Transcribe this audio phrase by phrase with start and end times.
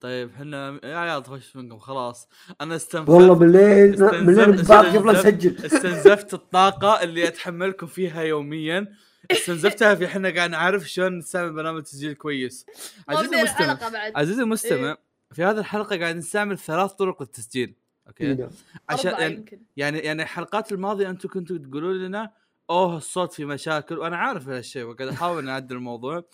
[0.00, 2.28] طيب إحنا يا عيال تخش منكم خلاص.
[2.60, 8.92] أنا استنفذت والله بالليل استنزف- بالليل بعد قبل اسجل استنزفت الطاقة اللي أتحملكم فيها يوميا.
[9.30, 12.66] استنزفتها في إحنا قاعد نعرف شلون نستعمل برنامج تسجيل كويس.
[13.08, 14.98] عزيزي المستمع الحلقة عزيزي المستمع إيه.
[15.32, 17.74] في هذه الحلقة قاعد نستعمل ثلاث طرق للتسجيل
[18.08, 18.48] أوكي؟ نعم.
[18.88, 22.30] عشان يعني يعني يعني الحلقات الماضية أنتم كنتوا تقولوا لنا
[22.70, 23.98] أوه الصوت في مشاكل.
[23.98, 26.24] وأنا عارف هالشيء وقاعد أحاول نعدل الموضوع.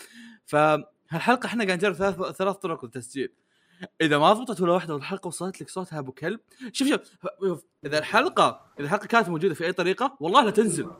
[0.44, 3.32] فهالحلقة إحنا قاعد نجرب ثلاث ثلاث طرق للتسجيل.
[4.00, 6.40] إذا ما ضبطت ولا واحدة والحلقة وصلت لك صوتها أبو كلب
[6.72, 7.00] شوف شوف
[7.40, 10.90] شوف، إذا الحلقة إذا الحلقة كانت موجودة في أي طريقة والله لا تنزل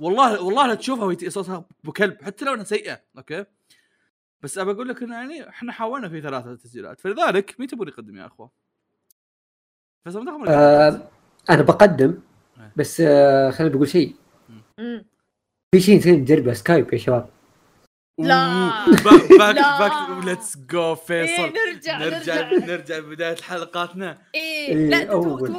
[0.00, 3.44] والله والله لا تشوفها وهي صوتها أبو كلب حتى لو إنها سيئة أوكي
[4.40, 8.16] بس أبى أقول لك انه يعني إحنا حاولنا في ثلاثة تسجيلات فلذلك مين تبون يقدم
[8.16, 8.50] يا أخوة؟
[10.04, 11.08] تاخذ آه
[11.50, 12.18] أنا بقدم
[12.58, 12.72] إيه.
[12.76, 14.14] بس آه خليني بقول شيء.
[15.74, 17.28] في شيء نسينا نجربه سكايب يا شباب
[18.18, 18.84] لا.
[19.04, 19.78] back لا.
[19.78, 22.66] back let's go إيه فيصل نرجع نرجع نرجع.
[22.66, 24.18] نرجع بدايه حلقاتنا.
[24.34, 24.96] إيه إيه، لا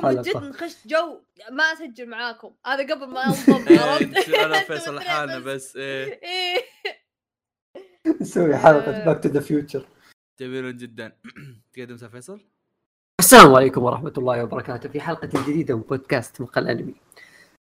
[0.02, 0.22] حلقة.
[0.22, 2.52] جد نخش جو ما أسجل معاكم.
[2.66, 5.45] هذا قبل ما انضم إيه، عرفت؟ أنا فيصل لحالنا بس.
[5.45, 6.19] بس إيه.
[6.23, 6.58] إيه.
[8.22, 9.05] نسوي حلقة.
[9.06, 9.86] back to the future
[10.39, 11.11] جميل جدا.
[11.73, 12.39] تقدم سا فيصل؟
[13.19, 14.89] السلام عليكم ورحمة الله وبركاته.
[14.89, 16.95] في حلقة جديدة من بودكاست مقهى الأنمي.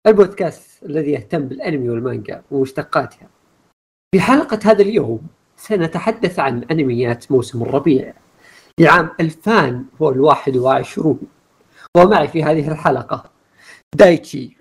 [0.07, 3.29] البودكاست الذي يهتم بالأنمي والمانجا ومشتقاتها.
[4.17, 8.13] في حلقة هذا اليوم سنتحدث عن أنميات موسم الربيع
[8.79, 11.19] لعام 2021
[11.97, 13.31] ومعي في هذه الحلقة
[13.95, 14.57] دايتشي.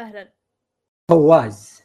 [0.00, 0.32] أهلا.
[1.10, 1.82] فواز.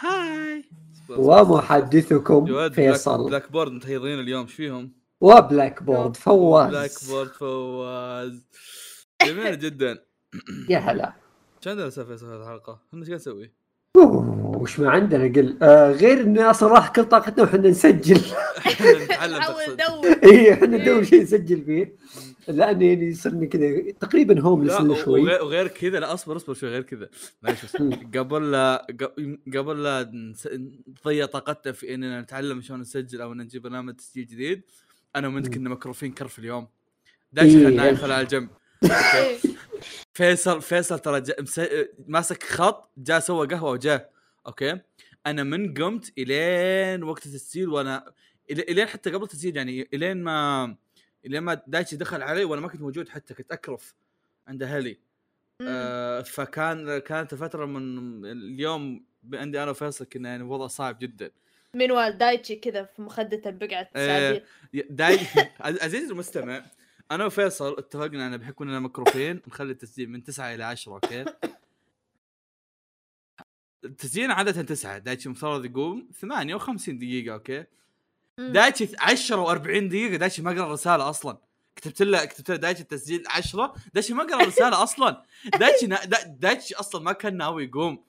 [0.00, 0.64] hi.
[1.10, 6.70] ومحدثكم فيصل Blackboard متهيضين اليوم إيش فيهم؟ و Blackboard فواز.
[6.70, 8.44] Blackboard فواز.
[9.26, 10.04] جميل جدا.
[10.68, 11.12] يا هلا.
[11.60, 13.57] شو عندنا سا فيصل هذه الحلقة؟ إحنا إيش قاعد نسوي؟
[14.02, 15.58] أوه، وش ما عندنا قل.
[15.62, 18.20] آه غير ان أصلا راح كل طاقتنا وحنا نسجل.
[18.58, 20.16] إحنا نحاول ندور.
[20.24, 21.96] إي إحنا ندور شيء نسجل فيه.
[22.48, 25.20] لأن يعني صرنا كذا تقريبا هوملس شوي.
[25.20, 27.08] وغير كذا لا أصبر أصبر شوي غير كذا.
[27.42, 27.76] معلش.
[28.16, 28.86] قبل لا
[29.56, 30.10] قبل لا
[31.04, 34.62] نضيع طاقتنا في إننا نتعلم شلون نسجل أو نجيب برنامج تسجيل جديد
[35.16, 35.48] أنا وأنت.
[35.54, 36.68] كنا مكروفين كرف اليوم.
[37.32, 37.64] دايش إيه.
[37.64, 38.48] خلنا نايم خلنا على جنب
[38.84, 39.38] إيه.
[40.22, 41.22] فيصل فيصل ترى.
[42.06, 44.12] ماسك خط جاء سوى قهوة وجاء
[44.46, 44.80] أوكي
[45.26, 48.12] أنا من قمت إلين وقت التسجيل وأنا
[48.50, 50.76] إلين حتى قبل التسجيل يعني إلين ما
[51.26, 53.94] إلين ما دايتشي دخل علي وأنا ما كنت موجود حتى كنت أكرف
[54.48, 54.98] عند أهلي.
[55.62, 59.04] آه فكان كانت الفترة من اليوم
[59.34, 61.30] عندي أنا وفيصل كنا يعني وضع صعب جدا
[61.74, 64.06] من والدايتشي كذا في مخدته بقعه إيه.
[64.06, 64.44] سعدية
[64.90, 65.18] داي
[65.60, 66.66] عز- عزيزي المستمع
[67.10, 71.24] أنا وفيصل اتفقنا إن بحكم إننا مكروفين نخلي التسجيل من 9 إلى 10 أوكي؟
[73.84, 77.64] التسجيل عادة تسعة دايتشي مفترض يقوم 58 دقيقة أوكي.
[78.38, 79.58] دايتشي 10 و40
[79.88, 81.38] دقيقة دايتشي ما قرأ الرسالة أصلا.
[81.76, 85.22] كتبت له كتبت له دايتشي التسجيل 10 دايتشي ما قرأ الرسالة أصلا.
[85.58, 86.04] دايتشي نا...
[86.04, 88.04] دا- دايتشي أصلا ما كان ناوي يقوم.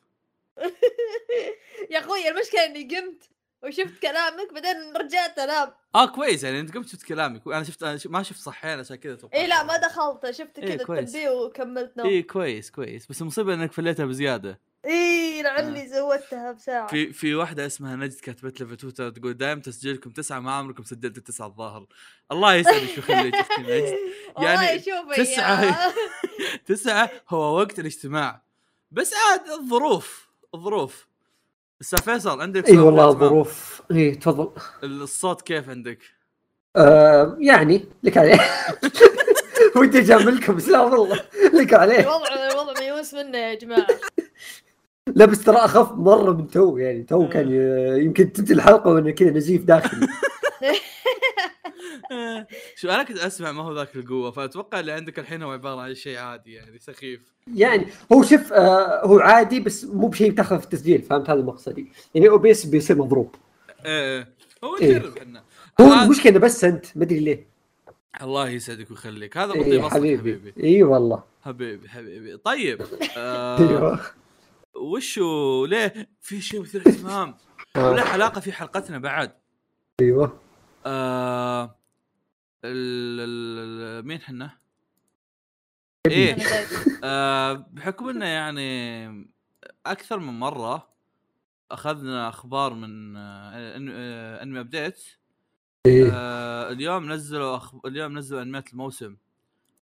[1.91, 3.29] يا أخوي المشكلة إني قمت.
[3.63, 7.99] وشفت كلامك بعدين رجعت انام آه كويس يعني أنت قمت شفت كلامي أنا شفت أنا
[8.05, 9.39] ما شفت صحين عشان كذا توقعت.
[9.41, 10.99] إي لا ما دخلت شفت إيه، كذا كويس.
[11.09, 12.07] التنبيه وكملت نوم.
[12.07, 13.05] إي كويس كويس.
[13.07, 14.61] بس المصيبة إنك فليتها بزيادة.
[14.85, 16.87] إي لعلي زودتها بساعة.
[16.87, 20.83] في في واحدة اسمها نجد كتبت لي في تويتر تقول دائما تسجيلكم تسعة ما عمركم
[20.83, 21.85] سجلتوا تسعة الظاهر.
[22.31, 23.95] الله يسعدك شو يخليك أختي نجد.
[24.43, 25.93] يعني يا-
[26.65, 28.43] تسعة هو وقت الاجتماع.
[28.91, 31.08] بس عاد الظروف الظروف.
[31.79, 33.11] بس يا فيصل عندك اي والله.
[33.11, 33.81] ظروف.
[33.91, 34.51] اي تفضل.
[34.83, 35.99] الصوت كيف عندك؟
[36.75, 38.39] آه يعني لك عليه.
[39.75, 41.19] ودي اجاملكم بس لا والله.
[41.53, 41.99] لك عليه.
[41.99, 43.87] الوضع الوضع ميؤوس منه يا جماعة.
[45.07, 47.03] لا بس ترى أخف مرة من تو يعني.
[47.03, 50.07] تو كان ي- يمكن تنتهي الحلقة وأنا كذا نزيف داخلي.
[52.75, 55.95] شو أنا كنت أسمع ما هو ذاك القوة فأتوقع اللي عندك الحين هو عبارة عن
[55.95, 57.21] شيء عادي يعني سخيف.
[57.55, 61.91] يعني هو شوف آه هو عادي بس مو بشيء تاخذه في التسجيل فهمت هذا مقصدي
[62.15, 63.35] يعني اوبيس بيصير مضروب.
[63.85, 64.33] إيه
[64.63, 64.97] هو إيه.
[64.97, 65.43] نجرب إحنا.
[65.81, 67.47] هو المشكلة بس أنت ما أدري ليه.
[68.21, 69.37] الله يسعدك ويخليك.
[69.37, 70.51] هذا إيه بطيء حبيبي حبيبي.
[70.51, 70.63] حبيبي.
[70.63, 71.23] إي والله.
[71.41, 72.37] حبيبي حبيبي.
[72.37, 72.81] طيب
[73.17, 73.99] آه أيوه.
[74.75, 77.35] وشو ليه في شيء مثير اهتمام؟
[77.75, 79.31] آه، علاقة في حلقتنا بعد.
[80.01, 80.39] أيوه.
[80.85, 81.78] آه
[82.65, 84.57] ال ال مين حنا؟
[86.07, 86.37] إيه.
[87.03, 89.09] آه بحكم إنه يعني
[89.85, 90.89] أكثر من مرة
[91.71, 93.51] أخذنا أخبار من آه
[93.91, 95.03] آه، أنمي update.
[95.87, 97.85] آه اليوم نزلوا أخ...
[97.85, 99.17] اليوم نزلوا أنميات الموسم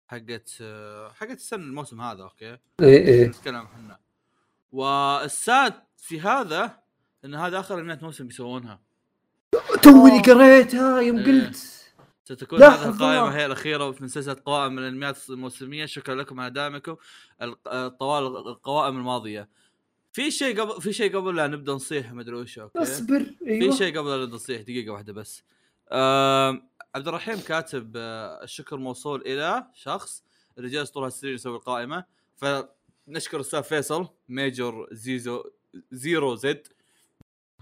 [0.07, 3.27] حقت آه حقت السنة الموسم هذا أوكي؟ إيه إيه.
[3.27, 3.99] نتكلم إحنا
[4.71, 6.79] والساد في هذا
[7.25, 8.81] إن هذا آخر أنميات موسم بيسوونها
[9.83, 11.25] توني قريتها يوم إيه.
[11.25, 11.82] قلت.
[12.23, 13.35] ستكون هذه القائمة.
[13.35, 15.85] هي الأخيرة من سلسلة قوائم الأنميات الموسمية.
[15.85, 16.95] شكرا لكم على دعمكم
[17.67, 19.49] آه، طوال القوائم الماضية.
[20.11, 23.47] في شيء قبل في شيء قبل لا نبدأ نصيح ما أدري وش أوكي؟ اصبر في
[23.47, 23.75] أيوه.
[23.75, 25.43] شيء قبل لا نبدأ نصيح دقيقة واحدة بس.
[25.91, 30.23] آم، عبد الرحيم كاتب آه، الشكر موصول إلى شخص
[30.57, 32.03] اللي جالس طول هالسنين يسوي القائمة.
[32.35, 35.43] فنشكر الأستاذ فيصل ميجور zero
[35.91, 36.67] zero Z.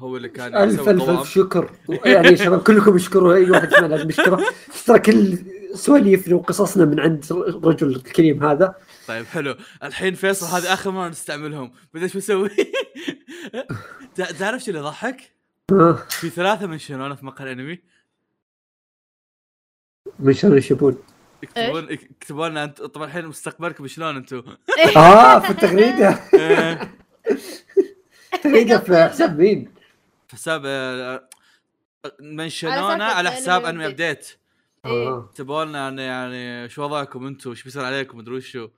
[0.01, 1.71] هو اللي كان ألف ألف الف شكر.
[2.05, 4.43] يعني يا شباب كلكم اشكروا اي واحد فينا لازم نشكره
[4.85, 5.37] ترى كل
[5.73, 8.75] سواليفنا وقصصنا من عند الرجل الكريم هذا.
[9.07, 9.55] طيب حلو.
[9.83, 11.71] الحين فيصل هذه آخر مرة نستعملهم.
[11.93, 12.49] بدي إيش بسوي؟
[14.15, 15.31] تع- تعرف شو اللي يضحك؟
[15.71, 17.79] آه، في ثلاثة من شنونه في مقهى الأنمي.
[20.19, 20.97] من شلون يشوفون
[21.43, 24.43] يكتبون يكتبون لنا انت طبعا الحين مستقبلكم شلون أنتم؟
[24.97, 26.09] آه في التغريدة.
[26.33, 26.91] إيه،
[28.43, 29.71] تغريدة في حساب مين؟
[30.31, 31.29] في حساب آه،
[32.21, 34.27] من شنونه سالفة على حساب أنمي انمي update.
[34.85, 35.17] إيه.
[35.29, 38.69] يكتبون لنا يعني- يعني شو وضعكم أنتم؟ وش بيصير عليكم؟ مدري وشو؟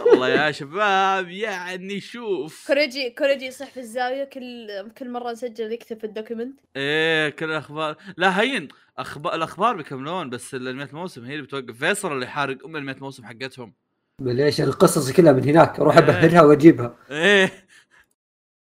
[0.00, 2.66] والله يا شباب يعني شوف.
[2.66, 4.68] كوريجي كوريجي يصح في الزاوية كل
[4.98, 6.60] كل مرة نسجل يكتب في ال document.
[6.76, 8.68] إيه كل الاخبار لا هين
[8.98, 11.78] أخبار الأخبار بيكملون بس الانميات الموسم هي اللي بتوقف.
[11.78, 13.72] فيصل اللي حارق أم الانميات الموسم حقتهم.
[14.22, 15.80] ليش؟ القصص كلها من هناك.
[15.80, 16.04] أروح إيه.
[16.04, 16.96] أبهرها وأجيبها.
[17.10, 17.67] إيه.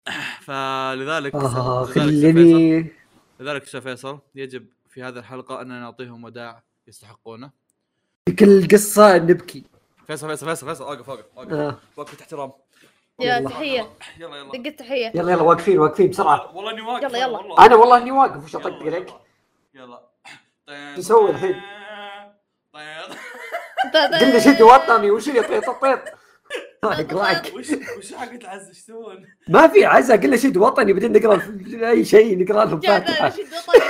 [0.47, 2.93] فلذلك آه لذلك فيصل خليني
[3.41, 7.51] لذلك أستاذ فيصل يجب في هذه الحلقة اننا نعطيهم وداع يستحقونه.
[8.27, 9.65] في كل قصة نبكي.
[10.07, 11.53] فيصل فيصل فيصل فيصل أوقف أوقف أوقف.
[11.53, 11.79] آه.
[11.97, 12.53] وقف احترام
[13.21, 13.49] يا يلا.
[13.51, 13.91] تحية.
[14.19, 14.53] يلا يلا.
[14.53, 15.13] دقة تحية.
[15.15, 16.57] يلا يلا واقفين واقفين بسرعة.
[16.57, 17.39] والله إني واقف يلا، يلا.
[17.39, 17.67] والله.
[17.67, 19.15] أنا والله إني واقف وش اطق يلا، لك
[19.75, 20.01] يلا.
[20.95, 21.61] شو تسوي الحين؟
[22.73, 23.19] طيب.
[23.95, 26.01] قلنا شد وطني وش اللي طيط طيط؟
[26.85, 31.43] اقرأك وش وش حقت عز إيش؟ ما في عزة قلنا شد وطني بعدين نقرأ
[31.91, 33.27] أي شيء نقرأ لهم فاتحة.
[33.29, 33.81] رشيد وطني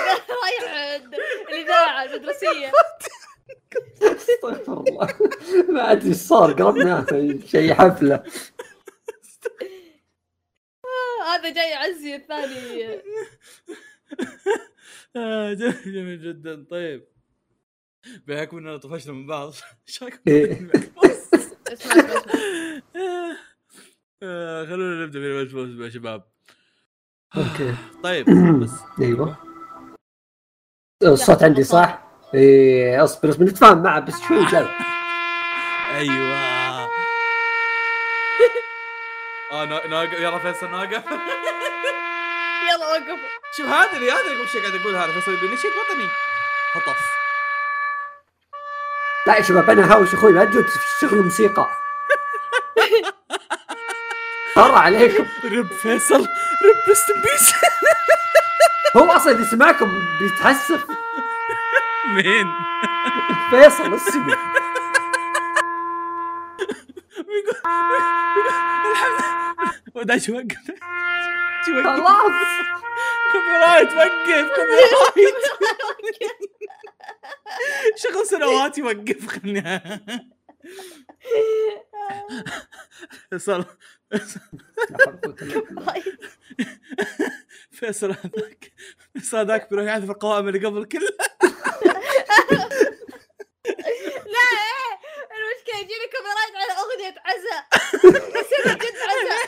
[0.43, 1.15] رايح عند
[1.49, 2.73] الإذاعة المدرسية.
[4.03, 5.09] استغفر الله.
[5.69, 7.07] ما أدري إيش صار قربنا
[7.47, 8.23] شيء حفلة.
[11.27, 13.03] هذا جاي عزي الثاني.
[15.17, 15.53] آه،
[15.87, 16.67] جميل جدا.
[16.71, 17.09] طيب.
[18.27, 19.53] بحكم إننا طفشنا من بعض.
[19.89, 20.03] إيش
[24.69, 26.25] خلونا نبدأ بالمجموع يا شباب.
[27.37, 27.75] أوكي.
[28.05, 28.27] طيب
[28.63, 28.71] بس.
[29.01, 29.37] أيوه.
[31.03, 32.03] الصوت عندي صح؟
[32.35, 34.67] إيه أصبر أصبر نتفاهم معه بس شوي جاي.
[35.95, 36.39] أيوه.
[39.53, 40.13] آه نا- ناقف.
[40.21, 41.05] يلا فيصل ناقف.
[42.69, 43.21] يلا وقف.
[43.57, 46.09] شوف هذا اللي هذا اللي قبل شوي قاعد يقول هذا فيصل يقول نشيد وطني.
[46.75, 47.28] خطف
[49.29, 51.69] لا يا شباب أنا هاوش أخوي لا تجون تشتغلوا موسيقى.
[54.55, 57.55] ترى عليكم رب فيصل رب بس بيس
[58.97, 60.87] هو أصلا اللي سمعكم بيتحسف.
[62.07, 62.53] مين؟
[63.51, 64.37] فيصل اسمه.
[67.19, 67.57] بيقول
[68.91, 70.57] الحمد وداش وقف؟
[71.67, 72.49] خلاص.
[73.33, 75.37] كوبي رايت وقف كوبي رايت
[78.31, 79.81] سنوات يوقف خلني
[83.31, 83.65] فيصل
[87.73, 88.73] فيصل هذاك
[89.15, 91.11] فيصل هذاك بيروح يعرف القوائم اللي قبل كلها
[94.35, 94.99] لا إيه
[95.37, 97.59] المشكلة يجيني كوبي رايت على أغنية عزا
[98.41, 99.39] يصير جد عزا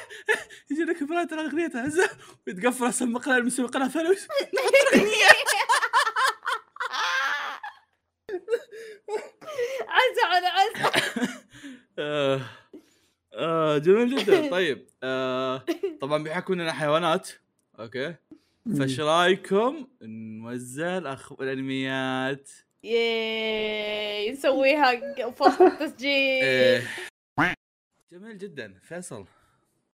[0.71, 2.11] يجي لك برايت على أغنية عزة.
[2.47, 4.11] ويتقفل اسم مقنع المسوي قناة ثانية
[9.89, 10.91] عزا على عزا
[11.99, 12.41] آه
[13.35, 14.51] آه جميل جدا.
[14.57, 15.65] طيب آه
[16.01, 17.29] طبعا بحكم إننا حيوانات.
[17.79, 18.15] أوكي.
[18.79, 21.33] فايش رأيكم نوزع الأخ...
[21.33, 22.51] الأنميات؟
[22.85, 26.43] ياي نسويها فوق التسجيل.
[26.45, 26.83] إيه.
[28.13, 28.75] جميل جدا.
[28.83, 29.25] فيصل.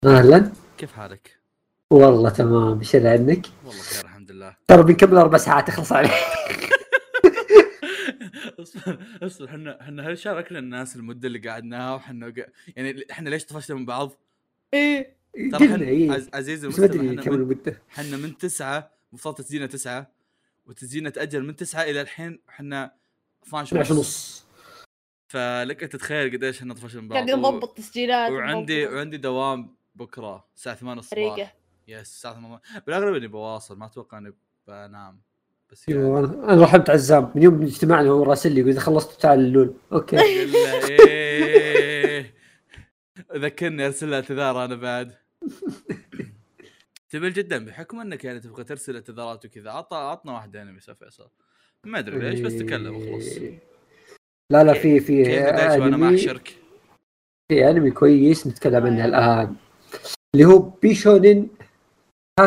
[0.06, 0.52] أهلا.
[0.78, 1.38] كيف حالك؟
[1.92, 2.80] والله تمام.
[2.80, 4.56] إيش عنك؟ والله بخير الحمد لله.
[4.68, 6.12] ترى بنكمل أربع ساعات أخلص عليك.
[8.78, 12.46] اصبر اصبر إحنا إحنا هل شاركنا الناس المدة اللي قعدناها وحنا قا...
[12.76, 14.12] يعني إحنا ليش طفشنا من بعض؟
[14.74, 16.12] إيه ترى قلنا إحنا إيه.
[16.12, 16.30] عز...
[16.34, 17.42] عزيزي المستمع إحنا من...
[17.42, 17.82] المدة.
[17.92, 20.12] إحنا من تسعة المفروض تسجيلنا تسعة
[20.66, 22.94] وتسجيلنا تأجل من تسعة إلى الحين إحنا
[23.48, 24.00] 12 12 ونص.
[24.00, 24.46] ونص
[25.28, 27.18] فلك أنت تتخيل قديش إحنا طفشنا من بعض.
[27.18, 31.56] قاعدين نضبط تسجيلات وعندي وعندي دوام بكرة الساعة 8 الصباح.
[31.88, 34.34] يس الساعة 8 بالأغلب إني بواصل ما أتوقع إني
[34.68, 35.22] بنام.
[35.72, 36.02] بس يعني.
[36.02, 37.32] أيوه أنا أنا رحمت عزام.
[37.36, 39.74] من يوم اجتماعنا هو راسل لي يقول إذا خلصت تعال اللول.
[39.92, 40.20] أوكي.
[41.00, 42.34] إيه.
[43.36, 45.14] ذكرني أرسل له اعتذار أنا بعد.
[47.14, 51.30] جميل جدا بحكم إنك يعني تبغى ترسل اعتذارات وكذا عطى عطنا واحدة انمي يا فيصل
[51.84, 53.60] ما أدري ليش بس تكلم وخلاص إيه.
[54.52, 56.18] لا لا في في وأنا أنمي.
[56.18, 59.56] في أنمي كويس نتكلم عنه الآن.
[60.36, 61.50] اللي هو بيشونين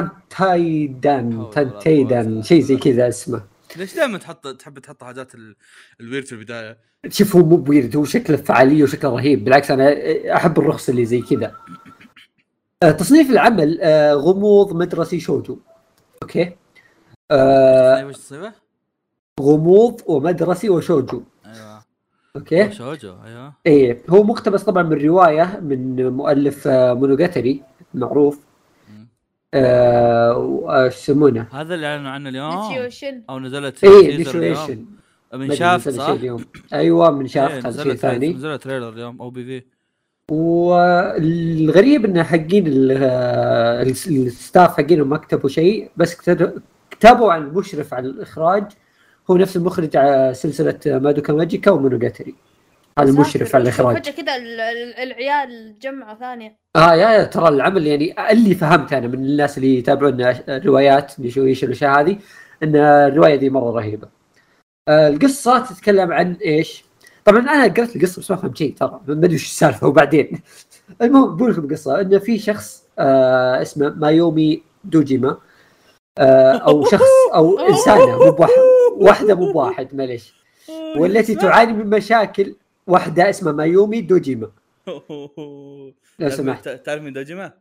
[0.00, 1.42] تانتايدان
[2.32, 3.42] قوة شيء زي كذا اسمه.
[3.76, 5.56] ليش دائما تحط تحب تحط حاجات ال-
[6.00, 9.44] ال weird في البداية؟ شوف هو مو ب weird هو شكله فعالية وشكله رهيب.
[9.44, 9.94] بالعكس أنا
[10.36, 11.54] أحب الرخص اللي زي كذا.
[12.82, 15.58] آه، تصنيف العمل آه، غموض مدرسي شوجو
[16.22, 16.56] أوكي؟
[17.30, 18.52] آه، وش تصنيفه؟
[19.40, 21.84] غموض ومدرسي وشوجو أيوه.
[22.36, 23.52] أوكي؟ شوجو أيوه.
[23.66, 27.62] إيه هو مقتبس طبعا من رواية من مؤلف آه، مونوجاتري
[27.94, 28.38] معروف.
[29.54, 29.60] مم.
[29.66, 31.46] آه، وش يسمونه.
[31.52, 32.52] هذا اللي أعلنوا عنه اليوم.
[33.30, 34.16] أو نزلت اليوم.
[34.16, 34.84] نيشويشن
[35.34, 36.44] من شاف صح؟ اليوم.
[36.72, 38.32] أيوه من إيه، شاف هذا شيء نزلت ثاني.
[38.32, 39.62] نزلت trailer اليوم أو PV.
[40.30, 47.42] والغريب إن حقين ال- آه، ال staff حقينهم ما كتبوا شيء بس كتب- كتبوا عن
[47.42, 48.64] المشرف على الإخراج.
[49.30, 52.34] هو نفس المخرج على سلسلة مادوكا ماجيكا ومونوجاتري.
[52.98, 56.56] هذا المشرف على الاخراج فجأة كذا ال- ال- العيال جمعه ثانية.
[56.76, 61.64] آه يا يا ترى العمل يعني اللي فهمت أنا من الناس اللي يتابعون الروايات نيشويش
[61.64, 62.18] الأشياء هذه
[62.62, 64.08] إن الرواية دي مرة رهيبة.
[64.88, 66.84] آه القصة تتكلم عن إيش؟
[67.24, 70.40] طبعا أنا قرأت القصة بس ما فهمت شيء ترى ما أدري وش السالفة وبعدين.
[71.02, 75.38] المهم بقول لكم القصة انه في شخص آه اسمه مايومي دوجيما
[76.18, 77.02] آه أو شخص
[77.34, 78.52] أو انسانه مو بواحد
[78.96, 80.34] واحدة مو بواحد معليش.
[80.96, 82.54] والتي تعاني من مشاكل
[82.86, 84.50] واحدة اسمها مايومي دوجيما.
[86.18, 86.68] لو سمحت.
[86.68, 87.52] تعرف مين دوجيما؟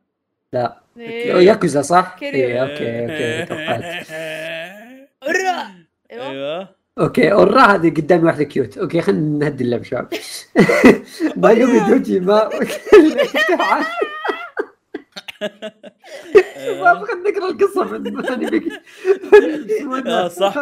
[0.98, 1.34] إيه.
[1.34, 2.42] ياكوزا صح؟ كيريو.
[2.42, 3.84] إيه okay okay توقعت.
[5.24, 5.74] هرا
[6.12, 6.70] أيوه.
[7.00, 8.78] okay أورا هذه قدامي واحدة cute.
[8.78, 10.08] Okay خلينا نهدي اللعب شباب.
[11.42, 12.50] مايومي دوجيما
[13.48, 13.84] شباب
[17.04, 18.26] خلينا نقرأ القصة من
[20.08, 20.58] آه صح.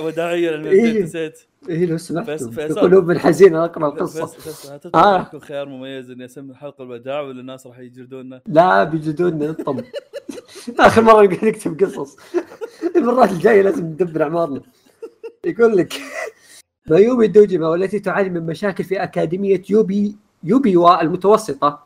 [0.00, 0.56] وداعية إيه.
[0.56, 1.38] للمبدأ نسيت.
[1.68, 2.80] إيه لو فيصل- فيصل.
[2.80, 4.24] قلوب حزينه أقرأ القصة.
[4.24, 5.20] بس بس آه.
[5.22, 9.80] يكون خيار مميز إني أسمي الحلقة الوداع ولا الناس راح يجلدونا لا بيجلدونا نطم.
[10.78, 12.16] آخر مرة نقعد نكتب قصص.
[12.96, 14.60] المرات الجاية لازم ندبر أعمارنا.
[15.44, 15.92] يقول لك
[16.90, 21.82] مايومي دوجيما والتي تعاني من مشاكل في أكاديمية يوبي يوبيوا المتوسطه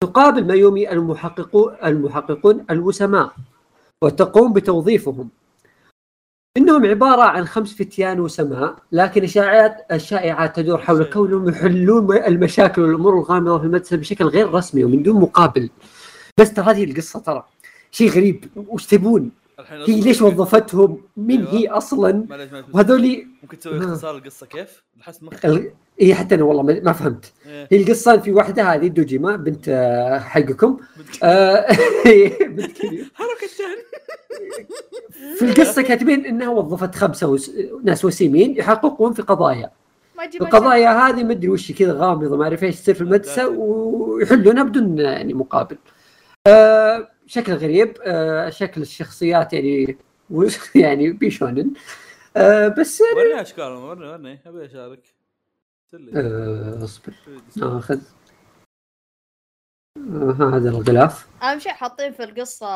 [0.00, 3.32] تقابل مايومي المحققون المحققون الوسماء
[4.02, 5.28] وتقوم بتوظيفهم.
[6.56, 13.14] إنهم عبارة عن خمس فتيان وسماء لكن الشائعات الشائعات تدور حول كونهم يحلون المشاكل والأمور
[13.18, 15.70] الغامضة في المدرسة بشكل غير رسمي ومن دون مقابل
[16.38, 17.44] بس ترى هذه القصة ترى
[17.90, 19.30] شيء غريب وش تبون؟
[19.68, 21.52] هي ليش وظفتهم؟ مين أيوة.
[21.60, 22.26] هي أصلا؟
[22.72, 23.78] وهذولي ممكن تسوي آه.
[23.84, 25.70] اختصار القصة كيف؟ لحس مخي ال...
[26.02, 27.68] إي حتى أنا والله ما فهمت إيه.
[27.72, 31.66] هي القصة في واحدة هذه دوجيما بنت آه، حقكم بنت- آه،
[32.56, 33.06] بنت كبيرة.
[33.14, 33.46] حركة
[35.10, 37.50] في القصة كاتبين إنها وظفت خمسة وس...
[37.84, 39.70] ناس وسيمين يحققون في قضايا.
[40.16, 43.48] ما تجيب القضايا هذه ما أدري وش كذا غامضة ما أعرف إيش تصير في المدرسة
[43.48, 45.78] ويحلونها بدون يعني مقابل.
[46.46, 47.96] آه شكل غريب.
[48.02, 49.98] آه شكل الشخصيات يعني
[50.74, 51.70] يعني بيشونن.
[52.36, 55.14] آه بس ورني أشكالهم ورني ورني أبي أشارك.
[56.14, 57.12] آه اصبر.
[57.56, 57.98] ناخذ.
[60.40, 61.28] هذا الغلاف.
[61.42, 62.66] أهم شيء حاطين في القصة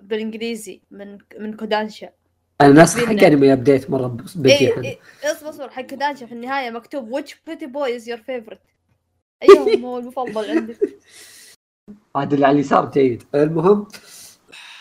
[0.00, 2.12] بالإنجليزي من من كودانشا.
[2.60, 3.24] أنا ناسخ حق.
[3.24, 4.84] انمي أبديت مرة الحين.
[4.84, 5.82] إي اصبر اصبر حق.
[5.82, 8.66] كودانشا في النهاية مكتوب which pretty boy is your favorite?
[9.42, 10.98] ايهم هو المفضل عندك.
[12.16, 13.22] هذا اللي على اليسار جيد.
[13.34, 13.88] المهم.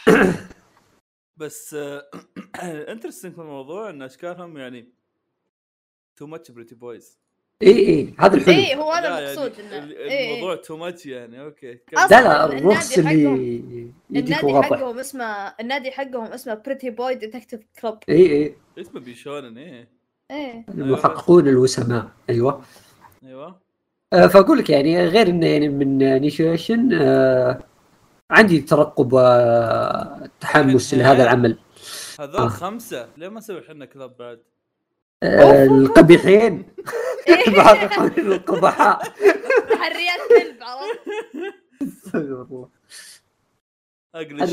[1.38, 1.76] بس
[2.92, 4.94] interesting في الموضوع إن أشكالهم يعني
[6.16, 7.25] too much pretty boys
[7.64, 8.54] اي اي هذا الحلو.
[8.54, 10.36] اي هو هذا المقصود إنه إيه، إيه.
[10.36, 13.24] الموضوع too much يعني okay لا لا الرخص اللي
[14.10, 15.26] يجيك النادي حقهم اسمه
[15.60, 19.88] النادي حقهم اسمه Pretty Boy Detective Club اي اي اسمه بيشونن إيه.
[20.32, 20.66] إيه.
[20.70, 22.08] المحققون الوسماء.
[22.30, 22.62] أيوه.
[23.24, 23.60] أيوه.
[24.14, 27.60] آه، فأقول لك يعني غير إنه يعني من نيشويشن آه
[28.32, 31.58] عندي ترقب وتحمس من لهذا؟ العمل.
[32.20, 32.48] هذول آه.
[32.48, 33.10] خمسة.
[33.18, 34.40] ليه ما نسوي إحنا club بعد؟
[35.66, 36.66] القبيحين.
[37.48, 39.04] المحققون القبحاء.
[39.70, 41.00] تحريات club عرفت؟
[41.82, 42.70] استغفر الله.
[44.16, 44.48] أقلي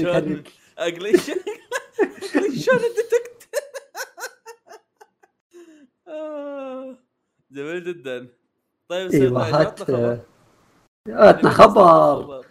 [2.61, 3.49] شلون؟ ال detect؟
[6.09, 6.97] آه،
[7.51, 8.29] جميل جدا.
[8.89, 10.19] طيب إيوه سيد عطنا هات خبر.
[11.09, 12.45] عطنا خبر.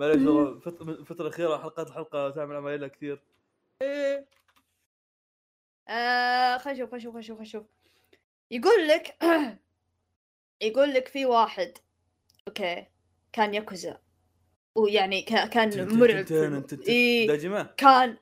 [0.00, 3.22] الفت- الفترة الأخيرة حلقات الحلقة تعمل عمايلها كثير.
[5.88, 7.64] آه خلينا نشوف خلينا نشوف خلينا نشوف خلينا نشوف
[8.50, 9.16] يقول لك
[10.62, 11.72] يقول لك في واحد
[12.48, 12.86] أوكي
[13.32, 13.98] كان ياكوزا.
[14.74, 16.24] ويعني كا- كان مرعب.
[16.88, 17.26] إيه
[17.76, 18.16] كان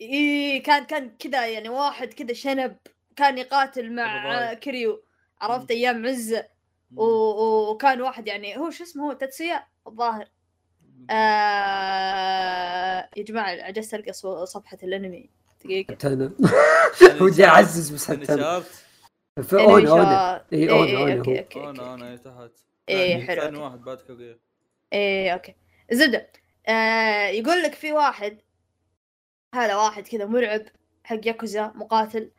[0.00, 2.76] اي كان كان كذا يعني واحد كذا شنب
[3.16, 5.04] كان يقاتل مع كريو.
[5.40, 5.70] عرفت.
[5.70, 6.48] أيام عزه
[6.96, 10.28] وكان واحد يعني هو شو اسمه؟ هو تتسيا الظاهر.
[11.10, 14.12] آه يا جماعة عجزت ألقى
[14.46, 15.30] صفحة الأنمي.
[15.66, 15.94] دقيقة.
[15.94, 16.32] حتى أنا
[17.08, 18.66] يعني ودي شارت- أعزز بس يعني حتى أنا شارت.
[19.48, 21.94] في اونا اونا شا- اي إيه، إيه، أوكي هو أوكي أنا أوكي.
[21.94, 22.50] أنا تحت.
[22.88, 23.58] إيه، ثاني- حلو، ثاني.
[23.58, 24.38] واحد بعد كوغيا
[24.92, 25.54] إيه أوكي.
[25.92, 26.30] زبدة.
[26.68, 28.38] آه يقول لك في واحد
[29.54, 30.62] هذا واحد كذا مرعب
[31.04, 32.30] حق ياكوزا مقاتل.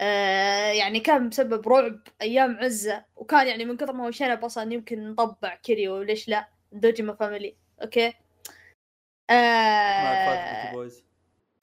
[0.00, 4.72] آه يعني كان مسبب رعب أيام عزة وكان يعني من كثر ما هو شنب أصلا
[4.72, 8.12] يمكن نطبع كيريو ليش لا؟ دوجيما family okay.
[9.30, 10.72] آه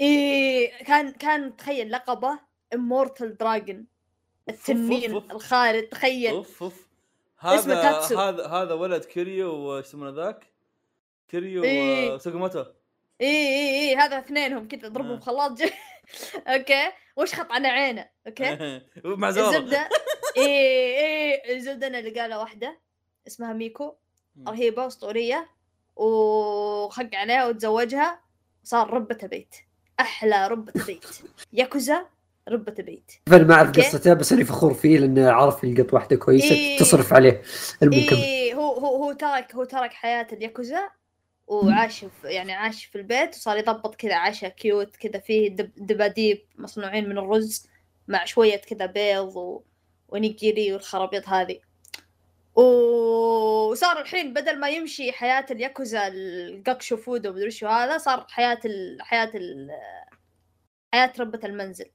[0.02, 2.40] إيه كان كان تخيل لقبة
[2.74, 3.86] immortal dragon
[4.50, 5.16] التنين.
[5.16, 6.32] الخالد تخيل.
[6.32, 6.88] أوف أوف.
[7.40, 7.92] هذا.
[8.00, 10.52] هذا هذا ولد كيريو وش يسمونه ذاك؟
[11.28, 12.14] كيريو إيه.
[12.14, 12.66] وسوكوموتو
[13.22, 15.18] إي إي إي هذا اثنينهم كذا ضربوا آه.
[15.18, 15.52] بخلاط.
[16.48, 16.92] Okay.
[17.16, 18.82] وش خط على عينه؟ أوكي.
[19.06, 19.90] مع الزبدة.
[20.38, 20.48] إي
[20.98, 22.80] إي الزبدة أنا اللي قالها واحدة.
[23.28, 23.96] اسمها ميكو.
[24.48, 25.50] رهيبة أسطورية.
[25.96, 28.22] وخق عليها وتزوجها.
[28.64, 29.56] صار ربة بيت.
[30.00, 31.06] أحلى ربة بيت
[31.54, 32.06] ياكوزا
[32.50, 33.80] ربة بيت فانا ما أعرف.
[33.80, 36.78] قصته بس أنا فخور فيه لأنه عرف يلقط واحدة كويسة إيه.
[36.78, 37.42] تصرف عليه
[37.84, 40.90] المكمل اي هو هو هو ترك هو ترك حياة الياكوزا
[41.48, 46.42] وعاش في يعني عاش في البيت وصار يضبط كذا عشاء cute كذا فيه دب دباديب
[46.58, 47.68] مصنوعين من الرز
[48.08, 49.62] مع شوية كذا بيض و...
[50.10, 51.60] ونيجيري والخرابيط هذه
[52.56, 58.98] وصار الحين بدل ما يمشي حياة الياكوزا القاكشو فودو مدري شو هذا صار حياة ال...
[59.02, 59.72] حياة ال...
[60.94, 61.86] حياة ربة المنزل.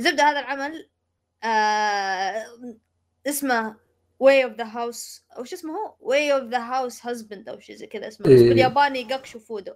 [0.00, 0.88] زبدة هذا العمل
[1.44, 2.44] آه...
[3.26, 3.76] اسمه
[4.18, 7.76] Way of the House أو شو اسمه هو؟ Way of the House Husband أو شيء
[7.76, 8.48] زي كذا اسمه إيه.
[8.48, 9.72] بالياباني قاكشو فودو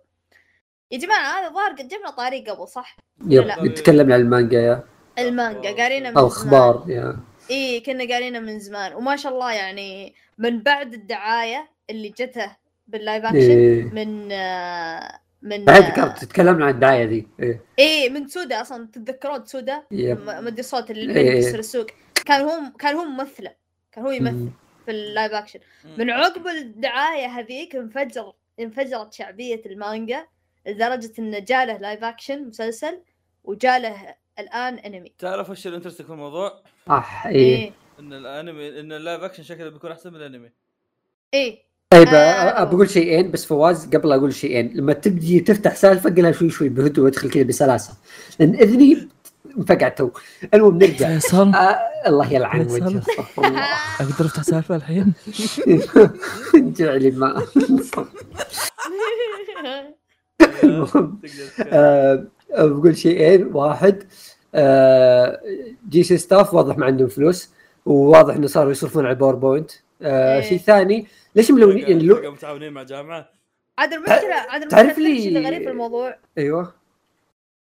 [0.90, 3.64] يا جماعة هذا ظاهر قد جبنا طاري قبل صح؟ yep لا.
[3.64, 4.84] نتكلم عن المانجا يا.
[5.18, 6.54] المانجا قارينا من أو زمان.
[6.54, 7.16] أخبار يا.
[7.50, 8.94] اي كنا قارينا من زمان.
[8.94, 12.56] وما شاء الله يعني من بعد الدعاية اللي جته
[12.88, 13.82] بال live action إيه.
[13.84, 17.60] من آه، من بعد آه، ذكرت تتكلمنا عن الدعاية ذي؟ إيه.
[17.78, 18.88] إيه من تسودا أصلا.
[18.92, 21.34] تتذكرون تسودا؟ مدي صوت اللي إيه.
[21.34, 21.86] بيكسر السوق.
[22.26, 23.54] كان هو كان هو ممثلة.
[23.92, 24.50] كان هو يمثل مم.
[24.84, 25.60] في ال live action
[25.98, 30.26] من عقب الدعاية هذيك انفجر انفجرت شعبية المانجا
[30.66, 33.00] لدرجة إنه جاله live action مسلسل
[33.44, 36.52] وجاله الآن انمي تعرف وش ال interesting في الموضوع؟
[36.90, 37.56] اح إيه.
[37.56, 37.72] إيه.
[38.00, 40.50] إن الانمي إن ال live action شكله بيكون أحسن من الانمي.
[41.34, 41.58] إيه.
[41.90, 42.12] طيب آه.
[42.12, 42.64] آه.
[42.64, 44.72] بقول شيئين بس فواز قبل أقول شيئين.
[44.74, 47.92] لما تبدي تفتح سالفة قلها شوي شوي بهدوء وادخل كذا بسلاسة.
[48.40, 49.08] لأن إذني
[49.58, 50.10] انفقعت تو.
[50.54, 51.08] المهم نرجع.
[51.08, 51.54] فيصل.
[51.54, 52.60] آه الله يلعن.
[52.60, 53.02] وجهه
[54.00, 55.12] أقدر أفتح سالفة الحين؟
[56.78, 57.46] جعلي ما
[62.50, 64.04] بقول شيئين واحد.
[64.54, 65.40] آه،
[65.88, 66.02] J.C.
[66.02, 67.50] Staff واضح ما عندهم فلوس
[67.86, 69.70] وواضح إنه صاروا يصرفون على ال PowerPoint
[70.02, 70.40] آه، إيه.
[70.40, 72.32] شيء ثاني ليش ملونين يعني لو...
[72.32, 73.30] متعاونين مع جامعة.
[73.78, 76.18] عاد المشكلة عاد المشكلة تعرف لي- الشيء الغريب في الموضوع.
[76.38, 76.74] أيوه.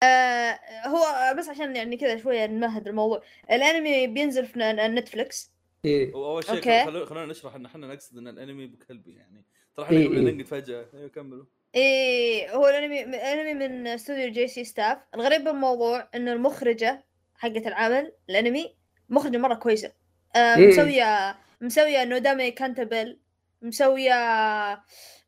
[0.03, 3.21] آه هو بس عشان يعني كذا شوية نمهد الموضوع.
[3.51, 4.59] الأنمي بينزل في
[4.95, 5.51] Netflix
[5.85, 6.15] إيه.
[6.15, 7.05] واول شيء.
[7.05, 9.45] خلونا نشرح إن إحنا نقصد إن الأنمي بكلبي يعني.
[9.77, 10.33] ترى إحنا إيه، قبل إيه.
[10.33, 10.85] ننقد فجأة.
[10.93, 11.45] أيوه كملوا.
[11.75, 14.47] إيه هو الأنمي الأنمي من استوديو J.C.
[14.47, 17.05] Staff الغريب بالموضوع إنه المخرجة
[17.35, 18.75] حقت العمل الأنمي
[19.09, 19.91] مخرجة مرة كويسة
[20.35, 20.67] آه إيه.
[20.67, 23.19] مسوية مسوية Nodame Cantabile
[23.61, 24.13] مسوية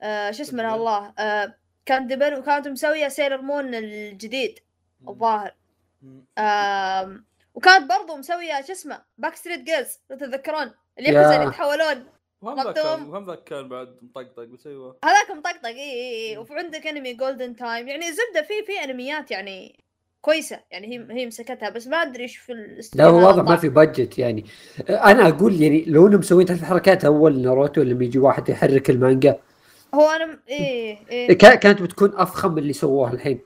[0.02, 0.76] آه شو اسمه.
[0.76, 1.54] الله آه
[1.86, 4.60] Cantabile وكانت مسوية Sailor Moon الجديد
[5.08, 5.56] الظاهر.
[6.38, 10.72] آم، وكانت برضو مسوية شو اسمه Back Street Girls لو تتذكرون.
[11.00, 11.10] اللي
[11.48, 12.08] يتحولون
[12.44, 12.76] وهم ذاك.
[12.76, 14.98] كان وهم ذاك كان بعد مطقطق بس أيوه.
[15.06, 19.32] هذاك مطقطق اي اي اي وفي عندك انمي Golden Time يعني زبدة في في انميات
[19.32, 19.80] يعني
[20.22, 20.60] كويسة.
[20.72, 22.54] يعني هي هي مسكتها بس ما أدري إيش في
[22.96, 23.56] لا هو واضح ما.
[23.56, 24.46] في budget يعني.
[24.90, 29.40] أنا أقول يعني لو إنهم مسوين تحت الحركات أول ناروتو لما يجي واحد يحرك المانجا.
[29.94, 31.34] هو أنا إيه إيه.
[31.38, 33.40] كا- كانت بتكون أفخم من اللي سووها الحين.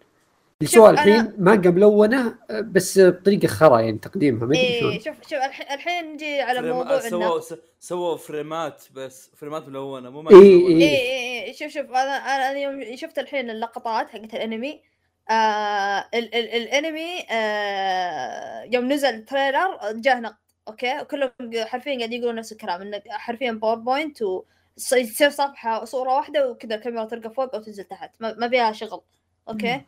[0.64, 5.00] أنا- الحين مانجا ملونه بس بطريقة خرا يعني تقديمها ما أدري شلون.
[5.00, 7.42] شوف شوف الحين الحين نجي على frame- موضوع سووا
[7.80, 10.78] سووا فريمات بس فريمات ملونة مو ما إيه، سووا- إيه.
[10.78, 14.82] إيه إيه إيه شوف شوف أنا أنا أنا يوم شفت الحين اللقطات حقت الأنمي
[15.30, 15.34] آه
[16.14, 20.36] ال ال الأنمي آه يوم نزل trailer جاه نقد
[20.68, 26.76] okay؟ وكلهم حرفيا قاعد يقولون نفس الكلام إنه حرفيا PowerPoint وتصير صفحة صورة واحدة وكذا
[26.76, 29.02] الكاميرا تلقى فوق أو تنزل تحت ما, ما فيها شغل
[29.50, 29.82] okay؟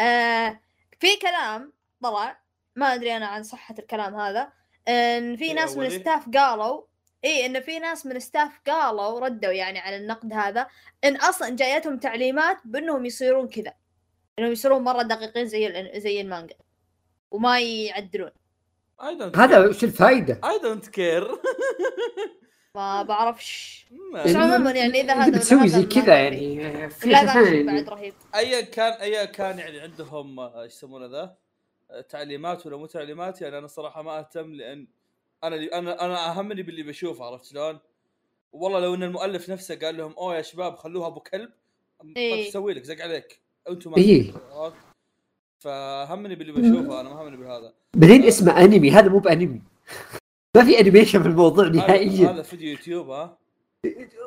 [0.00, 0.60] آه
[1.00, 2.40] في كلام طلع
[2.76, 4.52] ما أدري أنا عن صحة الكلام هذا.
[4.88, 6.82] إن في إيه، ناس من؟ ال staff قالوا
[7.24, 10.66] اي إن في ناس من ال staff قالوا ردوا يعني على النقد هذا
[11.04, 13.74] إن أصلا جايتهم تعليمات بأنهم يصيرون كذا.
[14.38, 16.54] إنهم يصيرون مرة دقيقين زي زي المانجا.
[17.30, 18.30] وما يعدلون.
[19.36, 21.40] هذا وش الفائده؟ I don't care
[22.76, 23.86] ما بعرفش.
[24.14, 26.18] بس عموما يعني إذا هذا بتسوي زي كذا.
[26.18, 26.90] يعني.
[26.90, 27.88] في لا بعد.
[27.88, 28.14] رهيب.
[28.34, 31.36] ايا كان ايا كان يعني عندهم آه، إيش يسمونه ذا؟
[31.90, 33.42] آه، تعليمات ولا مو تعليمات.
[33.42, 34.86] يعني أنا صراحة ما أهتم لأن
[35.44, 37.78] أنا اللي أنا أنا أهمني باللي بشوفه عرفت شلون؟
[38.52, 41.50] والله لو إن المؤلف نفسه قال لهم أوه يا شباب خلوها أبو كلب.
[42.00, 42.34] طيب إيه.
[42.34, 43.40] إيش أسوي لك؟ زق عليك.
[43.68, 44.32] أنتم ما إيه.
[45.58, 49.62] فهمني باللي بشوفه أنا ما همني بهذا بعدين اسمه أنمي هذا مو بأنمي.
[50.56, 52.30] ما في animation في الموضوع نهائيا.
[52.30, 53.38] هذا فيديو يوتيوب ها؟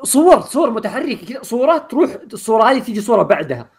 [0.04, 3.70] صور صور متحركة كذا صورات تروح الصورة هذه تيجي صورة بعدها.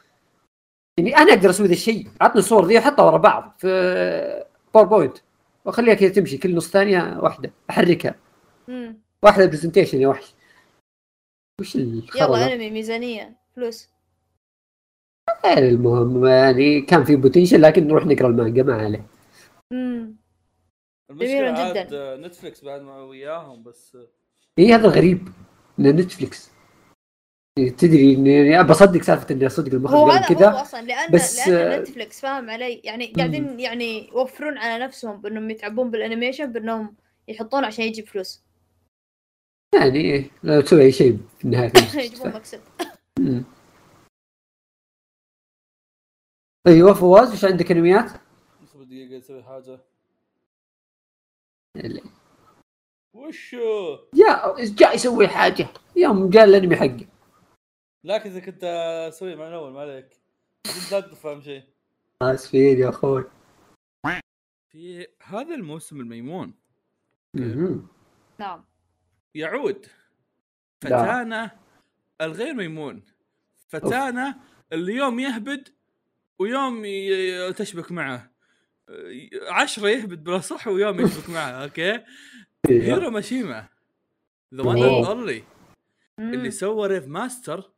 [0.98, 2.08] يعني أنا أقدر أسوي ذا الشيء.
[2.20, 4.44] عطني الصور ذي احطها ورا بعض في
[4.74, 5.18] PowerPoint
[5.64, 7.52] وأخليها كذا تمشي كل نص ثانية واحدة.
[7.70, 8.14] أحركها.
[8.68, 8.98] مم.
[9.22, 10.34] واحدة presentation يا وحش.
[11.60, 13.88] وش الخرا يلا؟ أنمي ميزانية فلوس.
[15.46, 19.06] المهم يعني كان في potential لكن نروح نقرأ المانجا ما عليه.
[19.72, 20.23] امم
[21.10, 22.16] المشكلة عاد جداً.
[22.16, 23.98] Netflix بعد ما وياهم بس
[24.58, 25.28] اي هذا الغريب
[25.78, 26.50] ان Netflix
[27.58, 31.10] تدري اني ابى اصدق سالفة إني أصدق المخرج هو قال هذا هو كذا أصلا لأن
[31.10, 36.01] بس، لأن آه، Netflix فاهم علي يعني قاعدين يعني يوفرون على نفسهم بأنهم يتعبون بال
[36.01, 36.96] animation بأنهم
[37.28, 38.44] يحطون عشان يجيب فلوس
[39.74, 41.72] يعني إيه، لو تسوي أي شيء في النهاية
[42.04, 42.32] يجيبون.
[42.32, 42.60] مكسب.
[46.66, 48.10] أيوه فواز إيش عندك أنميات؟
[48.74, 49.80] دقيقه أسوي حاجة.
[53.12, 55.68] وشو؟ جاء جاء يسوي حاجة.
[55.96, 57.06] يوم جاء الانمي حقه.
[58.04, 58.64] لكن إذا كنت
[59.08, 60.20] أسوي مع الأول ما عليك.
[60.92, 61.62] لا تفهم شيء.
[62.22, 63.24] اسفين يا أخوي.
[64.70, 66.54] في هذا الموسم الميمون.
[68.38, 68.64] نعم.
[69.34, 69.86] يعود.
[70.80, 71.50] فتانا
[72.20, 73.02] الغير ميمون.
[73.68, 74.40] فتانا
[74.72, 75.68] اللي يوم يهبد
[76.38, 76.84] ويوم
[77.52, 78.33] تشبك معه.
[79.48, 82.00] عشرة يهبد بلا صح ويوم يشبك معه أوكي؟
[82.68, 83.68] هيرو ماشيما.
[84.54, 84.82] the one.
[84.82, 85.42] only
[86.18, 86.34] مم.
[86.34, 87.70] اللي سوى Rave Master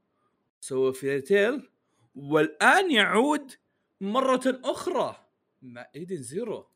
[0.61, 1.71] سوى Fairy Tail
[2.15, 3.53] والآن يعود
[4.01, 5.17] مرة أخرى
[5.63, 6.67] مع Edens Zero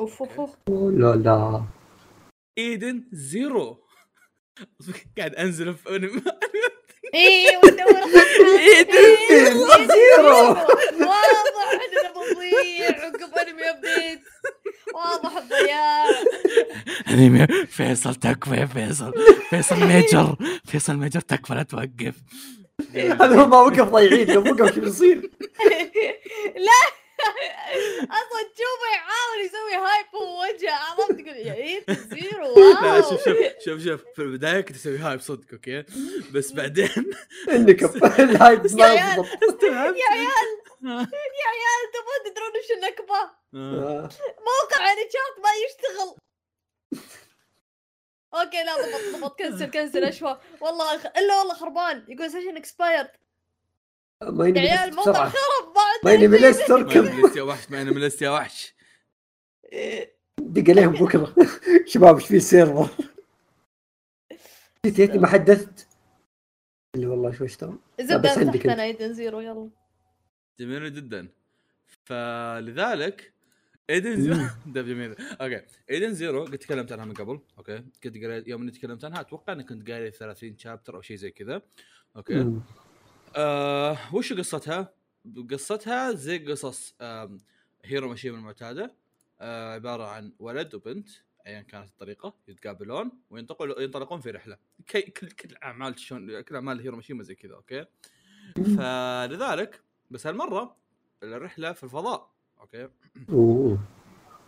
[0.00, 0.56] أوف أوف أوف.
[0.90, 1.64] لا لا.
[2.58, 3.84] Edens Zero
[5.18, 5.88] قاعد أنزل في
[7.14, 8.20] إيه وندور
[8.58, 9.16] Edens
[9.88, 10.48] Zero.
[10.48, 14.20] واضح اننا بنضيع عقب أنمي update.
[14.94, 16.04] واضح الضياع.
[17.08, 19.12] أنمي فيصل تكفى يا فيصل.
[19.50, 22.14] فيصل ميجر فيصل ميجر تكفى لا توقف.
[22.94, 25.30] هذا هو ما وقف ضايعين لو وقف شو بيصير؟
[26.56, 26.93] لا.
[28.02, 30.72] أصلا تشوفه يحاول يسوي هايب فوق وجهه.
[30.74, 33.02] عرفت؟ تقول يا عيد زيرو واو.
[33.02, 34.00] شوف شوف شوف شوف.
[34.14, 35.84] في البداية كنت أسوي هايب صدق أوكي؟
[36.32, 36.88] بس بعدين
[37.54, 37.82] إنك
[38.20, 39.24] الهايب يا عيال.
[39.62, 40.50] يا عيال
[40.82, 43.30] يا عيال تبون تدرون وش النكبة.
[43.54, 44.08] آه.
[44.40, 46.16] موقع يعني شات ما يشتغل.
[48.34, 49.38] okay لا ضبط ضبط.
[49.38, 50.40] cancel cancel أشوى.
[50.60, 50.94] والله.
[50.94, 52.04] إلا والله خربان.
[52.08, 53.10] يقول session expired
[54.22, 55.28] ما يا عيال الموقع بسرعة.
[55.28, 55.74] خرب
[56.04, 58.74] بعد ما ما تركب يا وحش ما أنا ملست يا وحش.
[60.38, 61.34] دق عليهم بكرة.
[61.92, 62.88] شباب إيش في server
[64.86, 65.88] نسيت ما حدثت.
[66.94, 69.70] اللي والله شو اشتغل زبدة بس عندك Edens Zero يلا.
[70.60, 71.28] جميل جدا.
[72.04, 73.32] فلذلك
[73.90, 74.36] Edens Zero.
[74.74, 75.14] ده جميل.
[75.40, 75.62] okay.
[75.90, 77.40] Edens Zero قد تكلمت عنها من قبل.
[77.58, 77.84] أوكي.
[78.02, 81.30] كنت قريت يوم إني تكلمت عنها أتوقع إني كنت قاري 30 chapter أو شيء زي
[81.30, 81.62] كذا.
[82.16, 82.34] okay.
[82.34, 82.60] مم.
[83.36, 84.94] آه وش قصتها؟
[85.50, 87.38] قصتها زي قصص آم،
[87.84, 88.94] هيرو ماشيما المعتاده
[89.40, 91.08] آه عبارة عن ولد وبنت
[91.46, 96.96] ايا كانت الطريقة يتقابلون وينطلقون ينطلقون في رحلة كل كل أعمال شون كل أعمال هيرو
[96.96, 97.84] ماشيما زي كذا okay
[98.76, 100.76] فلذلك بس هالمرة
[101.22, 102.88] الرحلة في الفضاء أوكي.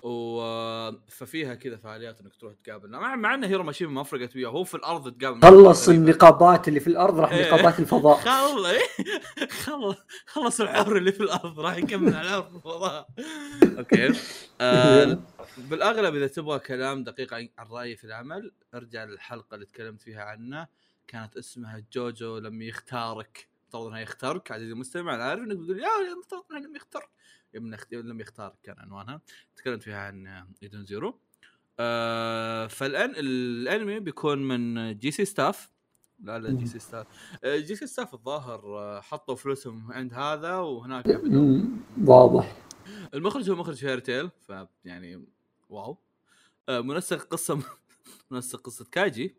[0.06, 2.90] و ففيها كذا فعاليات إنك تروح تقابل.
[2.90, 5.42] مع مع إن هيرو ماشيما ما فرقت وياه هو في الأرض تقابل.
[5.42, 5.88] خلص.
[5.98, 7.48] النقابات اللي في الأرض راح إيه.
[7.48, 8.16] نقابات الفضاء.
[8.16, 8.78] خل
[9.50, 13.08] خلص خلص العمر اللي في الأرض راح يكمل على في الفضاء.
[13.78, 14.12] okay.
[14.60, 15.18] آه
[15.58, 20.66] بالأغلب إذا تبغى كلام دقيق عن رأيي في العمل ارجع للحلقة اللي تكلمت فيها عنه
[21.08, 23.48] كانت اسمها جوجو لما يختارك.
[23.68, 24.52] افترض انه يختارك.
[24.52, 25.88] عزيزي المستمع أنا عارف إنك بتقول يا
[26.22, 27.06] افترض انه لم يختار لما يخت-
[27.92, 29.20] لم يختارك كان عنوانها.
[29.56, 31.18] تكلمت فيها عن Edens Zero.
[31.78, 35.70] آه فالآن الأنمي بيكون من J.C.Staff.
[36.20, 37.06] لا لا J.C.Staff.
[37.44, 41.06] آه، J.C.Staff الظاهر آه، حطوا فلوسهم عند هذا وهناك.
[42.04, 42.56] واضح.
[43.14, 45.24] المخرج هو مخرج Fairy Tail فيعني
[45.70, 45.98] wow.
[46.68, 47.62] آه، منسق قصة
[48.30, 49.36] منسق قصة كاجي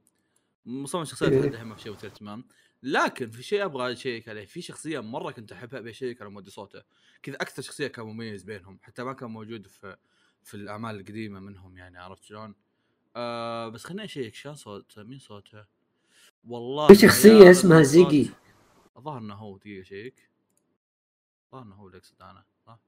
[0.66, 1.40] مصمم شخصية إيه.
[1.40, 2.46] لحد الحين ما في شيء اهتمام
[2.84, 6.22] لكن في شيء أبغى أ check عليه في شخصية مرة كنت أحبها ابي ا check
[6.22, 6.84] على مؤدي صوته
[7.24, 9.98] كذا أكثر شخصية كان مميز بينهم حتى ما كان موجود في
[10.44, 12.56] في الأعمال القديمة منهم يعني عرفت شلون؟
[13.16, 15.66] آه بس خليني أ check شلون صوته مين صوته؟
[16.48, 18.32] والله في شخصية يا اسمها زيجي.
[18.98, 20.30] الظاهر إنه هو دقيقة check
[21.46, 22.80] الظاهر إنه هو اللي اقصد أنا صح؟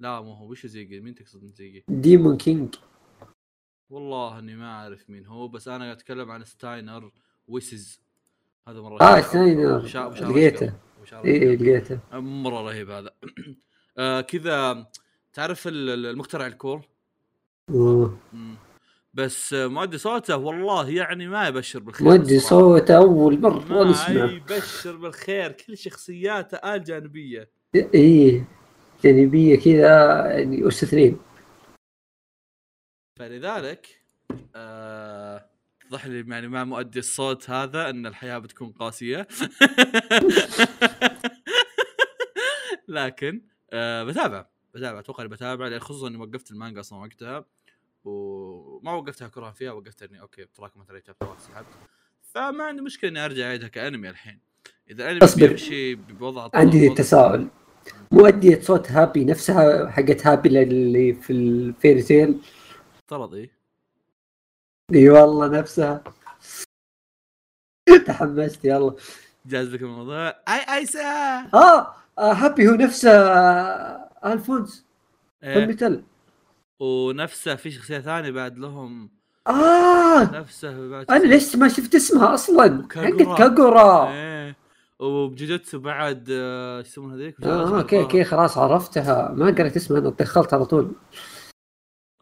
[0.00, 2.74] لا مو هو وش زيجي مين تقصد من زيجي؟ Demon King
[3.90, 7.12] والله إني ما أعرف مين هو بس أنا أتكلم عن ستاينر
[7.48, 8.00] Weisz
[8.70, 9.20] هذا مرة آه
[9.82, 10.72] وشا- لقيته.
[11.24, 11.98] إيه لقيته.
[12.12, 13.10] مرة رهيب هذا.
[13.98, 14.86] آه كذا
[15.32, 16.80] تعرف ال- ال- المخترع الكور.
[19.14, 22.48] بس آه، مؤدي صوته والله يعني ما يبشر بالخير الصراحة.
[22.48, 28.44] صوته أول ما نسمع يبشر بالخير كل شخصياته آل جانبيه إيه
[29.04, 31.18] جانبية كذا يعني اس اثنين
[33.18, 34.02] فلذلك
[34.56, 35.49] آه
[35.90, 39.28] اتضح لي يعني مع مؤدي الصوت هذا إن الحياة بتكون قاسية.
[42.88, 47.44] لكن آه بتابع بتابع أتوقع إني بتابع لأن خصوصا إني وقفت المانجا أصلا وقتها
[48.04, 51.66] وما وقفتها كرها فيها وقفت إني okay تراكمت علي chapter سحبت.
[52.22, 54.40] فما عندي مشكلة إني أرجع اعيدها كأنمي الحين.
[54.90, 55.46] إذا الانمي أصبر.
[55.46, 57.48] بيمشي بوضع عندي تساؤل.
[58.10, 62.38] مؤدية صوت هابي نفسها حقت هابي اللي في ال Fairy Tail؟
[62.98, 63.59] افترض إيه.
[64.94, 66.02] إي والله نفسها.
[68.06, 68.94] تحمست يلا.
[69.46, 70.28] جاز لك الموضوع.
[70.28, 71.00] أي ايسا
[71.54, 74.84] آه, آه هابي هو نفسه آه ألفونس.
[75.44, 75.54] إيه.
[75.54, 76.02] فالمثل
[76.80, 79.10] ونفسه في شخصية ثانية بعد لهم.
[79.46, 80.22] آه.
[80.22, 82.88] نفسه بعد أنا ليش ما شفت اسمها أصلا.
[82.94, 84.56] حقت كاغورا إيه.
[84.98, 89.32] وبجوجوتسو بعد آه، إيش يسمونها هذيك؟ آه أوكي أوكي خلاص عرفتها.
[89.36, 90.92] ما قريت اسمها أنا دخلت على طول.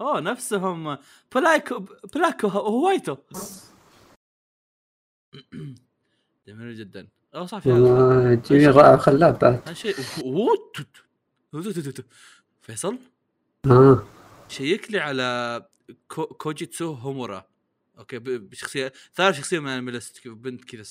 [0.00, 0.98] اوه نفسهم.
[1.34, 1.84] بلايكو
[2.14, 3.16] بلاكو هوايتو
[6.48, 7.08] جميل جدا.
[7.34, 7.70] آه صح في
[8.50, 9.72] جميل رائع خلاب بعد.
[9.72, 9.94] شيء.
[12.62, 12.98] فيصل؟
[13.66, 14.02] آه.
[14.48, 15.66] شيك لي على
[16.08, 16.26] كو...
[16.26, 17.44] كوجيتسو هومورا.
[17.98, 20.82] أوكي بشخصيه ثالث شخصية من انمي ليست بنت كذا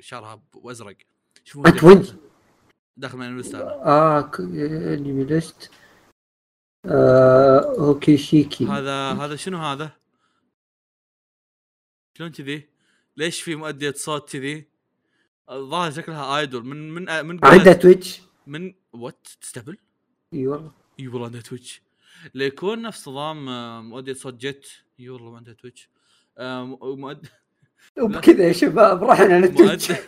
[0.00, 0.96] شعرها وأزرق.
[1.44, 2.06] شوفوا وين؟
[2.96, 5.70] داخل من انمي ليست آه انمي ليست
[6.88, 9.90] آه أوكي شيكي هذا هذا شنو هذا؟
[12.18, 12.68] شلون كذي؟
[13.16, 14.68] ليش في مؤدية صوت كذي؟
[15.50, 19.78] الظاهر شكلها idol من من من عندها Twitch من what تستهبل؟
[20.34, 21.82] إي والله إي والله عندها Twitch
[22.34, 24.68] ليكون نفس نظام آه، مؤدية صوت Jett
[25.00, 25.88] إي والله ما عندها Twitch
[26.38, 27.26] آه، مؤد...
[28.02, 29.98] وبكذا يا شباب رحنا لل Twitch مؤد...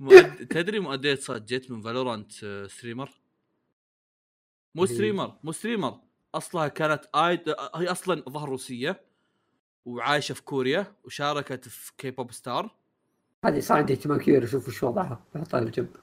[0.00, 0.46] مؤد...
[0.46, 3.10] تدري مؤدية صوت جيت من فالورانت آه، ستريمر؟
[4.74, 4.86] مو.
[4.86, 6.03] ستريمر مو ستريمر
[6.36, 9.00] أصلها كانت idol هي أصلا ظهر روسية
[9.84, 12.74] وعايشة في كوريا وشاركت في كي بوب ستار
[13.44, 15.24] هذه صار عندي اهتمام كبير أشوف وش وضعها.
[15.34, 15.96] بحطها على جنب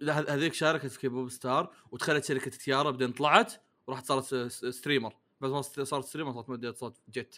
[0.00, 3.52] لا هذ- هذيك شاركت في K-pop Star ودخلت شركة T-ara بعدين طلعت
[3.86, 7.36] وراحت صارت streamer بس ما صارت- streamer صارت مؤدية صوت Jett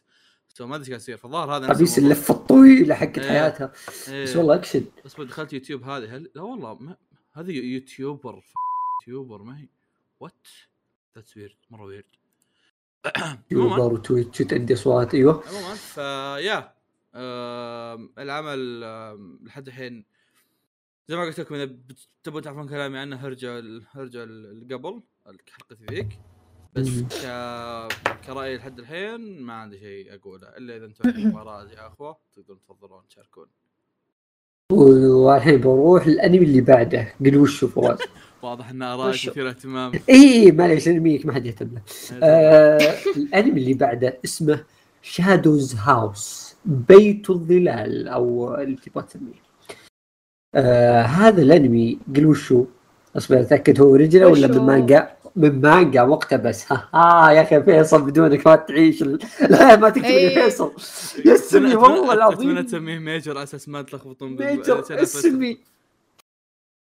[0.49, 1.17] so ما أدري إيش قاعد يصير.
[1.17, 1.97] فالظاهر هذا الموضوع.
[1.99, 3.29] اللفه الطويله حقت إيه.
[3.29, 3.73] حياتها.
[4.09, 4.23] إيه.
[4.25, 4.85] بس والله أكشن.
[5.05, 6.31] بس دخلت يوتيوب هذه هل...
[6.35, 6.97] لا والله ما...
[7.33, 8.55] هذه YouTuber ف-
[9.01, 9.69] YouTuber ما هي.
[10.21, 10.47] what
[11.17, 12.05] ذاتس ويرد مرة ويرد.
[13.51, 15.43] يوبر وتويتش وتأدي أصوات أيوه.
[15.49, 16.73] عموما فيا
[18.19, 18.81] العمل
[19.45, 20.05] لحد الحين
[21.09, 21.77] زي ما قلت لكم إذا
[22.23, 25.03] تبون تعرفون كلامي عنه ارجعوا ال- قبل
[25.51, 26.19] حلقتي ذيك.
[26.75, 26.89] بس.
[26.89, 27.27] ك...
[28.27, 32.61] كرأي لحد الحين ما عندي شيء أقوله إلا إذا أنتم عندكم اراء يا أخوة تقدرون
[32.61, 33.47] تفضلون تشاركون.
[34.73, 37.09] والحين بروح الأنمي اللي بعده.
[37.25, 37.99] قل وشو فواز
[38.43, 41.81] واضح إن آراء؟ كثيرة اهتمام إي معليش انميك ما حد يهتم له.
[42.23, 44.65] آه الأنمي اللي بعده اسمه
[45.03, 49.47] شادوز هاوس بيت الظلال أو اللي تبغى تسميه.
[50.55, 52.65] آه هذا الأنمي قل وشو
[53.17, 57.63] أصبر أتأكد هو رجله ولا من وشو؟ مانجا من مانجا مقتبس ها, ها يا أخي
[57.63, 59.19] فيصل بدونك ما تعيش ال-
[59.51, 60.43] لا ما تكتب لي إيه.
[60.43, 60.73] فيصل.
[61.27, 62.61] يا اسمي والله اتمنى العظيم.
[62.61, 65.59] تسميه ميجر على أساس ما تلخبطون ميجر اسمي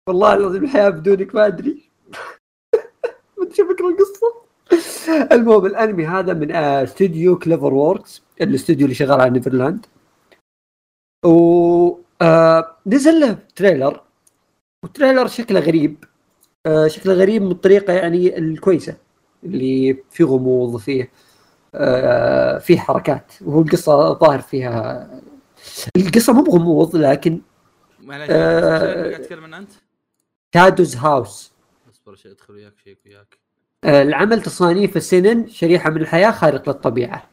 [0.08, 1.72] والله العظيم الحياة بدونك ما أدري.
[3.38, 4.40] ما أدري فكرة القصة.
[5.32, 9.86] المهم الأنمي هذا من آه، استوديو CloverWorks الاستوديو اللي شغال على Neverland
[11.26, 14.00] و آه، نزل له trailer.
[14.84, 16.04] وال trailer شكله غريب.
[16.66, 18.96] آه، شكله غريب من الطريقة يعني الكويسة
[19.44, 21.10] اللي فيه غموض فيه
[21.74, 23.32] آه، فيه حركات.
[23.40, 25.10] وهو القصة ظاهر فيها
[25.96, 27.40] القصة مو بغموض لكن
[28.00, 29.70] معليش آه، تتكلم أنت؟
[30.54, 31.52] شادوز هاوس.
[31.90, 33.38] اصبر شيء ادخل وياك شيء وياك.
[33.84, 37.30] آه، العمل تصانيف السنن شريحة من الحياة خارق للطبيعة.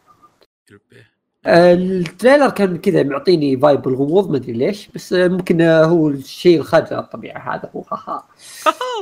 [0.69, 1.05] قلبي آه،
[1.47, 6.59] التريلر كان كذا معطيني فايب الغموض ما أدري ليش بس آه، ممكن آه، هو الشيء
[6.59, 8.27] الخارج عن الطبيعه هذا هو ها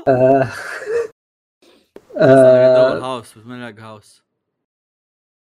[0.08, 0.52] ها.
[2.18, 4.26] آه، هاوس بس ما هاوس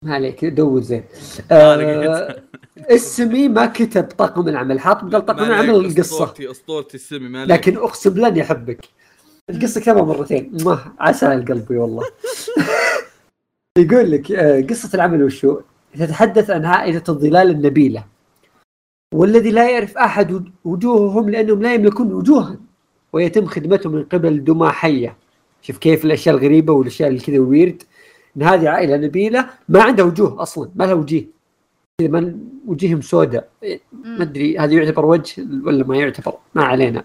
[0.05, 1.03] ما عليك دور زين.
[1.51, 2.43] آه، آه،.
[2.95, 6.01] اسمي ما كتب طاقم العمل حاط قال طاقم العمل القصة.
[6.01, 7.45] أسطورتي أسطورتي السمي ما.
[7.45, 8.85] لكن أقسم لن يحبك.
[9.49, 10.57] القصة كتبها مرتين.
[10.65, 12.03] ما عسى قلبي والله.
[13.77, 15.61] يقول لك آه، قصة العمل وشو؟
[15.99, 18.03] تتحدث عن عائله الظلال النبيلة
[19.13, 22.57] والذي لا يعرف أحد وج- وجوههم لأنهم لا يملكون وجوها
[23.13, 25.17] ويتم خدمتهم من قبل دمى حيه
[25.61, 27.83] شوف كيف الأشياء الغريبة والأشياء اللي كذا ويرد
[28.37, 31.25] إن هذه عائلة نبيلة ما عندها وجوه أصلا ما لها وجيه.
[32.01, 32.35] كذا ما
[32.67, 33.49] وجيههم سوداء.
[33.93, 37.03] ما أدري هذا يعتبر وجه ولا ما يعتبر؟ ما علينا.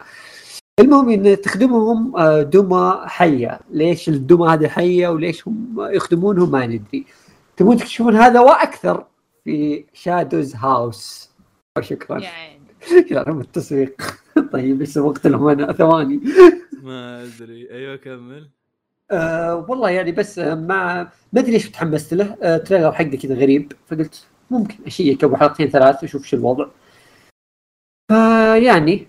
[0.80, 7.04] المهم إن تخدمهم آه، دمى حيه ليش الدمى هذه حية وليش هم يخدمونهم؟ ما ندري.
[7.60, 9.06] تبون تكتشفون هذا وأكثر
[9.44, 11.30] في شادوز هاوس
[11.80, 12.20] شكرا.
[12.20, 13.40] يا عيني.
[13.40, 14.02] التسويق.
[14.52, 16.20] طيب لسه وقت لهم أنا؟ ثواني.
[16.82, 17.70] ما أدري.
[17.70, 18.50] أيوه كمل.
[19.10, 22.36] آه والله يعني بس آه ما ما أدري ليش تحمست له.
[22.42, 26.66] آه تريلر حقه كذا غريب فقلت ممكن أشيك ابو حلقتين ثلاث أشوف شو الوضع.
[28.08, 29.06] فيعني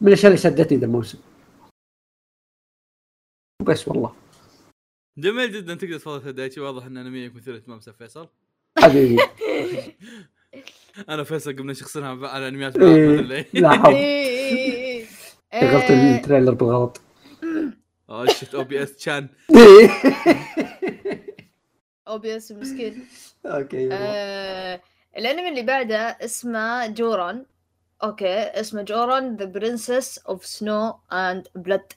[0.00, 1.18] من الأشياء اللي شدتني ذا الموسم.
[3.66, 4.19] بس والله.
[5.18, 8.28] جميل جدا تقدر تفضل هدايتي واضح إن انميك مثير اهتمام أستاذ فيصل.
[8.78, 9.18] حبيبي.
[11.08, 13.46] أنا فيصل قمنا شخصنها على انميات إيه.
[13.52, 13.94] لا حول.
[13.94, 15.04] إيه.
[15.52, 16.16] شغلت إيه.
[16.16, 17.00] ال trailer بالغلط.
[18.10, 19.28] آه شفت OBS chan.
[22.08, 23.06] OBS مسكين.
[23.46, 23.88] أوكي.
[23.92, 24.80] آه،
[25.16, 27.46] الأنمي اللي بعده اسمه Joran.
[28.02, 31.92] okay اسمه Joran The Princess of Snow and Blood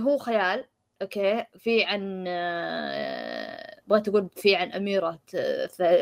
[0.00, 0.64] هو خيال.
[1.02, 1.44] okay.
[1.58, 5.18] في عن آه، بغيت أقول في عن أميرة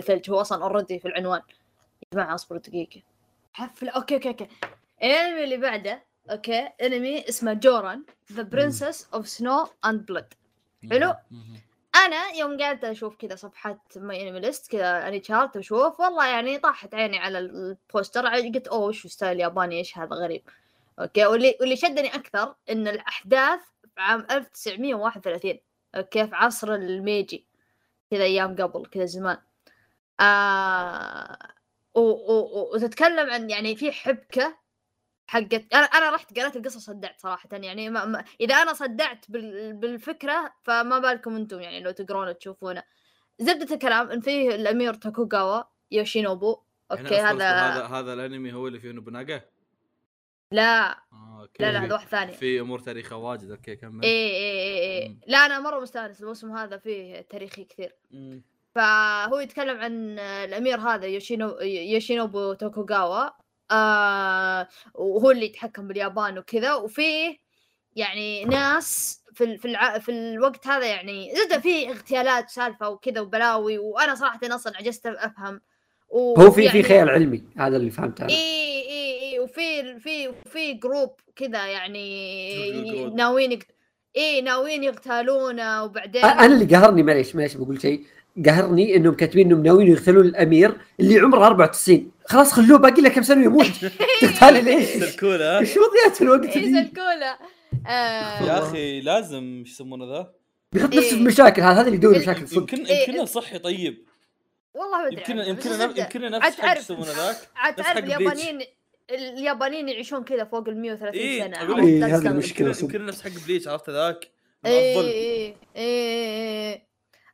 [0.00, 0.30] ثلج.
[0.30, 1.42] هو أصلا already في العنوان.
[2.02, 3.02] يا جماعة اصبروا دقيقة.
[3.52, 4.48] حفله okay okay okay.
[5.02, 6.68] الأنمي اللي بعده okay.
[6.82, 10.34] أنمي اسمه Joran The Princess of Snow and Blood
[10.90, 11.14] حلو؟
[11.94, 16.00] أنا يوم قعدت أشوف كذا صفحات MyAnimeList كذا AniChart أشوف.
[16.00, 20.42] والله يعني طاحت عيني على ال poster قلت أوه وش style ياباني إيش هذا غريب؟
[20.98, 21.26] okay.
[21.26, 23.60] واللي واللي شدني أكثر إن الأحداث
[24.00, 25.58] عام 1931
[25.94, 27.46] okay في عصر الميجي.
[28.10, 29.38] كذا أيام قبل كذا زمان.
[30.20, 31.38] آه
[31.94, 34.56] و- و- وتتكلم عن يعني في حبكة
[35.26, 37.48] حقت أنا أنا رحت قريت القصة صدعت صراحة.
[37.52, 39.72] يعني ما ما إذا أنا صدعت بال...
[39.72, 42.82] بالفكرة فما بالكم أنتم يعني لو تقرون تشوفونه
[43.38, 46.56] زبدة الكلام إن فيه الأمير توكوغاوا يوشينوبو.
[46.92, 49.40] okay هذا هذا هذا الأنمي هو اللي فيه نوبوناغا
[50.52, 50.90] لا.
[50.90, 52.33] آه، okay لا لا هذا واحد ثاني.
[52.33, 54.05] في أمور تاريخية واجد okay كمل.
[54.05, 55.16] إيه إيه إيه, إيه.
[55.26, 57.94] لا أنا مرة مستانس الموسم هذا فيه تاريخي كثير.
[58.11, 58.42] مم.
[58.74, 63.31] فهو يتكلم عن الأمير هذا يوشينو يوشينوبو توكوغاوا.
[63.70, 66.74] آه وهو اللي يتحكم باليابان وكذا.
[66.74, 67.37] وفيه
[67.96, 69.98] يعني ناس في ال- في الع...
[69.98, 73.79] في الوقت هذا يعني زبده في اغتيالات سالفة وكذا وبلاوي.
[73.79, 75.61] وأنا صراحة أصلا عجزت أفهم.
[76.09, 76.40] و...
[76.40, 78.99] هو في يعني- في خيال علمي هذا اللي فهمته اي اي اي
[79.40, 83.11] وفي في في جروب كذا يعني.
[83.14, 83.66] ناويين يقت...
[84.16, 88.05] اي ناويين يغتالونه وبعدين أنا اللي قهرني معليش معليش بقول شيء
[88.46, 93.22] قهرني إنهم كاتبين إنهم ناويين يغتالون الأمير اللي عمره 94 خلاص خلوه باقي له كم
[93.22, 93.66] سنة ويموت
[94.20, 97.37] تغتال ليش؟ كول ها إيش وضعية الوقت دي؟ زلكوله
[97.87, 100.31] آه يا أخي لازم إيش يسمونه ذا؟
[100.72, 101.22] بيحط نفسه في إيه.
[101.24, 103.09] مشاكل هذا هذا اللي يدور ال- مشاكل صدق يمكن إيه.
[103.11, 104.05] يمكن صحي طيب
[104.74, 105.70] والله ما أدري يمكن يمكن.
[106.00, 107.98] يمكن نفس حق يسمونه ذاك عاد تعرف.
[108.05, 108.59] اليابانيين
[109.14, 112.26] اليابانيين يعيشون كذا فوق ال 130 إيه، سنة؟ لك- إيه، هذه.
[112.28, 112.76] المشكلة.
[112.82, 114.30] يمكن نفس حق Bleach عرفت ذاك
[114.64, 114.74] معضل
[115.06, 116.86] إيه إيه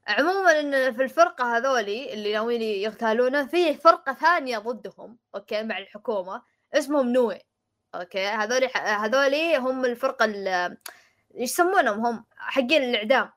[0.08, 6.42] عموما إن في الفرقة هذولي اللي ناويين يغتالونه في فرقة ثانية ضدهم okay مع الحكومة
[6.74, 7.38] اسمهم نوي
[7.94, 13.30] okay هذولي هذولي هم الفرقة ال- إيش يسمونهم هم حقين الإعدام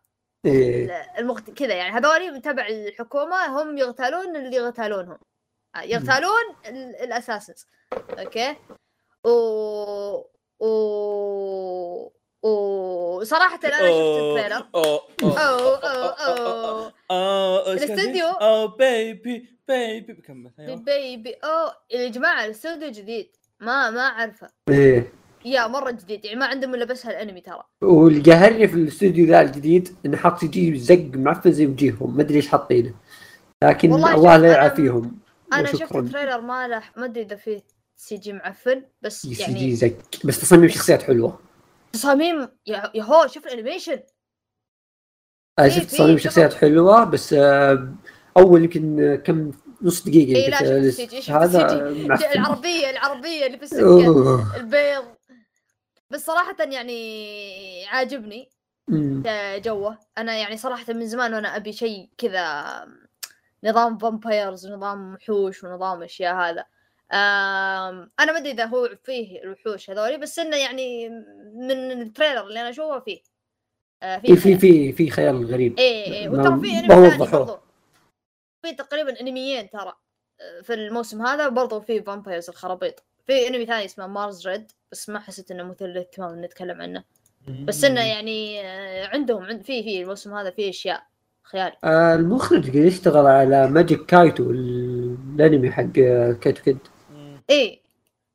[0.45, 1.12] إيه.
[1.17, 1.49] المغت...
[1.49, 5.17] كذا يعني هذولي تبع الحكومة هم يغتالون اللي يغتالونهم
[5.84, 7.68] يغتالون ال- ال assassins
[8.20, 8.56] okay
[9.25, 9.30] و
[10.60, 12.10] و
[12.41, 15.77] وصراحة أنا شفت ال trailer اوه أوه،
[16.27, 16.94] أوه.
[17.12, 18.25] اوه الاستوديو.
[18.25, 20.17] اوه baby baby
[20.60, 20.75] أيوه.
[20.86, 25.13] baby اوه يا جماعة الاستوديو جديد ما ما اعرفه إيه
[25.46, 29.42] يا مرة جديد يعني ما عندهم الا بس هالانمي ترى واللي قهرني في الاستوديو ذا
[29.42, 32.94] الجديد انه حاط يجي زق معفن زي وجيههم ما ادري إيش حاطينه
[33.63, 35.19] لكن الله لا أنا- يعافيهم
[35.54, 36.00] أنا شفت وشكراً.
[36.00, 39.95] التريلر ماله ما ادري اذا فيه سي جي معفن بس سي يعني جي زق
[40.25, 41.39] بس تصميم شخصيات حلوة
[41.93, 44.00] تصاميم يا يا هو شوف الانيميشن
[45.60, 46.17] أنا في- شفت تصاميم.
[46.17, 47.93] شخصيات حلوة بس آه،
[48.37, 51.89] أول يمكن كم نص دقيقة إيه، يمكن لا، شفت الس- السي هذا.
[52.33, 54.56] العربية العربية اللي في السكة.
[54.58, 55.06] البيض
[56.10, 58.50] بس صراحة يعني عاجبني.
[59.65, 62.65] جوه أنا يعني صراحة من زمان وأنا أبي شيء كذا
[63.63, 66.65] نظام vampires ونظام وحوش ونظام أشياء هذا
[67.12, 71.10] أنا ما أدري إذا هو فيه الوحوش هذولي بس إنه يعني
[71.56, 73.20] من ال trailer اللي أنا أشوفه فيه.
[74.04, 74.58] آه إيه، في.
[74.58, 75.80] في في خيال غريب.
[75.80, 77.32] إيه إيه ما- وترى في أنمي ثاني.
[77.32, 77.58] برضو.
[78.66, 79.94] في تقريبا أنميين ترى
[80.42, 83.04] آه، في الموسم هذا برضو في vampires الخرابيط.
[83.28, 87.04] في أنمي ثاني اسمه Mars Red بس ما حسيت إنه مثير للاهتمام نتكلم عنه.
[87.64, 91.04] بس إنه يعني آه، عندهم عند في في الموسم هذا في أشياء
[91.44, 95.84] خيال آه المخرج قاعد يشتغل على Magic Kaito ال- الأنمي حق
[96.42, 96.77] Kaito Kid
[97.50, 97.79] إيه.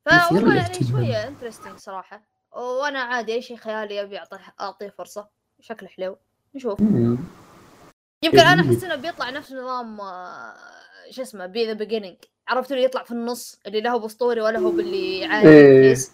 [0.07, 0.87] مثير فوالله يعني.
[0.91, 2.21] شوية interesting صراحة.
[2.51, 5.27] وأنا عادي أي شيء خيالي أبي أعطيه أعطيه فرصة.
[5.59, 6.17] شكله حلو.
[6.55, 6.81] نشوف.
[6.81, 7.17] أمم.
[8.23, 8.61] يمكن أنا.
[8.61, 10.53] أحس إنه بيطلع نفس نظام آه،
[11.09, 12.15] شو اسمه B The Beginning
[12.47, 15.89] عرفت اللي يطلع في النص اللي لا هو باسطوري ولا هو باللي عادي إيه.
[15.89, 16.11] كويس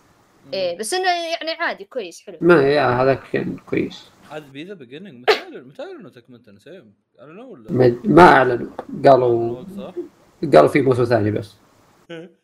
[0.53, 2.37] إيه بس إنه يعني عادي كويس حلو.
[2.41, 4.09] ما يا هذاك كان كويس.
[4.31, 8.71] هذا B The Beginning متى إنه تكملته نسيم اعلنوا ولا ما, اعلنوا
[9.05, 9.63] قالوا؟
[10.53, 11.53] قالوا في موسم ثاني بس.
[12.11, 12.40] أوه.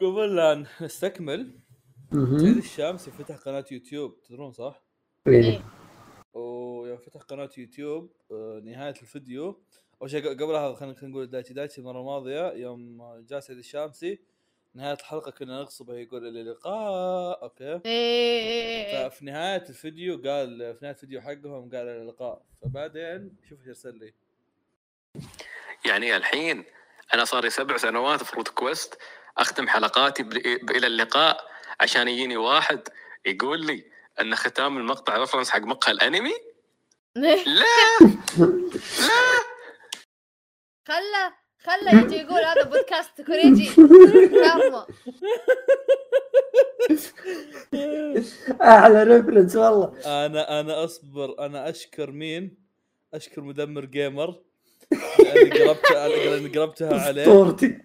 [0.00, 1.60] قبل لا نستكمل
[2.12, 2.58] سيد مهم.
[2.58, 4.82] الشامسي فتح قناة يوتيوب تدرون صح؟
[5.26, 5.44] إيه.
[5.44, 5.64] إيه.
[6.34, 9.62] ويوم فتح قناة يوتيوب آه، نهاية الفيديو
[10.02, 14.20] أول شيء قبلها خلينا خلينا نقول دايتشي دايتشي المرة الماضية يوم جاء سيد الشامسي
[14.74, 19.08] نهاية الحلقة كنا نغصبه يقول إلى اللقاء okay إيه إيه، إيه.
[19.08, 23.98] ففي نهاية الفيديو قال في نهاية الفيديو حقهم قال إلى اللقاء فبعدين شوف إيش ارسل
[23.98, 24.12] لي
[25.86, 26.64] يعني الحين
[27.14, 28.98] أنا صار لي سبع سنوات فروت كويست
[29.38, 31.48] أختم حلقاتي ب- إلى اللقاء
[31.80, 32.88] عشان يجيني واحد
[33.26, 33.84] يقول لي
[34.20, 36.32] إن ختام المقطع reference حق مقهى الأنمي؟
[37.16, 37.36] لا!
[38.38, 39.42] لا!
[40.88, 41.34] خله
[41.64, 43.70] خله يجي يقول هذا بودكاست كوريجي.
[48.62, 49.92] أعلى reference والله.
[50.26, 52.56] أنا أنا أصبر أنا أشكر مين؟
[53.14, 54.40] أشكر مدمر جيمر
[55.34, 57.22] لأني قلبت لأني قلبتها عليه.
[57.22, 57.78] أسطورتي.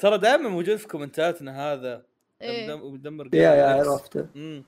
[0.00, 2.02] ترى دائما موجود في كومنتاتنا هذا.
[2.42, 2.66] إيه.
[2.74, 3.66] مدم- مدمر يا يا.
[3.66, 4.26] عرفته.
[4.36, 4.64] امم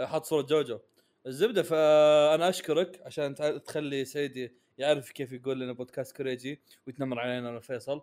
[0.00, 0.78] حط صورة جوجو.
[1.26, 3.34] الزبدة فانا أشكرك عشان
[3.66, 8.00] تخلي سيدي يعرف كيف يقول لنا بودكاست كوريجي ويتنمر علينا أنا فيصل.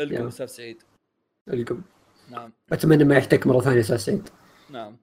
[0.00, 0.28] القم يلا.
[0.28, 0.82] أستاذ سعيد.
[1.48, 1.82] القم
[2.30, 2.52] نعم.
[2.72, 4.28] أتمنى ما يحتك مرة ثانية أستاذ سعيد.
[4.70, 4.96] نعم.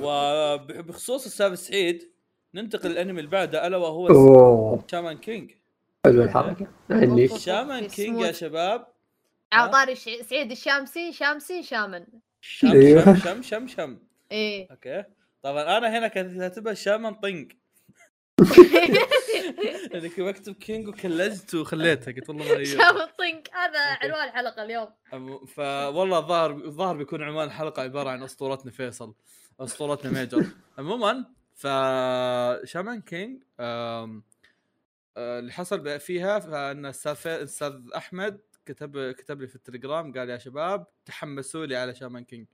[0.00, 2.10] وبخصوص أستاذ سعيد
[2.54, 5.50] ننتقل للأنمي اللي بعده ألا وهو شامان كينج
[6.04, 6.66] حلوة الحركه.
[7.38, 8.32] شامان كينج يا.
[8.32, 8.86] شباب.
[9.52, 12.04] على طاري ش- سعيد الشامسي شامسي شامن.
[12.40, 13.04] شم أيوه.
[13.14, 13.98] شم شم شم شم.
[14.32, 14.68] إيه.
[14.70, 15.04] أوكي.
[15.42, 17.48] طبعا أنا هنا كنت كاتبها شامان طنق
[19.92, 24.62] لاني كنت بكتب كينج وكلجت وخليتها قلت والله ما هي شامن طنق هذا عنوان الحلقة
[24.64, 24.88] اليوم.
[25.46, 29.14] فوالله الظاهر الظاهر بيكون عنوان الحلقة عبارة عن أسطورتنا فيصل
[29.60, 30.46] أسطورتنا ميجر.
[30.78, 31.24] عموما
[31.54, 34.22] فشامان كينج أم،
[35.18, 40.86] اللي حصل فيها فإن الأستاذ الأستاذ أحمد كتب كتب لي في التليجرام قال يا شباب
[41.04, 42.46] تحمسوا لي على شامان كينج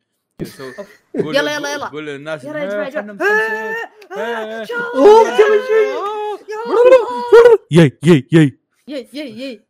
[0.43, 0.75] يسوي-
[1.23, 1.89] قول- يلا- يلا- يلا.
[1.89, 3.75] قول للناس يلا يا جماعة جماعة.
[4.17, 4.65] إيه.
[4.65, 4.77] شوي.
[7.71, 8.59] يي يي يي
[8.89, 9.65] يي يي يي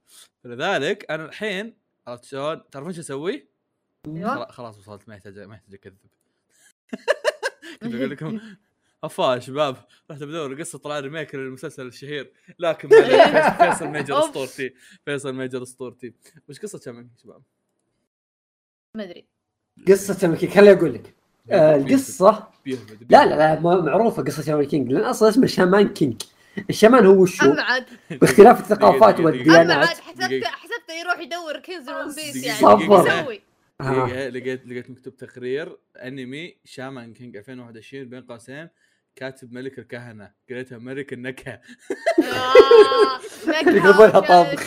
[0.45, 1.77] فلذلك أنا الحين
[2.07, 3.49] عرفت شلون؟ تعرفون شو أسوي؟
[4.07, 5.97] خلا- خلاص وصلت ما يحتاج ما يحتاج أكذب.
[7.83, 8.41] كنت أقول لكم
[9.05, 9.77] افا يا شباب
[10.11, 12.33] رحت بدور قصة طلع remake للمسلسل الشهير.
[12.59, 12.89] لكن
[13.59, 14.19] فيصل ميجر.
[14.19, 14.75] أسطورتي.
[15.05, 16.15] فيصل ميجر أسطورتي.
[16.49, 17.43] وش قصه شامن يا شباب؟
[18.97, 19.27] ما أدري.
[19.89, 21.15] قصة كينج خليني أقول لك.
[21.51, 22.49] آه القصة
[23.11, 26.23] لا لا لا ما- معروفة قصة شامان كينج لأن أصلا اسمه شامان كينج.
[26.71, 27.85] الشامان هو وشو؟ اما عاد
[28.21, 29.89] باختلاف الثقافات والديانات.
[29.89, 30.47] عاد حسبته.
[30.49, 32.59] حسبته يروح يدور كنز ون بيس يعني.
[32.85, 33.41] يسوي؟
[33.81, 34.29] آه.
[34.29, 38.69] لقيت لقيت مكتوب تقرير أنمي شامان كينج 2021 بين قوسين.
[39.17, 40.31] كاتب ملك الكهنة.
[40.51, 41.61] قريتها ملك النكهة.
[42.19, 44.61] آه، يقلبونها طنق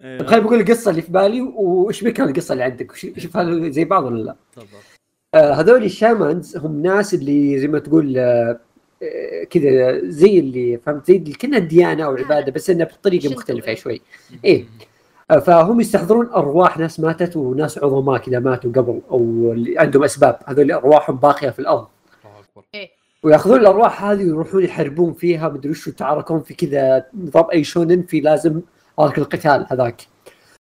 [0.00, 3.72] إيه، طيب خليني بقول القصة اللي في بالي وإيش كان القصة اللي عندك؟ شوف هل
[3.72, 4.66] زي بعض ولا لا؟ تفضل.
[5.34, 8.60] آه هذول الشامانز هم ناس اللي زي ما تقول آه
[9.02, 13.30] آه، كذا زي اللي فهمت؟ زي اللي كنا ديانة أو عبادة بس إنها بطريقة.
[13.30, 14.00] مختلفة شوي.
[14.44, 14.64] إيه.
[15.30, 20.38] آه، فهم يستحضرون أرواح ناس ماتت وناس عظماء كذا ماتوا قبل أو اللي عندهم أسباب.
[20.46, 21.88] هذول أرواحهم باقية في الأرض.
[22.58, 22.88] اكبر
[23.22, 28.20] وياخذون الأرواح هذه ويروحون يحاربون فيها مدري وش يتعاركون في كذا نظام أي شونن في
[28.20, 28.62] لازم
[29.00, 30.02] هذاك القتال هذاك.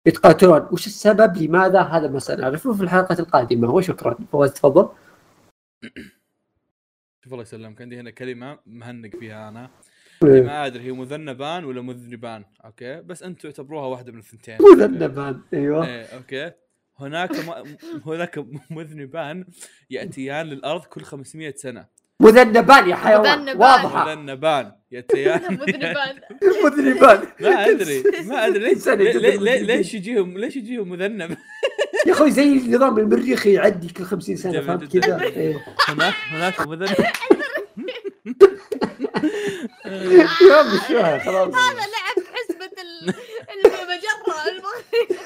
[0.07, 0.69] يتقاتلون.
[0.73, 3.71] وش السبب؟ لماذا هذا ما سنعرفه في الحلقة القادمة.
[3.71, 4.89] وشكرا فواز تفضل.
[7.25, 7.83] شوف الله يسلمك.
[7.83, 9.71] عندي هنا كلمة مهنق فيها أنا.
[10.25, 10.43] إيه.
[10.43, 12.45] ما أدري هي مذنبان ولا مذنبان.
[12.65, 14.59] أوكي؟ بس أنتم تعتبروها واحدة من الثنتين.
[14.61, 15.41] مذنبان.
[15.55, 15.87] أيوه.
[15.87, 16.53] إيه أوكي.
[17.01, 17.53] هناك م...
[18.07, 19.45] هناك مذنبان
[19.91, 22.01] يأتيان للأرض كل 500 سنة.
[22.21, 23.39] مذنبان يا حيوان.
[23.39, 23.57] مذنبان.
[23.57, 24.15] واضحة.
[24.15, 25.41] مذنبان يأتيان.
[25.61, 26.21] مذنبان.
[26.65, 27.23] مذنبان.
[27.41, 28.03] ما أدري.
[28.25, 28.75] ما أدري.
[29.39, 29.63] ليش.
[29.63, 31.37] ليش يجيهم ليش يجيهم مذنب؟
[32.07, 34.97] يا أخوي زي نظام المريخ يعدي كل 50 سنة فهمت.
[34.97, 35.65] كذا؟ إيه.
[35.89, 36.97] هناك هناك مذنب.
[39.87, 41.55] يا؟ خلاص.
[41.55, 43.15] هذا لعب حسبة ال-
[43.51, 45.20] المجرة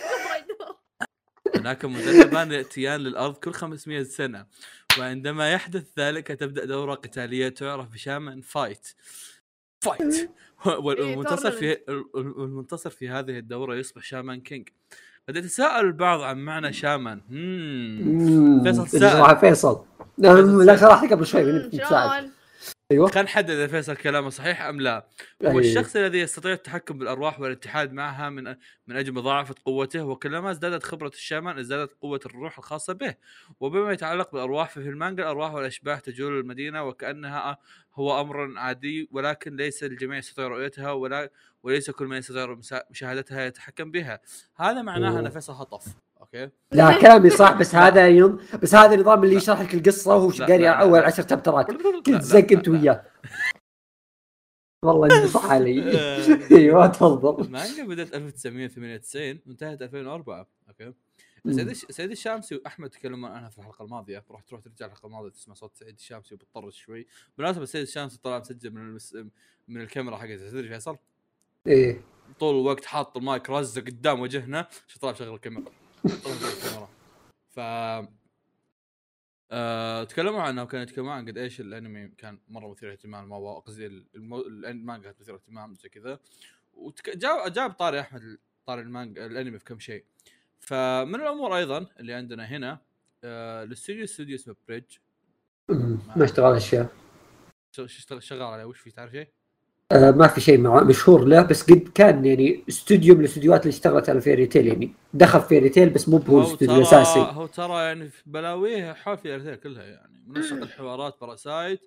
[1.64, 4.46] هناك مذنبان ياتيان للأرض كل 500 سنة.
[4.98, 8.88] وعندما يحدث ذلك تبدأ دورة قتالية تعرف بشامان فايت.
[9.80, 10.30] fight.
[10.66, 11.76] والمنتصر في
[12.16, 14.68] المنتصر في هذه الدورة يصبح شامان كينج.
[15.28, 17.20] قد يتساءل البعض عن معنى شامان.
[18.64, 18.86] فيصل
[19.36, 19.84] فيصل.
[20.18, 21.70] لا شرحت قبل شوي؟
[22.94, 23.06] أيوه.
[23.06, 25.06] خلينا نحدد إذا فيصل كلامه صحيح أم لا.
[25.44, 25.68] هو أي.
[25.68, 28.44] الشخص الذي يستطيع التحكم بالأرواح والاتحاد معها من
[28.86, 33.14] من أجل مضاعفة قوته وكلما ازدادت خبرة الشامان ازدادت قوة الروح الخاصة به.
[33.60, 37.58] وبما يتعلق بالأرواح ففي المانجا الأرواح والأشباح تجول المدينة وكأنها
[37.94, 41.30] هو أمر عادي ولكن ليس الجميع يستطيع رؤيتها ولا
[41.62, 42.56] وليس كل من يستطيع
[42.90, 44.20] مشاهدتها يتحكم بها.
[44.56, 45.30] هذا معناها أن.
[45.30, 45.86] فيصل هطف
[46.34, 46.52] أوكي.
[46.72, 50.68] لا كلامي صح بس هذا يوم بس هذا النظام اللي يشرح لك القصة وهو قاري.
[50.68, 52.68] أول عشر لا، كنت زق انت.
[52.68, 53.04] وياه.
[54.84, 55.82] والله انت صح علي.
[55.98, 56.38] آه.
[56.50, 57.44] أيوه تفضل.
[57.44, 60.92] المانجا بدات 1998 وانتهت 2004 أوكي.
[61.50, 64.24] سيد الش- سيد الشامسي وأحمد تكلمون عنها في الحلقة الماضية.
[64.30, 67.06] راح تروح ترجع الحلقة الماضية تسمع صوت سعيد الشامسي وبتطرش شوي.
[67.38, 69.16] بالمناسبة سيد الشامسي طلع مسجل من المس...
[69.68, 70.50] من الكاميرا حقته.
[70.50, 70.96] تدري فيصل؟
[71.66, 72.00] إيه.
[72.40, 75.64] طول الوقت حاط المايك رزه قدام وجهنا عشان طلع شغل الكاميرا.
[77.54, 77.60] ف
[79.50, 83.86] آه، تكلموا عنها وكانوا يتكلمون عن قد إيش الأنمي كان مرة مثير اهتمام ما قصدي
[83.86, 84.40] المو...
[84.40, 86.18] المانجا كانت مثير اهتمام زي كذا.
[86.72, 90.04] وجاب جاب طاري أحمد طاري المانجا الأنمي في كم شيء.
[90.60, 92.78] فمن الأمور أيضا اللي عندنا هنا
[93.24, 94.96] آه الاستوديو استوديو اسمه بريدج
[96.16, 96.88] ما اشتغل اشياء
[97.72, 99.28] شغ- شغال شغال عليه وش في تعرف شيء؟
[99.92, 103.70] آه ما في شيء مع- مشهور له بس قد كان يعني استوديو من الاستديوهات اللي
[103.74, 104.94] اشتغلت على فيري تيل يعني.
[105.14, 107.18] دخل فيري تيل بس مو هو الاستوديو الأساسي.
[107.20, 110.24] هو ترى يعني في بلاويه حول في ارثيل كلها يعني.
[110.26, 111.80] منسق الحوارات باراسايت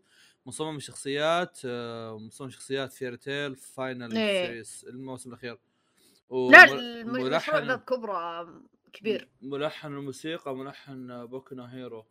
[0.45, 1.59] مصمم الشخصيات
[2.15, 4.47] مصمم شخصيات فيرتيل فاينل إيه.
[4.47, 5.57] سيريس الموسم الأخير.
[6.31, 8.47] لا المشروع ذا بكبره
[8.93, 9.27] كبير.
[9.41, 12.05] ملحن الموسيقى ملحن بوكو هيرو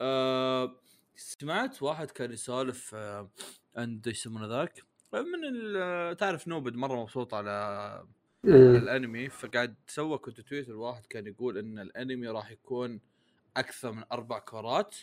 [0.00, 0.76] آه
[1.16, 3.28] سمعت واحد كان يسولف آه
[3.76, 4.82] عند إيش يسمونه ذاك؟
[5.12, 11.26] من ال- تعرف نوبد مرة مبسوط على آه، الأنمي فقاعد سوى كنت تويتر واحد كان
[11.26, 13.00] يقول إن الأنمي راح يكون
[13.56, 14.94] أكثر من أربع كورات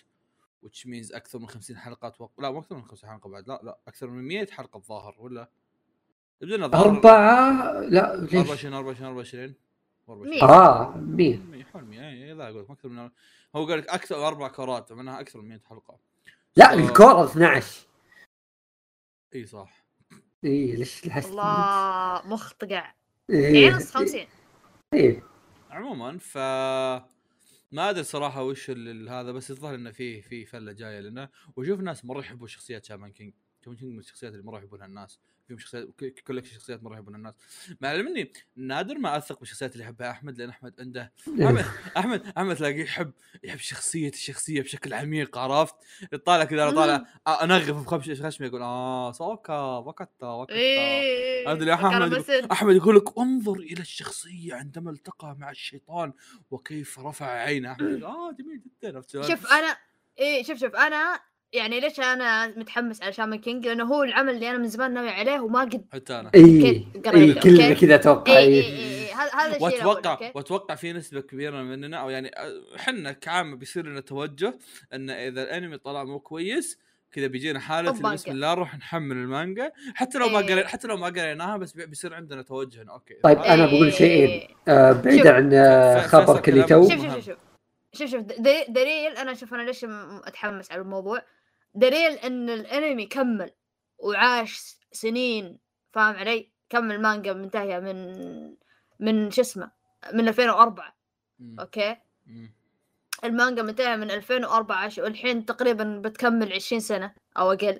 [0.65, 2.43] which means أكثر من 50 حلقة أتوقع.
[2.43, 5.49] لا مو أكثر من 50 حلقة بعد لا لا أكثر من 100 حلقة الظاهر ولا؟
[6.41, 9.53] يبدو انه الظاهر أربعة؟ لا ليش؟ 24 24
[10.09, 10.43] 24 مية.
[10.43, 13.09] آه مين 100 حول 100 اي لا أقول لك أكثر من
[13.55, 15.97] هو قال لك أكثر أربع كورات معناها أكثر من 100 حلقة.
[16.55, 17.87] لا الكورة 12
[19.35, 19.78] إي صح.
[20.45, 22.93] اي ليش لحست الله مخ طقع
[23.29, 23.63] إيه.
[23.65, 24.25] يعني نص 50
[24.93, 25.23] إيه.
[25.69, 26.37] عموما ف
[27.71, 28.69] ما أدري صراحة وش
[29.09, 31.29] هذا بس الظاهر إنه في في فلة جاية لنا.
[31.55, 33.33] وأشوف ناس مرة يحبوا شخصيات شامان كينج
[33.65, 35.19] شامان كينج من الشخصيات اللي مرة يحبونها الناس.
[35.49, 35.89] فيهم شخصيات
[36.27, 37.33] collection شخصيات مرة يحبونها الناس.
[37.81, 41.65] مع العلم اني نادر ما أثق بالشخصيات اللي يحبها أحمد لأن أحمد عنده أحمد
[41.97, 43.11] أحمد أحمد تلاقيه يحب
[43.43, 45.75] يحب شخصية الشخصية بشكل عميق عرفت؟
[46.25, 47.05] طالع كذا أنا طالع
[47.43, 50.55] انغف بخمش خشمي يقول آه سوكا وكتا وكتا
[51.53, 56.13] اللي أحمد يقول- أحمد يقول لك انظر إلى الشخصية عندما التقى مع الشيطان
[56.51, 57.71] وكيف رفع عينه.
[57.71, 59.77] أحمد آه جميل جدا؟ شوف أنا
[60.19, 61.19] إيه شوف شوف أنا
[61.53, 65.09] يعني ليش أنا متحمس على شامان كينج لأنه هو العمل اللي أنا من زمان ناوي
[65.09, 66.85] عليه وما قد حتى أنا اي
[67.15, 69.05] اي كلنا؟ كذا أتوقع اي اي إيه.
[69.05, 72.31] اي هذا الشيء واتوقع؟ وأتوقع في نسبة كبيرة مننا أو يعني
[72.75, 74.57] إحنا كعامة بيصير لنا توجه
[74.93, 76.79] إن إذا الأنمي طلع مو كويس
[77.11, 78.31] كذا بيجينا حالة بسم.
[78.31, 80.45] الله نروح نحمل المانجا حتى لو ما إيه.
[80.45, 83.91] قرينا حتى لو ما قريناها بس بي- بيصير عندنا توجه أوكي طيب أنا بقول إيه.
[83.91, 85.27] شيئين آه بعيد.
[85.27, 87.01] عن آه، خبرك اللي تو شوف.
[87.01, 87.37] شوف شوف
[87.93, 89.85] شوف شوف دليل, دليل أنا شوف أنا ليش
[90.25, 91.21] اتحمس على الموضوع
[91.73, 93.51] دليل إن الأنمي كمل
[93.97, 95.59] وعاش سنين
[95.91, 98.55] فاهم علي؟ كمل مانجا منتهية من
[98.99, 99.71] من شو اسمه
[100.13, 100.95] من 2004
[101.39, 101.59] مم.
[101.59, 101.95] أوكي؟
[103.23, 107.79] المانجا منتهية من 2004 والحين تقريبا بتكمل 20 سنة أو أقل.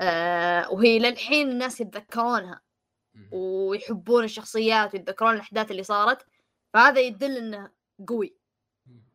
[0.00, 2.60] آه وهي للحين الناس يتذكرونها.
[3.32, 6.26] ويحبون الشخصيات ويتذكرون الأحداث اللي صارت
[6.74, 7.70] فهذا يدل إنه
[8.08, 8.36] قوي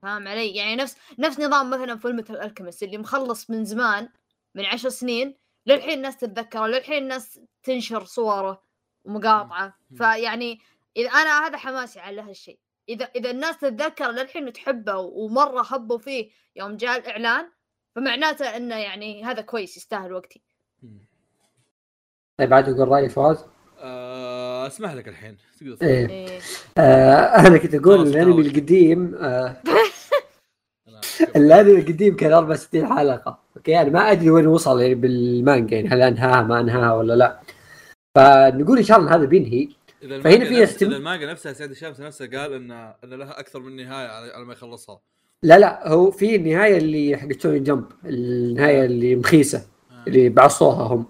[0.02, 4.10] فاهم علي؟ يعني نفس نفس نظام مثلا فيلم الالكيمست اللي مخلص من زمان
[4.56, 5.36] من عشر سنين
[5.66, 8.62] للحين الناس تتذكره للحين الناس تنشر صوره
[9.06, 9.78] ومقاطعه.
[9.97, 10.60] فيعني
[10.97, 16.30] إذا أنا هذا حماسي على هالشيء إذا إذا الناس تتذكر للحين وتحبه ومرة حبوا فيه
[16.56, 17.50] يوم جاء الإعلان
[17.95, 20.41] فمعناته إنه يعني هذا كويس يستاهل وقتي.
[22.38, 23.45] طيب عاد يقول رأي فواز
[23.82, 25.78] آه، أسمح لك الحين تقدر.
[25.82, 26.39] إيه إيه.
[26.78, 28.41] آه أنا كنت أقول الأنمي.
[28.41, 29.62] القديم آه
[31.36, 33.39] الأنمي القديم كان 64 حلقة.
[33.58, 37.39] okay؟ أنا ما أدري وين وصل يعني بالمانجا يعني هل أنهاها ما أنهاها ولا لا.
[38.15, 39.67] فنقول إن شاء الله هذا بينهي.
[40.01, 42.72] فهنا في استم- إذا المانجا نفسها سعيد الشمس نفسه قال ان
[43.03, 44.99] إن لها أكثر من نهاية على ما يخلصها.
[45.43, 50.03] لا لا هو في النهاية اللي حقت Shonen Jump النهاية اللي مخيسة آه.
[50.07, 51.05] اللي بعصوها هم.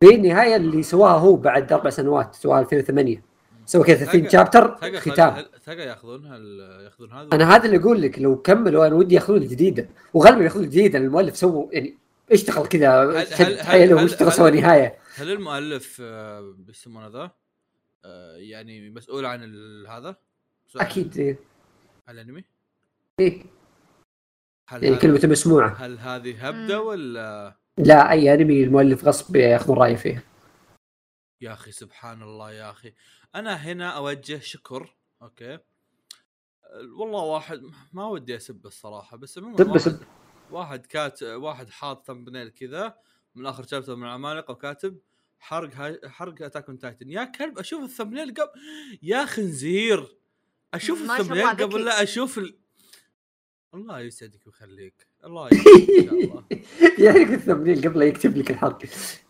[0.00, 3.22] في النهاية اللي سواها هو بعد أربع سنوات سواها 2008
[3.70, 8.18] سوى كذا 30 تلقى- شابتر ختام هل- تلقى يأخذون هذا أنا هذا اللي أقول لك
[8.18, 11.96] لو كملوا أنا ودي يأخذون الجديده وغالبا يأخذون الجديده المؤلف سووا يعني
[12.32, 17.30] اشتغل كذا شد هل- حيله هل- واشتغل سوى نهاية هل المؤلف آه، بيسمونه ذا
[18.04, 20.16] آه، يعني مسؤول عن ال- هذا؟
[20.76, 21.38] أكيد إيه.
[22.08, 22.44] عن الانمي؟
[23.20, 23.42] إيه.
[24.68, 26.80] هل يعني كلمته مسموعة هل هذه هبدة.
[26.82, 30.22] ولا لا أي أنمي المؤلف غصب يأخذون رأيه فيه
[31.40, 32.94] يا أخي سبحان الله يا أخي.
[33.34, 35.58] أنا هنا أوجه شكر okay؟
[36.98, 37.62] والله واحد
[37.92, 40.02] ما ودي أسب الصراحة بس عموما سب واحد, سب
[40.50, 42.98] واحد كان واحد حاط thumbnail كذا
[43.34, 45.00] من آخر chapter من العمالقه وكاتب
[45.38, 48.50] حرق هاي حرق Attack on Titan يا كلب أشوف ال thumbnail قبل
[49.02, 50.16] يا خنزير
[50.74, 51.84] أشوف ال thumbnail قبل.
[51.84, 52.58] لا أشوف ال...
[53.74, 55.09] الله يسعدك ويخليك.
[55.24, 56.44] الله الله
[57.04, 58.78] يعرف ال thumbnail قبل يكتب لك الحرق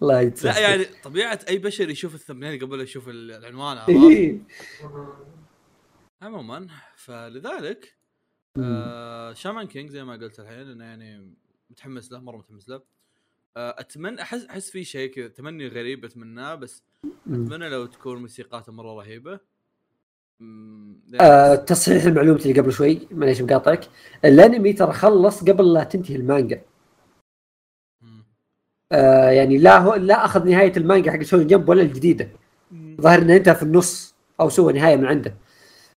[0.03, 3.79] الله يتسلسل لا يعني طبيعة أي بشر يشوف ال thumbnail قبل يشوف العنوان.
[6.23, 7.95] عموما فلذلك
[8.57, 8.65] مم.
[8.65, 11.35] آه Shaman King زي ما قلت الحين إنه يعني
[11.71, 12.83] متحمس له مرة متحمس له
[13.57, 16.83] آه أتمنى أحس أحس في شيء كذا تمني غريب أتمناه بس.
[17.27, 19.41] أتمنى لو تكون موسيقاته مرة رهيبة
[21.21, 23.81] آه، تصحيح المعلومة اللي قبل شوي معليش مقاطعك
[24.25, 26.61] الأنمي ترى خلص قبل لا تنتهي المانجا.
[28.93, 32.29] آه يعني لا هو لا أخذ نهاية المانجا حق شوني جمب ولا الجديدة
[33.01, 35.35] ظاهر إنه انتهى في النص أو سوى نهاية من عنده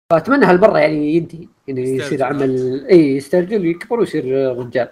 [0.10, 2.02] فأتمنى هالمرة يعني ينتهي انه يسترجل.
[2.02, 4.90] يصير عمل إي يسترجل ويكبر ويصير رجال.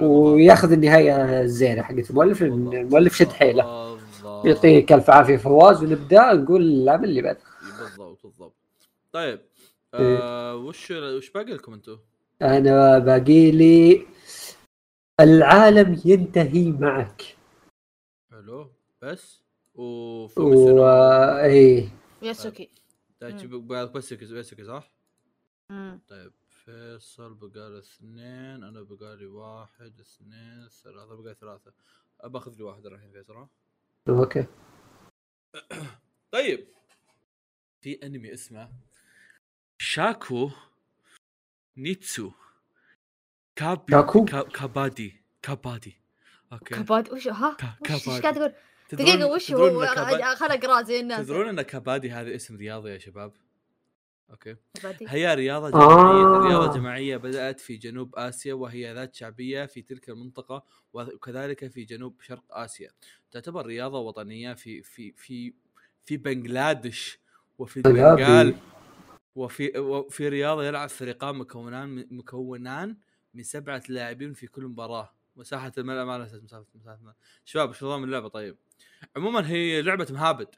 [0.00, 2.42] وياخذ النهاية الزينه حقت المؤلف.
[2.42, 3.96] المؤلف شد حيله.
[4.44, 7.45] يعطيك الف عافية فواز ونبدأ نقول العمل اللي بعد بالضبط بالضبط
[9.16, 9.40] طيب
[9.94, 10.18] إيه.
[10.18, 11.98] آه وش وش باقي لكم أنتم؟
[12.42, 14.06] أنا باقي لي
[15.20, 17.36] العالم ينتهي معك
[18.30, 19.42] حلو بس
[19.74, 19.82] و
[20.24, 20.88] وفوميسونو
[21.38, 21.88] إيه
[22.22, 22.70] ياسوكي
[23.20, 24.92] دايتشي بالك بس بس صح؟
[25.70, 26.00] مم.
[26.08, 31.72] طيب فيصل بقى اثنين أنا بقى لي واحد اثنين ثلاثة بقى ثلاثة
[32.24, 33.48] باخذ لي واحد الحين فيصل؟
[34.08, 34.46] okay
[36.32, 36.66] طيب
[37.80, 38.68] في أنمي اسمه
[39.78, 40.50] شاكو
[41.76, 42.30] نيتسو
[43.56, 45.96] كابي شاكو؟ كا- كابادي كابادي
[46.52, 48.20] okay كباد وش ها؟ وش إيش كابادي.
[48.22, 48.52] قاعد تقول؟
[48.92, 52.98] دقيقة وش هو؟ كابادي- خل اقرا زي الناس تدرون ان كابادي هذا اسم رياضي يا
[52.98, 53.32] شباب
[54.30, 55.06] okay كبادي.
[55.08, 56.46] هي رياضة جماعية آه.
[56.48, 62.20] رياضة جماعية بدأت في جنوب آسيا وهي ذات شعبية في تلك المنطقة وكذلك في جنوب
[62.20, 62.90] شرق آسيا
[63.30, 65.52] تعتبر رياضة وطنية في في في
[66.04, 67.18] في بنغلاديش
[67.58, 67.76] وفي.
[67.76, 68.54] البنغال
[69.36, 72.96] وفي وفي رياضة يلعب فريقان مكونان مكونان
[73.34, 75.14] من سبعة لاعبين في كل مباراة.
[75.36, 77.16] مساحة الملعب ما نسيت مساحة مساحة الملعب.
[77.44, 78.56] شباب شو نظام اللعبة؟ طيب.
[79.16, 80.48] عموما هي لعبة مهابد.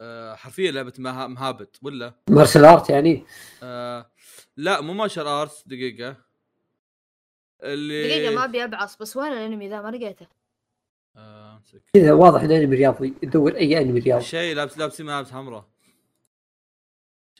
[0.00, 3.24] أه حرفيا لعبة مها- مهابد ولا؟ مارشال آرت يعني؟
[3.62, 4.10] آه
[4.56, 6.16] لا مو مارشال ارتس دقيقة.
[7.62, 10.26] اللي دقيقة ما أبي أبعص بس وين الأنمي ذا؟ ما لقيته.
[11.16, 11.62] آه
[11.94, 14.24] كذا واضح انه انمي رياضي تدور أي أنمي رياضي.
[14.24, 15.68] شيء لابس لابسين ملابس حمراء.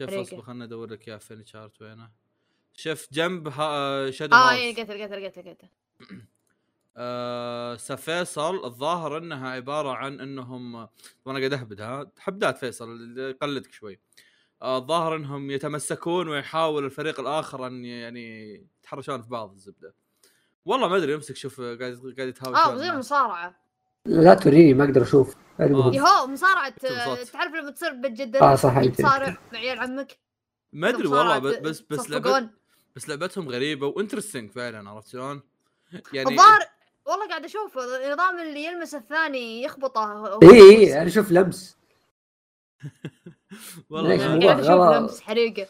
[0.07, 0.14] شوف.
[0.14, 2.11] اصبر خلنا أدور لك يا فين شارت وينه.
[2.74, 5.68] شوف جنب ها شادو آه اي لقيته لقيته لقيته لقيته
[6.96, 10.74] آه سفيصل الظاهر إنها عبارة عن إنهم
[11.24, 14.01] وأنا قاعد أهبد ها؟ حبدات فيصل يقلدك شوي.
[14.62, 19.94] آه، الظاهر إنهم يتمسكون ويحاول الفريق الآخر أن يعني يتحرشون في بعض الزبدة.
[20.64, 23.12] والله ما أدري أمسك شوف قاعد قاعد يتهاوشون آه زي الناس.
[24.07, 26.68] لا توريني ما أقدر أشوف المهم يهو مصارعة.
[27.32, 28.84] تعرف لما تصير بتجدد آه صح.
[28.84, 30.18] تصارع مع عيال عمك
[30.72, 32.51] ما أدري والله بس بس لعبت.
[32.96, 35.42] بس لعبتهم غريبة و interesting فعلا عرفت شلون؟
[36.12, 36.61] يعني الظاهر
[37.07, 41.76] والله قاعد أشوف النظام اللي يلمس الثاني يخبطه إي إي أنا أشوف لمس
[43.90, 44.96] والله قاعد أشوف.
[44.96, 45.66] لمس حريقة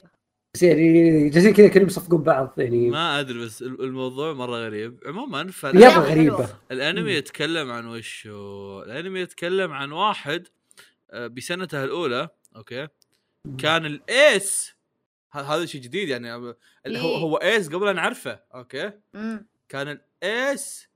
[0.59, 2.91] بس يعني جالسين كذا كانوا يصفقون بعض يعني.
[2.91, 5.01] ما أدري بس ال- الموضوع مرة غريب.
[5.07, 6.49] عموما فالانمي غريبة.
[6.71, 10.49] الأنمي يتكلم عن وشو؟ الأنمي يتكلم عن واحد
[11.11, 12.89] آه، بسنته الأولى okay؟
[13.59, 14.74] كان ال ace
[15.33, 16.33] ه- هذا شيء جديد يعني.
[16.35, 16.55] هو
[16.87, 16.99] إيه.
[17.01, 18.93] هو ace قبل أن نعرفه okay.
[19.69, 20.89] كان ال ace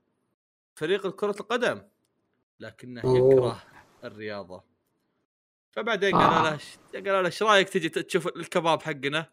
[0.75, 1.81] فريق كرة القدم
[2.59, 2.99] لكنه.
[2.99, 3.63] يكره
[4.03, 4.63] الرياضة.
[5.71, 6.51] فبعدين قالوا آه.
[6.93, 9.29] له قالوا له إيش رأيك تجي تشوف الكباب حقنا؟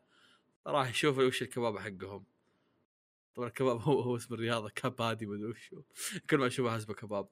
[0.67, 2.25] راح يشوف وش الكباب حقهم.
[3.35, 5.83] طبعا الكباب هو هو اسم الرياضة كبادي مدري وش هو.
[6.31, 7.29] كل ما أشوفه حسبه كباب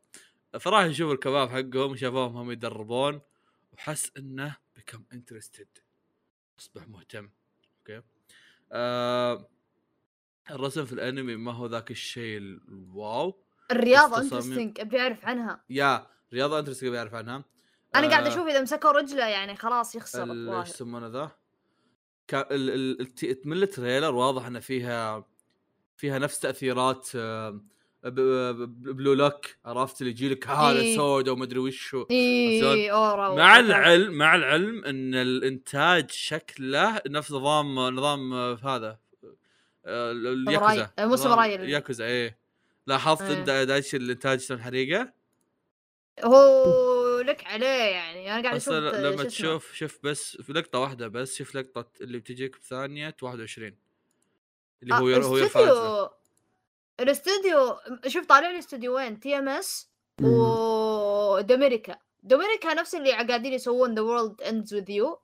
[0.60, 3.20] فراح يشوف الكباب حقهم وشافوهم هم يدربون
[3.72, 5.68] وحس إنه become interested
[6.58, 7.30] أصبح مهتم.
[7.78, 8.02] okay؟
[8.72, 9.48] آه
[10.50, 15.64] الرسم في الأنمي ما هو ذاك الشيء ال wow الرياضة interesting أبي أعرف عنها.
[15.70, 17.44] يا رياضه انت تبي أعرف عنها.
[17.94, 20.60] أنا قاعد آه، أشوف إذا مسكوا رجله يعني خلاص يخسر.
[20.60, 21.37] إيش يسمونه ذا؟
[22.28, 25.24] كا- ال- ال- الت- من ال trailer واضح إن فيها
[25.96, 27.60] فيها نفس تأثيرات آه،
[28.04, 30.96] Blue Lock عرفت اللي يجي لك هذا إيه.
[30.96, 37.32] سودا وما أدري وش هو اي aura مع العلم مع العلم إن الإنتاج شكله نفس
[37.32, 38.98] نظام نظام آه، هذا
[39.86, 41.70] آه، ال- الياكوزا مو ساموراي.
[41.70, 42.38] ياكوزا إيه
[42.86, 43.38] لاحظت إيه.
[43.40, 45.12] أنت دايش الانتاج شلون حريقة؟
[46.24, 46.97] هو
[47.28, 48.32] لك عليه يعني.
[48.34, 49.24] أنا قاعد أشوف لما.
[49.24, 53.76] تشوف شوف بس في لقطة واحدة بس شوف لقطة اللي بتجيك بثانيه 21
[54.82, 55.36] اللي هو آه، ير- هو.
[55.36, 56.10] الاستوديو
[57.00, 57.76] الاستوديو
[58.06, 59.90] شوف طالع لي استوديوين TMS
[60.22, 65.20] و Domerica Domerica نفس اللي قاعدين يسوون The World Ends with You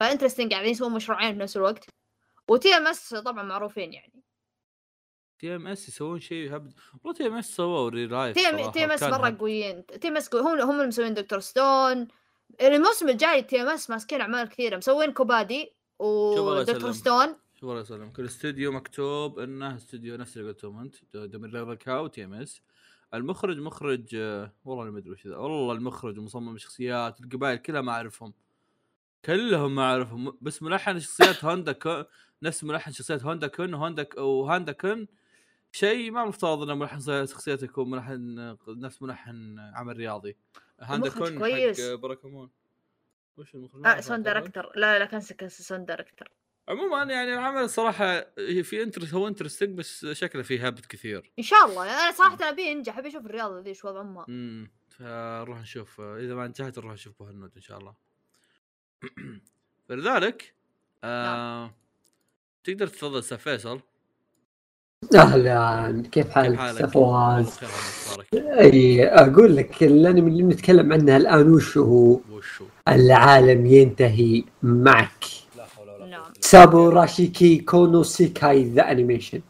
[0.00, 1.86] ف interesting قاعدين يسوون مشروعين في نفس الوقت.
[2.48, 4.21] و TMS طبعا معروفين يعني.
[5.42, 6.72] TMS يسوون شيء هبد
[7.04, 9.86] والله تي إم إس سووا ريلايف تي ام تي إم إس مرة قويين.
[9.86, 11.40] TMS هم هم اللي مسوين Dr.
[11.40, 12.08] Stone.
[12.60, 14.76] الموسم الجاي TMS ماسكين أعمال كثيرة.
[14.76, 16.92] مسوين كوبادي و Dr.
[16.92, 17.26] Stone.
[17.54, 22.62] شوف الله يسلم كل استوديو مكتوب إنه استوديو نفس اللي قلتهم أنت Domerica و TMS.
[23.14, 24.16] المخرج مخرج
[24.64, 25.36] والله ما أدري وش ذا.
[25.36, 28.34] والله المخرج ومصمم الشخصيات القبائل كلها ما أعرفهم.
[29.24, 30.38] كلهم ما أعرفهم.
[30.40, 32.04] بس ملحن شخصيات هوندا كون
[32.42, 35.08] نفس ملحن شخصيات هوندا كون وهوندا وهاندا كون
[35.72, 40.36] شيء ما مفترض إنه ملحن شخصيته يكون ملحن آه، نفس ملحن عمل رياضي.
[40.80, 41.80] هاندا كون كويس.
[41.80, 42.50] حق باراكمون
[43.36, 44.22] وش المخرج؟ ما أعرف سون.
[44.22, 46.30] دايركتر لا لا كان سون دايركتر
[46.68, 48.20] عموما يعني العمل الصراحه
[48.62, 51.32] في انترست هو انترستنج بس شكله فيه هبط كثير.
[51.38, 51.82] إن شاء الله.
[51.84, 56.00] أنا صراحة أبي ينجح أبي أشوف الرياضة ذي شو وضع امها امم فنروح نشوف.
[56.00, 57.94] إذا ما نجحت نروح نشوف بوهنود إن شاء الله.
[59.88, 60.54] فلذلك
[61.04, 61.74] آه
[62.64, 63.80] تقدر تفضل أستاذ فيصل.
[65.14, 66.02] أهلا.
[66.02, 67.60] كيف كيف حالك؟ أستاذ فواز؟
[68.34, 72.20] أي أقول لك الانمي اللي بنتكلم عنه الآن وش هو؟
[72.88, 75.24] العالم ينتهي معك.
[75.56, 76.20] لا حول ولا نعم.
[76.22, 79.40] قوة إلا すばらしきこのせかい the animation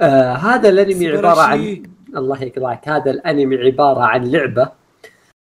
[0.00, 1.82] آه هذا الانمي عبارة عن
[2.16, 4.72] الله يقطعك هذا الانمي عبارة عن لعبة.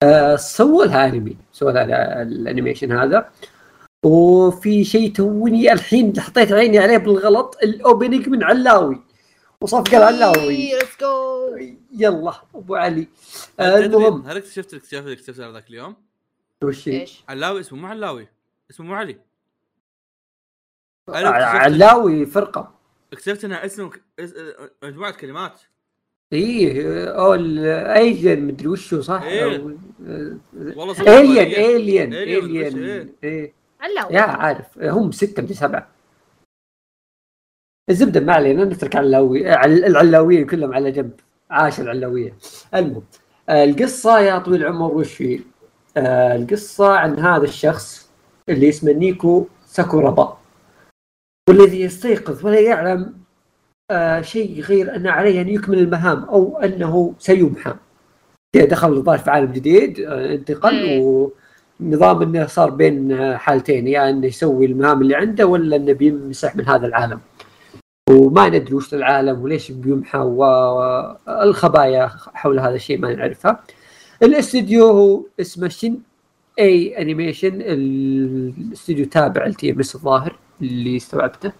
[0.03, 3.29] آه سووا لها انمي سووا لها ال animation هذا.
[4.05, 9.01] وفي شيء توني الحين حطيت عيني عليه بالغلط ال opening من علاوي.
[9.61, 11.57] وصفقه العلاوي let's go
[11.97, 13.07] يلا أبو علي.
[13.59, 14.21] آه المهم.
[14.21, 15.95] هل اكتشفت الاكتشاف اللي اكتشفته ذاك اليوم؟
[16.63, 18.27] وش؟ إيش؟ علاوي اسمه مو علاوي
[18.71, 19.17] اسمه مو علي.
[21.09, 21.25] اكتشفت-
[21.55, 22.73] علاوي فرقة.
[23.13, 23.89] اكتشفت انها اسم
[24.19, 24.33] اس-
[24.83, 25.61] مجموعة كلمات.
[26.33, 29.57] إيه أول ايجن مدري وشو صح؟ إيه.
[30.75, 33.60] والله الين وش، الين إيه.
[33.81, 35.87] علاوي يا عارف هم ستة من سبعة.
[37.89, 41.11] الزبدة ما علينا نترك علاوي عل- العلاويين كلهم على جنب.
[41.49, 42.33] عاش العلاوية
[42.75, 43.03] المهم
[43.49, 45.39] القصة يا طويل العمر وش هي؟
[45.97, 48.11] آه، القصة عن هذا الشخص
[48.49, 50.37] اللي اسمه نيكو ساكورابا.
[51.49, 53.13] والذي يستيقظ ولا يعلم
[53.91, 57.75] آه، شيء غير أن عليه أن يكمل المهام أو أنه سيمحى.
[58.55, 61.29] دخل الظاهر في عالم جديد آه، انتقل إيه.
[61.81, 66.55] ونظام إنه صار بين آه، حالتين يا إنه يسوي المهام اللي عنده ولا إنه بيمسح
[66.55, 67.19] من هذا العالم.
[68.09, 73.63] وما ندري وش العالم وليش بيمحى والخبايا حول هذا الشيء ما نعرفها.
[74.23, 75.97] الاستديو هو اسمه شن
[76.59, 81.51] اي animation الاستديو تابع ل TMS الظاهر اللي استوعبته.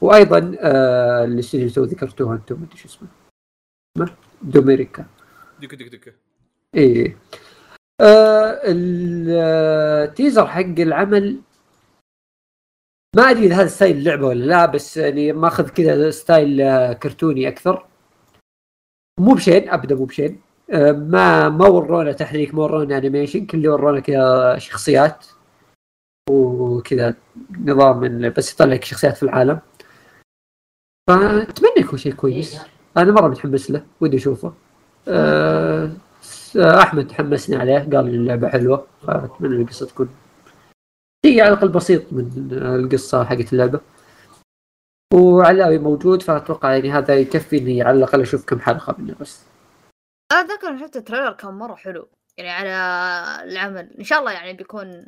[0.00, 3.08] وأيضا آه الاستديو اللي تو ذكرتوه أنتم ما أدري شو اسمه.
[4.42, 5.04] دوميريكا.
[5.62, 6.14] دك دك دك
[6.74, 7.16] إيه.
[8.00, 11.40] آه ال teaser حق العمل
[13.16, 17.48] ما أدري إذا هذا style اللعبة ولا لا بس يعني ماخذ كذا style آه، كرتوني
[17.48, 17.86] أكثر.
[19.20, 20.40] مو بشين أبدا مو بشين.
[20.70, 25.26] آه ما ما ورونا تحريك ما ورونا انيميشن كل اللي ورونا كذا شخصيات
[26.30, 27.14] وكذا
[27.50, 29.60] نظام بس يطلع لك شخصيات في العالم.
[31.08, 32.60] فأتمنى يكون شيء كويس.
[32.96, 34.54] أنا مرة متحمس له ودي أشوفه.
[35.08, 35.90] أه
[36.56, 40.08] أحمد حمسني عليه قال لي اللعبة حلوة فأتمنى القصة تكون
[41.26, 43.80] شيء على الأقل بسيط من القصة حقت اللعبة.
[45.14, 49.44] وعلاوي موجود فأتوقع يعني هذا يكفي إني على الأقل أشوف كم حلقة منه بس.
[50.32, 53.94] أنا اتذكر شفت التريلر كان مرة حلو يعني على العمل.
[53.98, 55.06] إن شاء الله يعني بيكون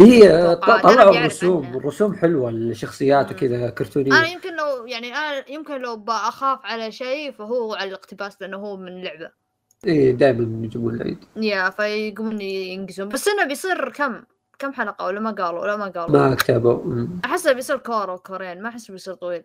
[0.00, 1.76] هي طلعوا الرسوم.
[1.76, 3.32] الرسوم حلوة الشخصيات.
[3.32, 4.24] وكذا أنا كرتونية.
[4.24, 9.04] يمكن لو يعني أنا يمكن لو بخاف على شيء فهو على الاقتباس لأنه هو من
[9.04, 9.41] لعبة.
[9.86, 11.24] اي دائما يجيبون العيد.
[11.36, 13.08] يا فيقومون ينقزون.
[13.08, 14.24] بس إنه بيصير كم
[14.58, 17.06] كم حلقة ولا ما قالوا ولا ما قالوا؟ ما كتبوا.
[17.24, 19.42] احسه بيصير كور وكورين ما أحس بيصير طويل.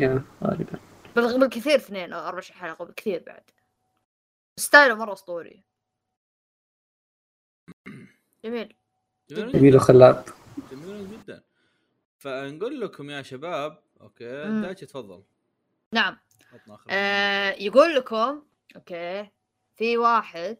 [0.00, 0.78] يا غالبا.
[1.16, 3.42] بال- بالكثير اثنين أو 24 حلقة بالكثير بعد.
[4.56, 5.62] style ه مرة أسطوري.
[8.44, 8.74] جميل.
[9.30, 9.76] جميل.
[9.76, 10.24] وخلاب
[10.72, 11.42] جميل جدا.
[12.18, 14.62] فنقول لكم يا شباب أوكي مم.
[14.62, 15.22] دايتشي تفضل.
[15.92, 16.16] نعم.
[16.90, 18.42] آه يقول لكم
[18.76, 19.30] أوكي.
[19.76, 20.56] في واحد.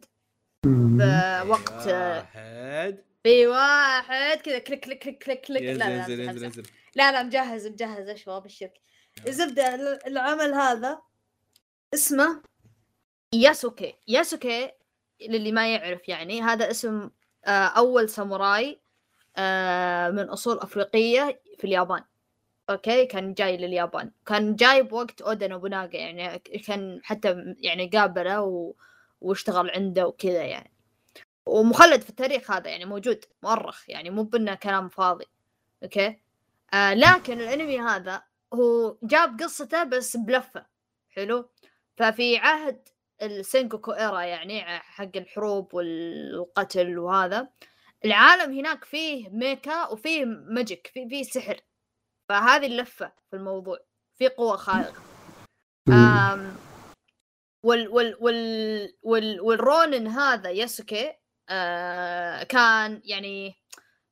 [0.65, 3.05] بوقت آه، واحد.
[3.23, 4.39] في واحد.
[4.39, 5.63] كذا click click click click click.
[5.63, 6.33] لا لا لا,
[6.95, 8.09] لا, لا, مجهز مجهز.
[8.09, 8.81] إيش بالشرك.
[9.27, 11.03] الزبدة ال- العمل هذا
[11.95, 12.43] اسمه
[13.33, 13.95] ياسوكي.
[14.09, 14.71] ياسوكي
[15.29, 16.43] للي ما يعرف يعني.
[16.43, 17.11] هذا اسم
[17.45, 18.81] آه، أول ساموراي
[19.37, 22.05] آه، من أصول أفريقية في اليابان.
[22.71, 24.11] أوكي كان جاي لليابان.
[24.27, 28.75] كان جاي بوقت اودا نوبوناغا يعني كان حتى يعني قابله و...
[29.21, 30.73] واشتغل عنده وكذا يعني.
[31.47, 35.27] ومخلد في التاريخ هذا يعني موجود مؤرخ يعني مو بإنه كلام فاضي.
[35.83, 36.21] أوكي؟
[36.75, 38.23] آه لكن الأنمي هذا
[38.55, 40.67] هو جاب قصته بس بلفة.
[41.11, 41.51] حلو؟
[41.97, 42.89] ففي عهد
[43.23, 47.49] ال sengoku era يعني حق الحروب والقتل وهذا
[48.05, 51.61] العالم هناك فيه mecha وفيه magic فيه فيه سحر.
[52.29, 53.79] فهذه اللفة في الموضوع
[54.19, 55.03] في قوة خارقة
[55.89, 55.95] مم.
[55.95, 56.57] آم
[57.63, 61.13] وال وال وال وال والرونن هذا ياسوكي
[61.49, 63.55] آه كان يعني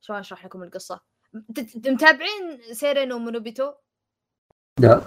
[0.01, 1.01] شلون اشرح لكم القصة؟
[1.33, 3.73] مت- متابعين سيرينو مونوبيتو؟
[4.81, 5.03] لا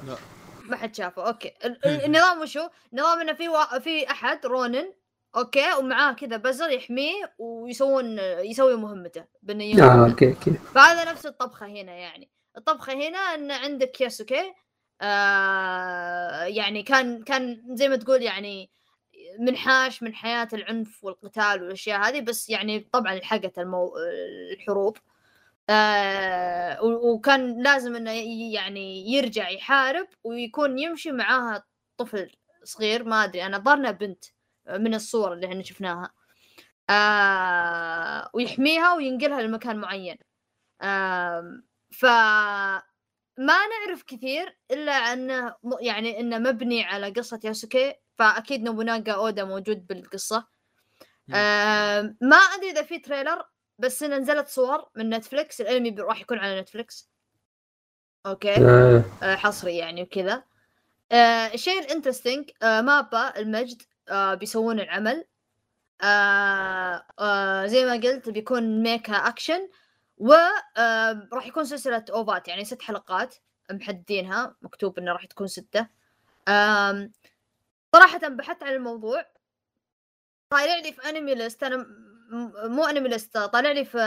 [0.64, 3.80] ما حد شافه أوكي ال- ال- النظام وشو؟ نظام إنه في وا...
[3.80, 4.94] في أحد رونن
[5.36, 10.10] أوكي ومعاه كذا بزر يحميه ويسوون يسوي مهمته بإنه آه ينقذه.
[10.10, 14.54] أوكي أوكي فهذا نفس الطبخة هنا يعني الطبخه هنا إن عندك ياسوكي.
[15.02, 18.70] آه يعني كان كان زي ما تقول يعني
[19.40, 23.94] منحاش من حياة العنف والقتال والأشياء هذه بس يعني طبعا لحقت المو...
[24.54, 24.98] الحروب.
[25.70, 28.12] آه وكان لازم إنه
[28.54, 31.64] يعني يرجع يحارب ويكون يمشي معاها
[31.98, 32.32] طفل
[32.64, 34.26] صغير ما أدري أنا ظهرنا بنت
[34.70, 36.12] من الصور اللي إحنا شفناها.
[36.90, 40.18] آه ويحميها وينقلها لمكان معين.
[40.82, 42.06] آم، ف
[43.40, 49.88] ما نعرف كثير إلا أنه يعني إنه مبني على قصة ياسوكي فأكيد نوبوناغا أودا موجود
[49.88, 50.48] بالقصة.
[51.34, 53.46] آم، ما أدري إذا في trailer
[53.80, 57.10] بس انه نزلت صور من نتفلكس الأنمي راح يكون على نتفلكس
[58.26, 58.56] أوكي.
[58.56, 59.04] آه.
[59.24, 60.44] آه، حصري يعني وكذا.
[61.12, 65.26] آه، الشيء ال interesting آه، MAPPA المجد آه، بيسوون العمل.
[66.02, 69.70] آه، آه، زي ما قلت بيكون ميكا اكشن
[70.18, 73.36] وراح يكون سلسلة أوفات يعني ست حلقات
[73.72, 75.88] محددينها مكتوب إنه راح تكون ستة.
[77.96, 79.26] صراحة بحثت عن الموضوع.
[80.50, 81.86] طالع لي في أنمي ليست م-
[82.64, 83.98] مو أنمي ليست طالع لي في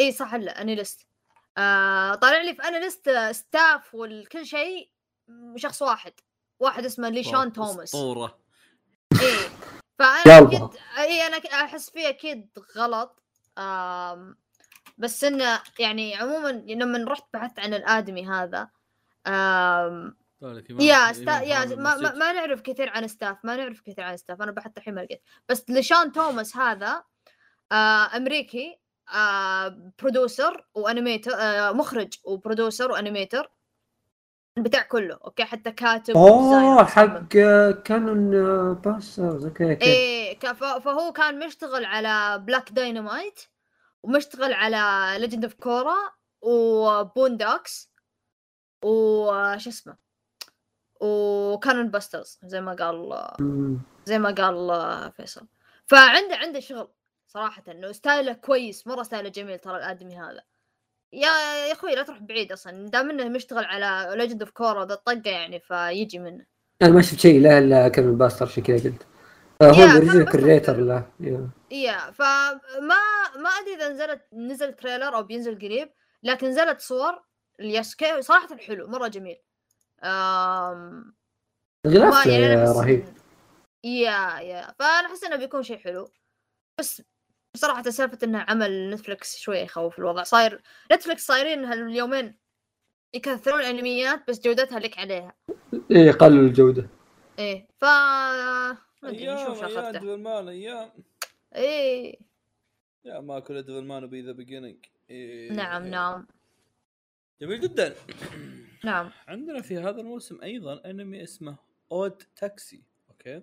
[0.00, 1.06] إي صح لا أنمي ليست
[1.58, 4.90] آه طالع لي في اناليست ستاف والكل شيء
[5.56, 6.12] شخص واحد.
[6.60, 7.78] واحد اسمه ليشان توماس.
[7.94, 8.38] أسطورة.
[9.22, 9.48] إيه
[9.98, 10.38] فأنا.
[10.48, 10.68] أكيد
[10.98, 13.21] إي أنا أحس فيه أكيد غلط.
[13.58, 14.36] آم
[14.98, 18.68] بس انه يعني عموما لما رحت بحثت عن الآدمي هذا
[19.26, 20.16] آم
[20.80, 22.14] يا ستا إمام يا ما, ما.
[22.14, 25.22] ما نعرف كثير عن ستاف ما نعرف كثير عن ستاف أنا بحثت الحين ما لقيت
[25.48, 27.04] بس ليشان توماس هذا
[27.72, 28.78] آه أمريكي
[29.14, 33.50] آه برودوسر وانيميتر آه مخرج وبرودوسر وانيميتر
[34.58, 36.84] البتاع كله okay؟ حتى كاتب أوه.
[36.84, 37.28] حق
[37.82, 38.30] Cannon
[38.74, 39.84] Busters okay okay.
[39.84, 43.40] إيه فهو كان مشتغل على Black Dynamite
[44.02, 45.96] ومشتغل على Legend of Korra
[46.40, 47.92] و Boondocks
[48.84, 49.96] وش اسمه؟
[51.00, 53.36] و Cannon Busters زي ما قال.
[54.04, 55.46] زي ما قال فيصل.
[55.86, 56.88] فعنده عنده شغل
[57.26, 60.42] صراحة إنه style ه كويس مرة style ه جميل ترى الأدمي هذا.
[61.12, 61.28] يا
[61.66, 65.30] يا أخوي لا تروح بعيد أصلا دام إنه مشتغل على Legend of Korra ذا الطقة
[65.30, 66.46] يعني فيجي منه.
[66.82, 69.06] أنا ما شفت شيء لا إلا Cannon Buster عشان كذا قلت.
[69.62, 70.76] آه، هو ال original creator.
[70.76, 71.06] له
[71.70, 72.10] yeah.
[72.10, 72.98] فما
[73.36, 75.92] ما أدري إذا نزلت نزل trailer أو بينزل قريب
[76.22, 77.22] لكن نزلت صور
[77.60, 79.36] الياسكي صراحة حلو مرة جميل.
[80.04, 81.14] آم...
[81.86, 83.04] الغلاف يعني رهيب.
[83.84, 86.08] yeah yeah فأنا أحس إنه بيكون شيء حلو.
[86.78, 87.02] بس
[87.54, 90.22] بصراحة سالفة انه عمل نتفلكس شوية يخوف الوضع.
[90.22, 92.34] صاير نتفلكس صايرين هاليومين
[93.14, 95.34] يكثرون انميات بس جودتها لك عليها.
[95.90, 96.88] إيه قللوا الجودة.
[97.38, 99.64] إيه ف ما أدري نشوف
[100.04, 100.90] مان أيام
[101.54, 102.18] إيه.
[103.04, 104.76] yeah ما كل Devilman B: The Beginning
[105.56, 106.26] نعم نعم.
[107.40, 107.94] جميل جدا.
[108.84, 109.10] نعم.
[109.28, 111.56] عندنا في هذا الموسم أيضا أنمي اسمه
[111.92, 113.42] Odd Taxi okay؟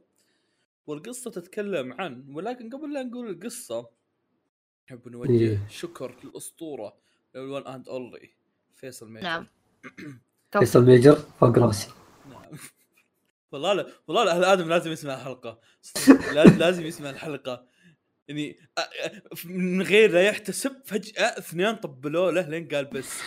[0.88, 3.99] والقصة تتكلم عن ولكن قبل لا نقول القصة
[4.90, 5.68] نحب نوجه إيه.
[5.70, 6.98] شكر للأسطورة
[7.36, 8.30] ال one and only
[8.76, 9.24] فيصل ميجر.
[9.24, 9.48] نعم.
[10.60, 11.90] فيصل ميجر فوق راسي.
[12.30, 12.58] نعم.
[13.52, 15.60] والله لا والله لا أهل آدم لازم يسمع الحلقة.
[16.36, 17.68] لازم لازم يسمع الحلقة.
[18.28, 18.58] يعني
[19.46, 23.20] من غير لا يحتسب فجأة اثنين طبلوه له لين قال بس.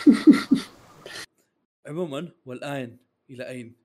[1.87, 2.97] عموما والآن
[3.29, 3.75] إلى أين؟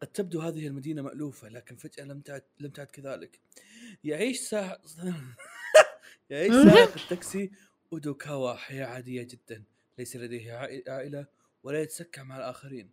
[0.00, 3.40] قد تبدو هذه المدينة مألوفة لكن فجأة لم تعد لم تعد كذلك.
[4.04, 4.78] يعيش ساح
[6.30, 7.50] يعيش سائق التاكسي
[7.92, 9.64] أودوكاوا حياة عادية جدا،
[9.98, 11.26] ليس لديه عائ- عائلة
[11.62, 12.90] ولا يتسكع مع الآخرين.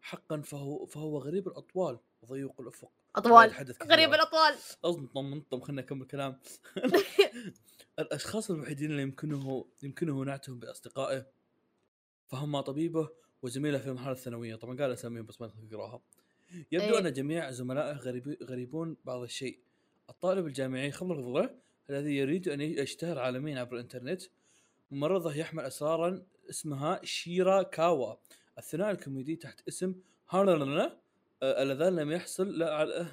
[0.00, 2.88] حقا فهو فهو غريب الأطوال وضيق الأفق.
[2.88, 3.92] لا اطوال يتحدث كثيراً.
[3.94, 6.38] غريب الأطوال اصنطم انطم خلينا نكمل كلام
[7.98, 11.26] الأشخاص الوحيدين اللي يمكنه يمكنه نعتهم بأصدقائه
[12.28, 13.08] فهم طبيبه
[13.42, 16.00] وزميله في المرحلة الثانوية طبعا قال أساميهم بس ما تقراها
[16.72, 16.98] يبدو إيه.
[16.98, 19.58] أن جميع زملائه غريب غريبون بعض الشيء
[20.10, 21.54] الطالب الجامعي خمر الفضله
[21.90, 24.22] الذي يريد أن يشتهر عالميا عبر الإنترنت
[24.90, 28.14] ممرضة يحمل اسرارا اسمها شيرا كاوا
[28.58, 29.94] الثنائي الكوميدي تحت اسم
[30.30, 30.98] هارلنا
[31.42, 33.06] آه، اللذان لم يحصل لا على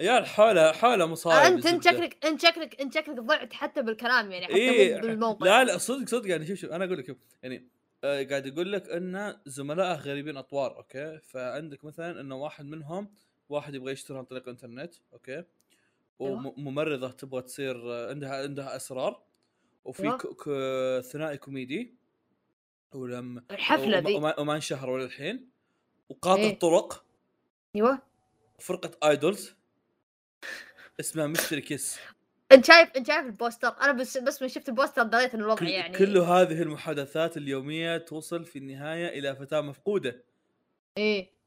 [0.00, 2.06] عيال حاله حاله مصايب انت أنت الزبدة.
[2.06, 5.78] شكلك أنت شكلك أنت شكلك ضعت حتى بالكلام يعني حتى إيه مو بالموقع لا لا
[5.78, 7.68] صدق صدق يعني شوف شوف أنا أقول لك شوف يعني
[8.04, 13.10] آه قاعد يقول لك أن زملائه غريبين أطوار okay فعندك مثلا انه واحد منهم
[13.48, 15.44] واحد يبغى يشتغل عن طريق الإنترنت okay.
[16.20, 19.22] وممرضة تبغى تصير عندها عندها اسرار
[19.84, 21.00] وفي أيوة.
[21.00, 21.94] ثنائي كوميدي
[22.92, 24.14] ولم الحفلة ذي.
[24.14, 25.50] وما, وما انشهر ولا الحين
[26.08, 26.58] وقاطع إيه.
[26.58, 27.04] طرق.
[27.76, 28.02] أيوه.
[28.58, 29.54] فرقة idols
[31.00, 31.98] اسمها Mystery Kiss.
[32.52, 35.40] أنت شايف أنت شايف ال poster؟ أنا بس بس من شفت ال poster دريت ان
[35.40, 35.98] الوضع كل يعني.
[35.98, 40.24] كل هذه المحادثات اليومية توصل في النهاية إلى فتاة مفقودة.
[40.98, 41.39] إيه.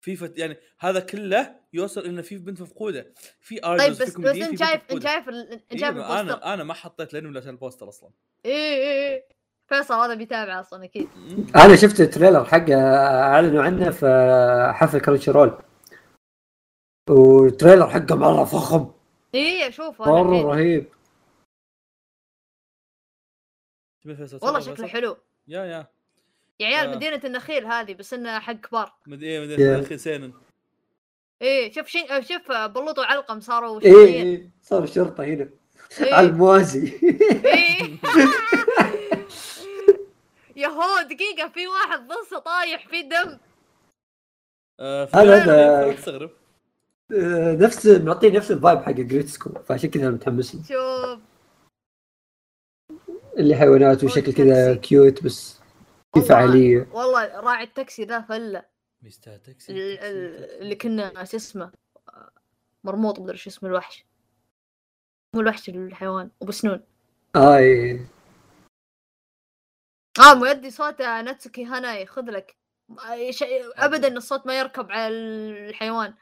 [0.00, 0.38] في فت...
[0.38, 3.12] يعني هذا كله يوصل إن في بنت مفقودة.
[3.40, 5.02] في طيب بس في بس أنت شايف أنت.
[5.02, 7.88] شايف أنت إيه، شايف ما ال poster؟ أنا أنا ما حطيت لأنه عشان ال poster
[7.88, 8.10] أصلا.
[8.44, 9.28] إيه إيه إيه
[9.66, 11.08] فيصل هذا بيتابع أصلا أكيد.
[11.56, 12.74] أنا شفت ال trailer حقه
[13.22, 14.06] أعلنوا عنه في
[14.74, 15.62] حفل Crunchyroll وال
[17.10, 18.92] trailer حقه مرة فخم.
[19.34, 20.42] إيه أشوفه مرة.
[20.42, 20.92] رهيب.
[24.42, 25.16] والله شكله؟ حلو.
[25.48, 25.95] yeah yeah.
[26.60, 26.96] يا عيال آه.
[26.96, 29.80] مدينة النخيل هذه بس إنها حق كبار مد إيه مد يا.
[29.80, 30.32] أخي seinen
[31.42, 35.48] إيه شوف شين شوف بلوط وعلقم صاروا إيه إيه صار شرطة هنا
[36.00, 36.14] إيه.
[36.14, 36.92] على الموازي
[37.44, 37.96] إيه.
[40.56, 43.38] يا هو دقيقة في واحد نصه طايح في دم
[44.80, 46.30] آه هذا- تستغرب
[47.12, 51.20] آه، نفس معطيه نفس ال vibe حق Aggretsuko فعشان كذا أنا متحمس له شوف
[53.38, 54.74] اللي حيوانات وشكل كذا.
[54.74, 55.60] cute بس
[56.28, 58.64] فعاليه والله راعي التاكسي ذا فله.
[59.02, 60.58] Mister Taxi ال- تاكسي، ال- تاكسي.
[60.58, 61.72] اللي كنا شو اسمه
[62.84, 64.04] مرموط مدري شو اسمه الوحش.
[65.34, 66.84] مو الوحش الحيوان ابو سنون
[67.36, 68.06] آه إيه.
[70.18, 72.56] آه مؤدي صوته ناتسوكي هاناي خذ لك.
[72.90, 74.08] آه، شيء ابدا.
[74.08, 75.08] الصوت ما يركب على
[75.68, 76.14] الحيوان.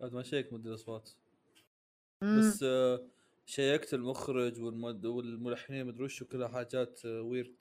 [0.00, 1.10] بعد ما شيك مدير الأصوات.
[2.22, 2.38] مم.
[2.38, 3.02] بس آه
[3.46, 5.06] شيكت المخرج والمد...
[5.06, 7.56] والملحنين مدري وش كلها حاجات آه ويرد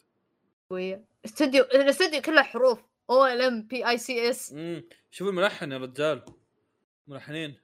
[0.69, 5.71] قوية استوديو الاستوديو كله حروف أو إل إم بي اي سي اس امم شوف الملحن
[5.71, 6.25] يا رجال.
[7.07, 7.55] ملحنين.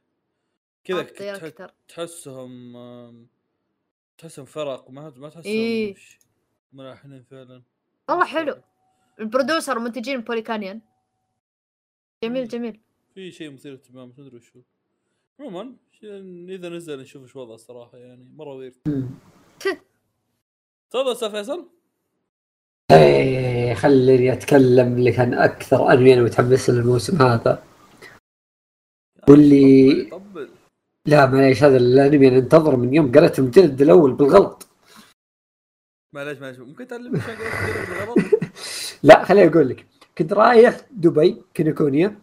[0.83, 3.27] كذا تح- تحسهم
[4.17, 4.89] تحسهم فرق.
[4.89, 5.95] ما ما تحسهم إيه.
[6.73, 7.63] ملحنين فعلا.
[8.09, 8.61] والله حلو.
[9.19, 10.81] البرودوسر ومنتجين بوليكانيان
[12.23, 12.47] جميل مم.
[12.47, 12.79] جميل.
[13.15, 14.61] في شيء مثير للاهتمام بس ما أدري وشو.
[15.39, 15.75] عموما
[16.49, 18.23] إذا نزل نشوف إيش وضعه الصراحه يعني.
[18.35, 18.75] مرة ويرد.
[20.89, 21.69] تفضل أستاذ فيصل.
[22.91, 27.63] إيه خليني أتكلم لك عن أكثر انمي أنا متحمس له الموسم هذا.
[29.29, 30.49] واللي- طبل
[31.07, 34.67] لا معليش هذا الأنمي أنا انتظره من يوم قرأت المجلد الأول بالغلط.
[36.15, 38.17] معليش معليش ممكن تعلمني بالغلط؟
[39.03, 39.85] لا خليني أقول لك.
[40.17, 42.15] كنت رايح دبي Kinokuniya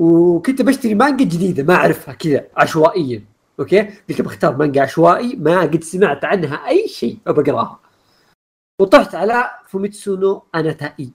[0.00, 3.24] وكنت بشتري مانجا جديدة ما أعرفها كذا عشوائيا
[3.60, 7.80] أوكي؟ قلت بختار مانجا عشوائي ما قد سمعت عنها أي شيء بقراها
[8.80, 11.10] وطحت على Fumetsu no Anata e.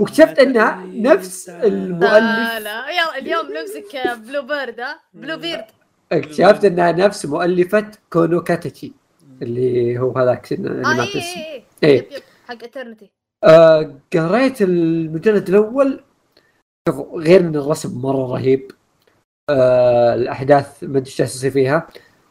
[0.00, 2.64] واكتشفت أنها نفس لا المؤلف.
[2.64, 5.64] لا يلا اليوم نمسك Blue Bird ها؟ Blue Bird.
[6.12, 8.92] اكتشفت أنها نفس مؤلفة Koe no Katachi
[9.42, 11.40] اللي هو هذاك اللي ما اي تنسي.
[11.40, 11.98] اي إيه.
[11.98, 13.10] yep yep حق Eternity
[13.44, 16.00] آه قريت المجلد الأول
[16.88, 18.72] شوف غير إن الرسم مرة رهيب.
[19.50, 21.88] آه الأحداث ما أدري إيش جالس يصير فيها.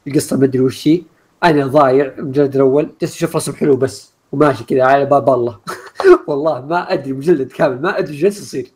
[0.07, 1.01] القصة ما أدري وش هي.
[1.43, 2.95] أنا ضايع المجلد الأول.
[3.01, 4.12] جالس أشوف رسم حلو بس.
[4.33, 5.59] وماشي كذا على باب الله.
[6.27, 8.71] والله ما أدري مجلد كامل ما أدري إيش جالس يصير.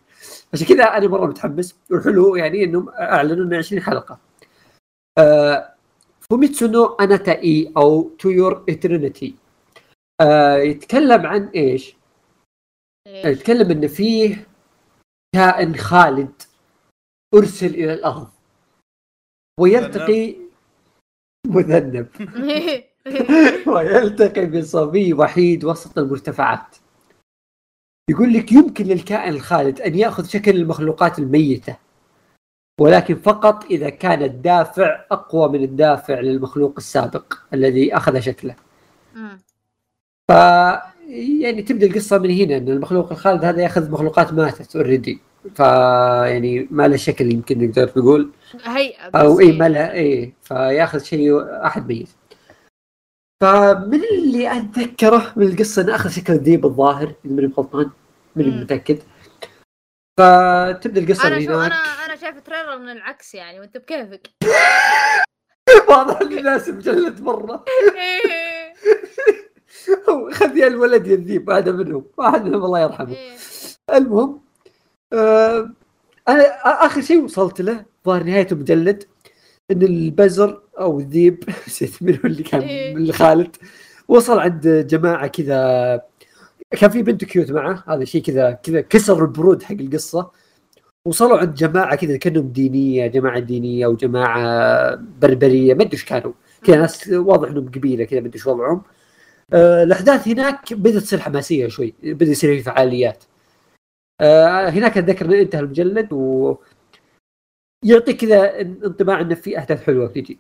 [0.53, 4.19] عشان كذا أنا مرة متحمس والحلو يعني إنهم أعلنوا إنه 20 حلقة.
[5.17, 5.73] آه
[6.29, 9.35] Fumetsu no Anata e أو To Your Eternity
[10.21, 11.95] آه يتكلم عن إيش؟
[13.07, 14.47] يتكلم ان فيه
[15.35, 16.41] كائن خالد
[17.33, 18.27] أرسل إلى الأرض.
[19.59, 20.35] ويلتقي
[21.47, 22.07] مذنب.
[23.73, 26.75] ويلتقي بصبي وحيد وسط المرتفعات.
[28.09, 31.75] يقول لك يمكن للكائن الخالد أن يأخذ شكل المخلوقات الميتة
[32.81, 38.55] ولكن فقط إذا كان الدافع أقوى من الدافع للمخلوق السابق الذي أخذ شكله.
[40.27, 40.31] ف
[41.41, 45.19] يعني تبدأ القصة من هنا إن المخلوق الخالد هذا يأخذ مخلوقات ماتت اوريدي
[45.55, 48.31] ف يعني ما له شكل يمكن نقدر نقول.
[48.63, 49.51] هيئه أو اي.
[49.51, 52.09] ما له اي فيأخذ شيء أحد ميت.
[53.41, 57.89] فمن اللي أتذكره من القصة انه اخذ شكل ذيب الظاهر اذا ماني غلطان
[58.35, 58.49] ماني.
[58.49, 58.99] متأكد.
[60.19, 61.73] فتبدأ القصة من شو أنا هناك
[62.05, 64.29] أنا شايف تريلر من العكس يعني وأنت بكيفك.
[65.89, 67.65] واضح ان الناس مجلد مرة.
[70.33, 73.15] خذ يا الولد يا الذيب هذا منهم واحد منهم الله يرحمه.
[73.15, 73.37] إيه.
[73.93, 74.41] المهم
[75.13, 75.69] آه
[76.27, 76.43] أنا
[76.85, 79.03] آخر شيء وصلت له ظهر نهايه المجلد
[79.71, 82.95] إن البزر أو الذيب نسيت منو اللي كان إيه.
[82.95, 83.55] من خالد
[84.07, 86.01] وصل عند جماعة كذا
[86.71, 90.31] كان في بنت cute معه هذا شيء كذا كذا كسر البرود حق القصة.
[91.07, 96.33] وصلوا عند جماعة كذا كأنهم دينية جماعة دينية أو جماعة بربرية ما أدري إيش كانوا.
[96.63, 98.81] كذا ناس واضح إنهم قبيلة كذا ما أدري إيش وضعهم.
[99.53, 103.23] آه الأحداث هناك بدأت تصير حماسية شوي بدا يصير في فعاليات.
[104.21, 106.55] آه هناك اتذكر انتهى المجلد و
[107.85, 110.07] يعطيك كذا انطباع انه في أحداث حلوة.
[110.07, 110.33] تجي.
[110.33, 110.39] مم.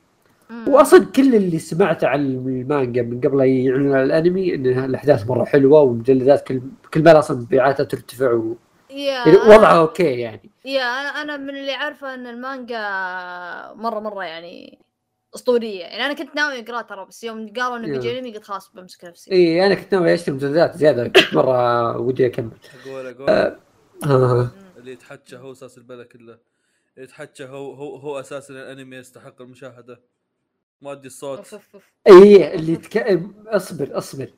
[0.67, 5.45] واصلا كل اللي سمعته عن المانجا من قبل لا يعلنوا عن الأنمي إن الأحداث مرة
[5.45, 6.61] حلوة والمجلدات كل
[6.93, 8.57] كل ما أصلا مبيعاتها ترتفع و...
[8.89, 10.51] يعني وضعها أوكي يعني.
[10.65, 12.79] يا أنا أنا من اللي عارفه إن المانجا
[13.75, 14.79] مره مرة يعني
[15.35, 15.81] أسطورية.
[15.81, 17.87] يعني أنا كنت ناوي اقرا ترى بس يوم قالوا إنه.
[17.87, 19.31] بيجي أنمي قلت خلاص بمسك نفسي.
[19.31, 22.51] إي أنا كنت ناوي أشتري مجلدات زيادة كنت مرة ودي أكمل.
[22.85, 23.29] أقول أقول.
[23.29, 24.49] آه.
[24.77, 26.21] اللي يتحكى هو أساس البلا كله.
[26.23, 26.39] اللي
[26.97, 30.01] يتحكى هو هو هو أساس الأنمي يستحق المشاهدة.
[30.81, 31.59] مؤدي الصوت.
[32.07, 32.97] اي اللي تك...
[33.47, 34.33] اصبر اصبر.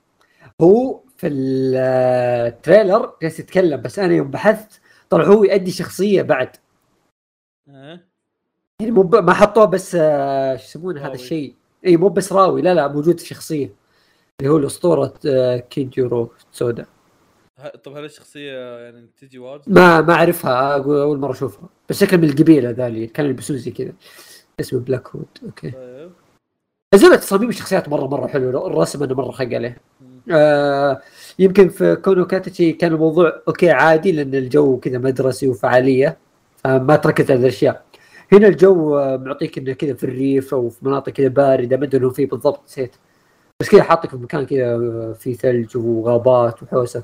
[0.62, 6.56] هو في ال trailer جالس يتكلم بس أنا يوم بحثت طلع هو يؤدي شخصية بعد.
[7.70, 8.00] ها
[8.82, 9.16] يعني مو ب...
[9.16, 11.14] ما حطوه بس آه، شو يسمونه هذا.
[11.14, 11.56] الشيء.
[11.86, 13.74] اي مو بس راوي لا لا موجود شخصية.
[14.40, 16.86] اللي هو الأسطورة آه، كينجيرو تسودا.
[17.84, 21.70] طب هل الشخصية يعني تجي واجد؟ ما ما أعرفها أقول أول مرة أشوفها.
[21.90, 23.94] بس شكل من القبيلة ذالي كانوا يلبسون زي كذا.
[24.60, 25.72] اسمه Black Hood أوكي.
[25.72, 26.12] طيب.
[26.96, 29.82] زي تصاميم الشخصيات مره مرة حلو الرسم أنا مرة خق عليه.
[30.32, 31.02] آه
[31.40, 36.18] يمكن في كونو كاتشي كان الموضوع أوكي عادي لأن الجو كذا مدرسي وفعالية
[36.58, 37.86] فما تركز على الأشياء.
[38.32, 42.12] هنا الجو آه، معطيك إنه كذا في الريف أو في مناطق كذا باردة ما أدري
[42.12, 42.96] فيه بالضبط نسيت.
[43.61, 47.03] بس كذا حاطك في مكان كذا آه، فيه ثلج وغابات وحوسة.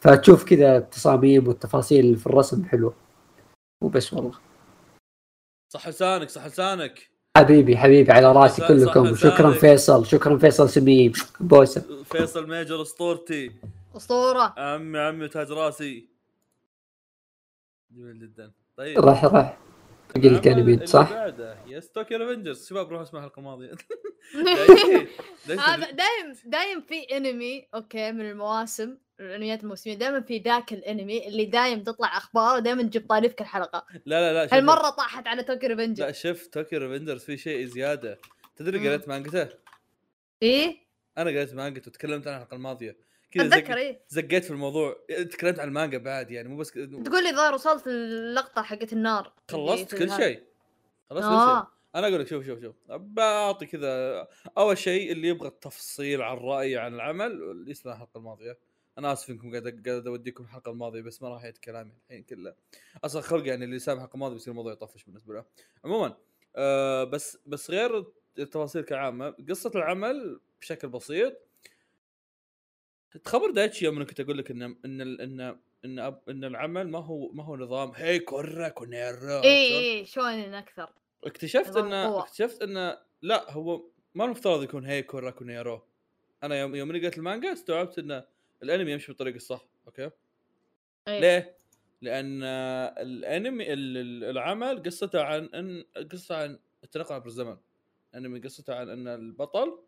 [0.00, 2.94] فتشوف كذا التصاميم والتفاصيل في الرسم حلوة.
[3.82, 4.32] وبس والله.
[5.72, 7.15] صح لسانك صح لسانك.
[7.36, 9.14] حبيبي حبيبي على راسي صح- كلكم.
[9.14, 9.52] صح شكرا.
[9.52, 11.12] فيصل شكرا فيصل سميم.
[11.40, 11.84] بوسة.
[12.04, 13.50] فيصل ميجور أسطورتي.
[13.96, 14.54] أسطورة.
[14.58, 16.08] عمي عمي تاج راسي.
[17.90, 18.52] جميل جدا.
[18.76, 18.98] طيب.
[18.98, 19.58] راح راح.
[20.14, 21.56] باقي لك عمل انمي اللي صح؟ بعده.
[21.66, 23.70] yes Tokyo Revengers شباب روحوا اسمع الحلقة الماضية.
[25.66, 29.94] هذا دايم دايم في انمي أوكي من المواسم الأنميات الموسمية.
[29.94, 34.00] دائما في ذاك الانمي اللي دايم تطلع أخبار ودائما تجيب طاري في كل حلقه لا
[34.06, 38.18] لا لا شوف- هالمرة طاحت على Tokyo Revengers شوف Tokyo Revengers في شيء زيادة.
[38.56, 38.88] تدري.
[38.88, 39.48] قريت مانجته؟
[40.42, 40.76] إيه؟
[41.18, 42.96] أنا قريت مانجته وتكلمت عنها الحلقة الماضية.
[43.30, 43.76] كذا أتذكر.
[43.76, 44.00] إيه.
[44.08, 44.96] زقيت في الموضوع.
[45.08, 46.74] تكلمت عن المانجا بعد يعني مو بس ك-
[47.04, 50.42] تقول لي ظهر وصلت اللقطة حقت النار خلصت كل شيء.
[51.10, 51.56] خلصت كل شيء.
[51.56, 52.74] آه أنا أقول لك شوف شوف شوف.
[52.88, 54.28] بعطي كذا.
[54.58, 58.58] أول شيء اللي يبغى التفصيل عن رأيي عن العمل يسمع الحلقة الماضية.
[58.98, 62.54] أنا آسف إنكم قاعد قاعد أوديكم الحلقة الماضية بس ما راح يعيد كلامي الحين كله.
[63.04, 65.44] أصلا خلق يعني اللي سامع الحلقة الماضية بيصير الموضوع يطفش بالنسبة له.
[65.84, 66.16] عموما
[66.56, 68.04] آه بس بس غير
[68.38, 71.45] التفاصيل كعامة قصة العمل بشكل بسيط.
[73.24, 75.40] تخبر دايتشي يوم كنت أقول لك ان إن ان
[75.84, 80.54] إن أب- إن العمل ما هو ما هو نظام هي كورا كونيرا اي اي شلون
[80.54, 80.92] أكثر
[81.24, 82.18] اكتشفت انه.
[82.18, 83.84] اكتشفت انه لا هو
[84.14, 85.82] ما المفترض يكون هيك وراكو نيرو
[86.42, 88.22] أنا يوم يوم قريت المانجا استوعبت إن
[88.62, 90.10] الأنمي يمشي بالطريق الصح أوكي
[91.08, 91.20] إيه.
[91.20, 91.56] ليه؟
[92.02, 97.56] لأن الانمي ال- ال- العمل قصته عن ان قصته عن التنقل عبر الزمن
[98.14, 99.78] الأنمي قصته عن إن البطل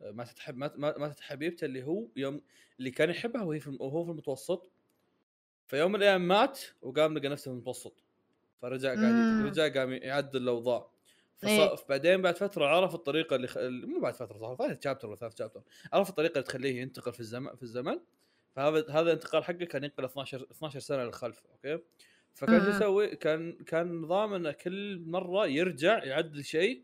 [0.00, 2.40] ما تتحب ما ما ما تتحب حبيبته اللي هو يوم
[2.78, 4.70] اللي كان يحبها وهي في وهو في المتوسط.
[5.66, 8.02] فيوم من الأيام مات وقام لقى نفسه في المتوسط.
[8.62, 9.46] فرجع قاعد.
[9.46, 10.90] رجع قام يعدل الأوضاع.
[11.44, 11.74] إيه.
[11.74, 11.84] فص...
[11.88, 13.58] بعدين بعد فترة عرف الطريقة اللي خ...
[13.60, 15.62] مو بعد فترة صح ثالث شابتر ولا ثالث شابتر
[15.92, 18.00] عرف الطريقة اللي تخليه ينتقل في الزمن في الزمن.
[18.56, 21.82] فهذا هذا الانتقال حقه كان ينقل 12 12 سنة للخلف أوكي؟
[22.34, 22.70] فكان شو.
[22.70, 26.82] يسوي؟ كان كان نظام إنه كل مرة يرجع يعدل شيء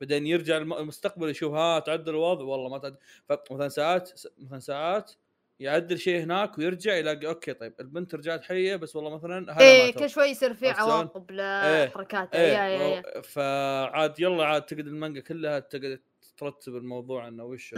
[0.00, 2.96] بعدين يرجع الم- المستقبل يشوف ها تعدل الوضع؟ والله ما تعدل
[3.28, 5.12] فمثلا ساعات مثلا ساعات
[5.60, 9.92] يعدل شيء هناك ويرجع يلاقي أوكي طيب البنت رجعت حية بس والله مثلا هذا إيه.
[9.92, 12.38] كل شوي يصير في؟ عواقب لحركاته.
[12.38, 16.00] إيه يا و- فعاد يلا عاد تقعد المانجا كلها تقعد
[16.36, 17.74] ترتب الموضوع إنه وش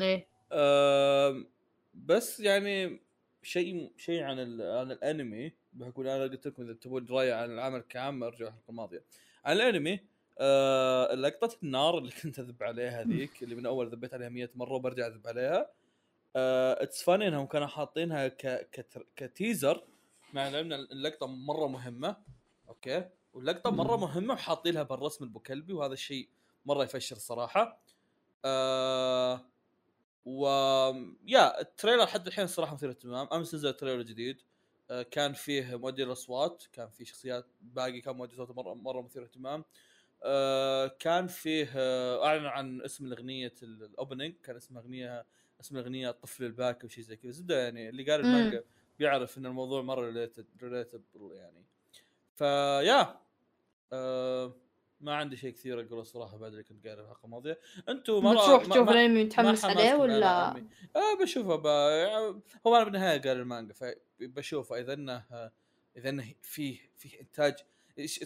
[0.00, 0.26] إيه.
[1.94, 3.00] بس يعني
[3.42, 8.26] شيء شيء عن عن الأنمي بحكم أنا قلت لكم إذا تبون درايه عن العمل كعامه
[8.26, 9.02] ارجعوا الحلقة الماضية.
[9.44, 10.00] عن الأنمي
[10.38, 14.72] آه لقطة النار اللي كنت أذب عليها هذيك اللي من أول ذبيت عليها 100 مرة
[14.72, 15.70] وبرجع أذب عليها.
[16.36, 19.84] it's funny إنهم كانوا حاطينها ك ك t- ك teaser.
[20.32, 22.16] مع العلم إن اللقطة مرة مهمة.
[22.68, 26.28] أوكي؟ واللقطة مرة مهمة وحاطينها بالرسم البو كلبي وهذا الشيء
[26.66, 27.82] مرة يفشل الصراحه
[28.44, 29.40] آه
[30.24, 30.46] و
[31.26, 33.28] يا ال trailer حد الحين الصراحه مثير اهتمام.
[33.32, 34.42] أمس نزل trailer جديد.
[34.90, 39.22] آه، كان فيه مؤدي الاصوات كان فيه شخصيات باقي كان مؤدي صوته مرة مرة مثير
[39.22, 39.60] اهتمام.
[39.60, 39.64] آه،
[40.98, 45.26] كان فيه آه، أعلن عن اسم الأغنية ال- ال opening كان اسم أغنية
[45.60, 48.20] اسم الأغنية الطفل الباكي وشي زي كذا زبدة يعني اللي قال.
[48.20, 48.64] المانجا
[48.98, 51.64] بيعرف إن الموضوع مرة related relatable يعني
[52.34, 53.20] فيا
[53.92, 54.54] آه
[55.00, 57.58] ما عندي شيء كثير أقوله الصراحه بعد اللي كنت قايله الحلقة الماضية
[57.88, 60.50] أنتم ما بتروح ما- تشوف الأنمي متحمس عليه ولا.
[60.96, 61.66] آه بشوفه ب...
[62.66, 65.24] هو أنا بالنهاية قال المانجا فبشوفه إذا إنه
[65.96, 67.54] إذا إنه فيه فيه إنتاج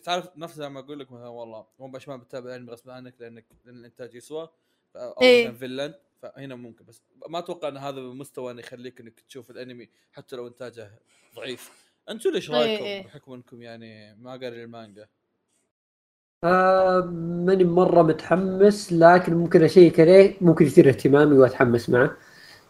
[0.04, 3.14] تعرف نفس زي ما أقول لك مثلا والله مو باش ما بتتابع الانمي غصب عنك
[3.20, 4.48] لانك لأن الإنتاج يسوى
[4.96, 5.44] أو إيه.
[5.44, 9.88] مثلا فينلاند فهنا ممكن بس ما أتوقع إن هذا بمستوى إنه يخليك إنك تشوف الأنمي
[10.12, 10.90] حتى لو إنتاجه
[11.36, 13.04] ضعيف أنتم ليش إيه، رأيكم إيه.
[13.04, 15.08] بحكم إنكم يعني ما قاري المانجا
[16.44, 17.00] آه
[17.46, 22.16] ماني مرة متحمس لكن ممكن أشيك عليه ممكن يثير اهتمامي وأتحمس معه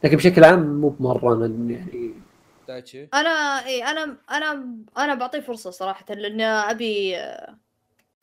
[0.05, 2.15] لكن بشكل عام مو بمرة يعني
[2.69, 3.09] دايتشي.
[3.15, 3.31] أنا
[3.67, 7.17] إي أنا أنا أنا بعطيه فرصة صراحة لأن أبي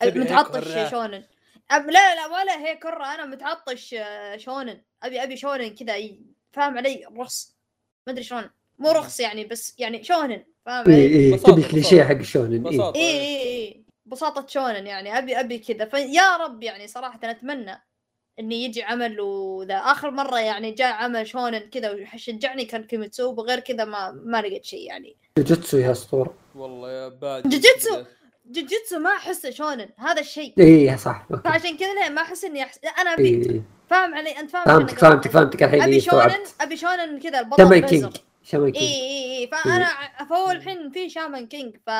[0.04, 0.90] متعطش.
[0.90, 1.24] شونن.
[1.70, 4.80] أب لا لا ولا هيك كره أنا متعطش آه، شونن.
[5.02, 5.94] أبي أبي شونن كذا
[6.52, 7.56] فاهم علي؟ رخص
[8.06, 8.50] ما أدري شلون.
[8.78, 12.04] مو رخص يعني بس يعني شونن فاهم علي؟ إي بساطة، تبي كليشيه.
[12.04, 12.58] حق الشونن إيه.
[12.60, 12.96] بساطة.
[12.96, 15.84] إي إي إي بساطة شونن يعني أبي أبي كذا.
[15.84, 17.82] فيا رب يعني صراحة أتمنى
[18.40, 23.60] إني يجي عمل وذا آخر مرة يعني جاء عمل شونن كذا وشجعني كان كيميتسو وغير
[23.60, 25.16] كذا ما ما لقيت شيء يعني.
[25.38, 26.34] جوجوتسو يا أسطورة.
[26.54, 27.48] والله يا باجي.
[27.48, 28.02] جوجيتسو.
[28.46, 30.54] جوجيتسو ما أحسه شونن هذا الشيء.
[30.58, 31.42] اي صح أوكي.
[31.42, 32.80] فعشان كذا ما أحس إني أحس...
[32.98, 36.76] أنا أبي اي فاهم علي؟ أنت فاهم فهمتك فهمتك؟ فهمتك الحين أبي إيه، شونن أبي
[36.76, 37.86] شونن كذا البطل شامان.
[37.86, 38.84] كينج شامان كينج.
[38.84, 39.88] اي اي فأنا
[40.30, 41.90] فهو الحين في Shaman King ف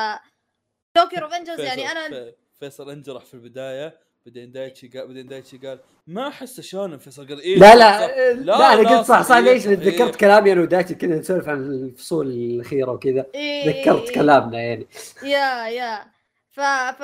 [0.93, 4.04] Tokyo Revengers يعني أنا فيصل- فيصل انجرح في البداية.
[4.25, 8.15] بعدين دايتشي قال بعدين دايتشي قال ما احسه شونن فيصل قال إيه لا لا صح.
[8.59, 9.75] لا أنا قلت صح صح إيه، ليش؟ إيه.
[9.75, 13.25] تذكرت كلامي أنا ودايتشي كذا نسولف عن الفصول الأخيرة وكذا.
[13.35, 14.87] إيه ذكرت كلامنا يعني.
[15.23, 16.05] يا يا.
[16.51, 16.59] ف
[16.99, 17.01] ف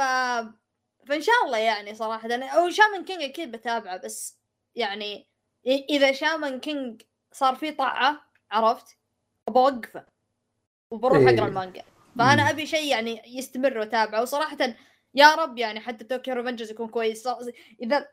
[1.07, 2.29] فإن شاء الله يعني صراحة.
[2.33, 4.37] أو Shaman King أكيد بتابعه بس
[4.75, 5.27] يعني
[5.67, 8.21] إذا Shaman King صار فيه طاعة
[8.51, 8.97] عرفت؟
[9.49, 10.05] بوقفه
[10.91, 11.35] وبروح إيه.
[11.35, 11.83] اقرا المانجا.
[12.19, 12.49] فأنا.
[12.49, 14.21] أبي شيء يعني يستمر وأتابعه.
[14.21, 14.57] وصراحة
[15.15, 17.27] يا رب يعني حتى Tokyo Revengers يكون كويس
[17.81, 18.07] إذا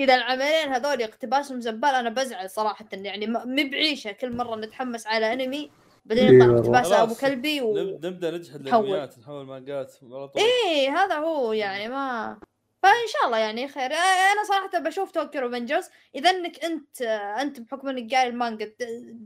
[0.00, 5.32] إذا العملين هذول اقتباسهم زبال أنا بزعل صراحة يعني مي بعيشة كل مرة نتحمس على
[5.32, 5.70] أنمي
[6.04, 6.60] بعدين إيه يطلع والله.
[6.60, 7.14] اقتباسه أبو.
[7.14, 7.74] كلبي و...
[7.76, 8.60] نب- نبدأ نجحد.
[8.60, 12.38] الأنميات نحول مانجات على طول إيه هذا هو يعني ما
[12.82, 17.02] فإن شاء الله يعني خير أنا صراحة بشوف Tokyo Revengers إذا إنك أنت
[17.40, 18.72] أنت بحكم إنك قاري المانجا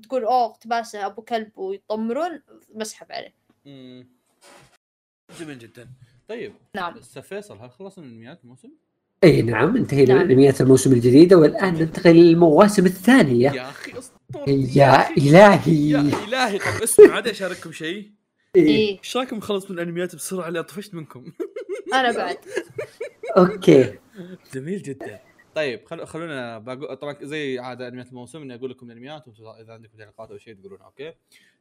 [0.03, 2.43] تقول أوه اقتباسه أبو كلب ويطمرون
[2.75, 3.35] بسحب عليه.
[5.41, 5.89] جميل جدا
[6.29, 6.99] طيب نعم.
[6.99, 8.71] أستاذ فيصل هل خلصنا من انميات الموسم؟
[9.25, 10.25] اي نعم انتهينا نعم.
[10.25, 13.51] من انميات الموسم الجديده والآن ننتقل للمواسم الثانية.
[13.51, 15.97] يا أخي اسطوري يا يا إلهي.
[16.25, 16.59] إلهي.
[16.59, 18.11] طب اسمع عادي أشارككم شيء.
[18.57, 18.67] إيه.
[18.67, 18.99] إيه.
[18.99, 21.33] إيش رايكم نخلص من الأنميات بسرعة؟ اللي طفشت منكم.
[21.95, 22.39] أنا بعد.
[23.37, 23.95] أوكي.
[24.55, 25.21] جميل جدا.
[25.55, 26.07] طيب خل...
[26.07, 30.31] خلونا بقول طبعا زي عادة أنميات الموسم إني أقول لكم الأنميات وأنتم اذا عندكم تعليقات
[30.31, 31.13] أو شيء تقولونها أوكي.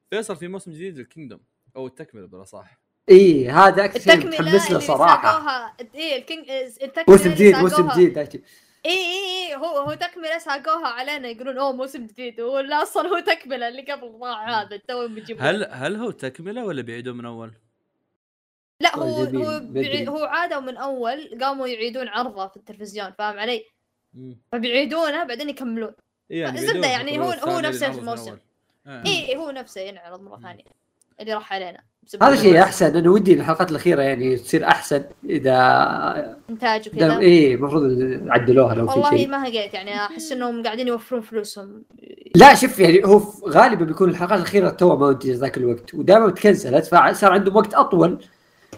[0.10, 1.40] فيصل في موسم جديد لل Kingdom
[1.76, 2.87] أو التكملة بالأصح.
[3.10, 7.94] اي هذا أكثر شيء متحمس له صراحة ساقوها إيه الكينج التكمله موسم جديد موسم ساقوها-
[7.96, 8.44] جديد أكيد.
[8.86, 13.20] اي اي اي هو هو تكملة ساقوها علينا يقولون أوه موسم جديد ولا أصلا هو
[13.20, 17.54] تكملة اللي قبل ضاع هذا تو بيجيبون هل هل هو تكملة ولا بيعيدوا من أول؟
[18.82, 19.60] لا هو جميل، هو.
[19.60, 23.66] بيعي- هو عادوا من أول قاموا يعيدون عرضه في التلفزيون فاهم علي؟
[24.52, 25.92] فبيعيدونه بعدين يكملون
[26.32, 28.30] إيه زبدة بيعيدوه يعني هو- هو الثاني نفس اللي انعرض من الموسم.
[28.30, 28.40] أول.
[28.88, 29.04] آه.
[29.06, 30.64] اي هو نفسه ينعرض مرة ثانية
[31.20, 31.84] اللي راح علينا
[32.22, 37.20] هذا شيء أحسن أنا ودي الحلقات الأخيرة يعني تصير أحسن إذا إنتاج وكذا.
[37.20, 37.84] اي المفروض
[38.28, 39.28] عدلوها لو في والله شيء.
[39.28, 41.84] ما هقيت يعني أحس إنهم قاعدين يوفرون فلوسهم.
[42.36, 46.86] لا شوف يعني هو غالبا بيكون الحلقات الأخيرة تو ما منتج ذاك الوقت ودائما تكنسلت
[46.86, 48.26] فصار عندهم وقت أطول.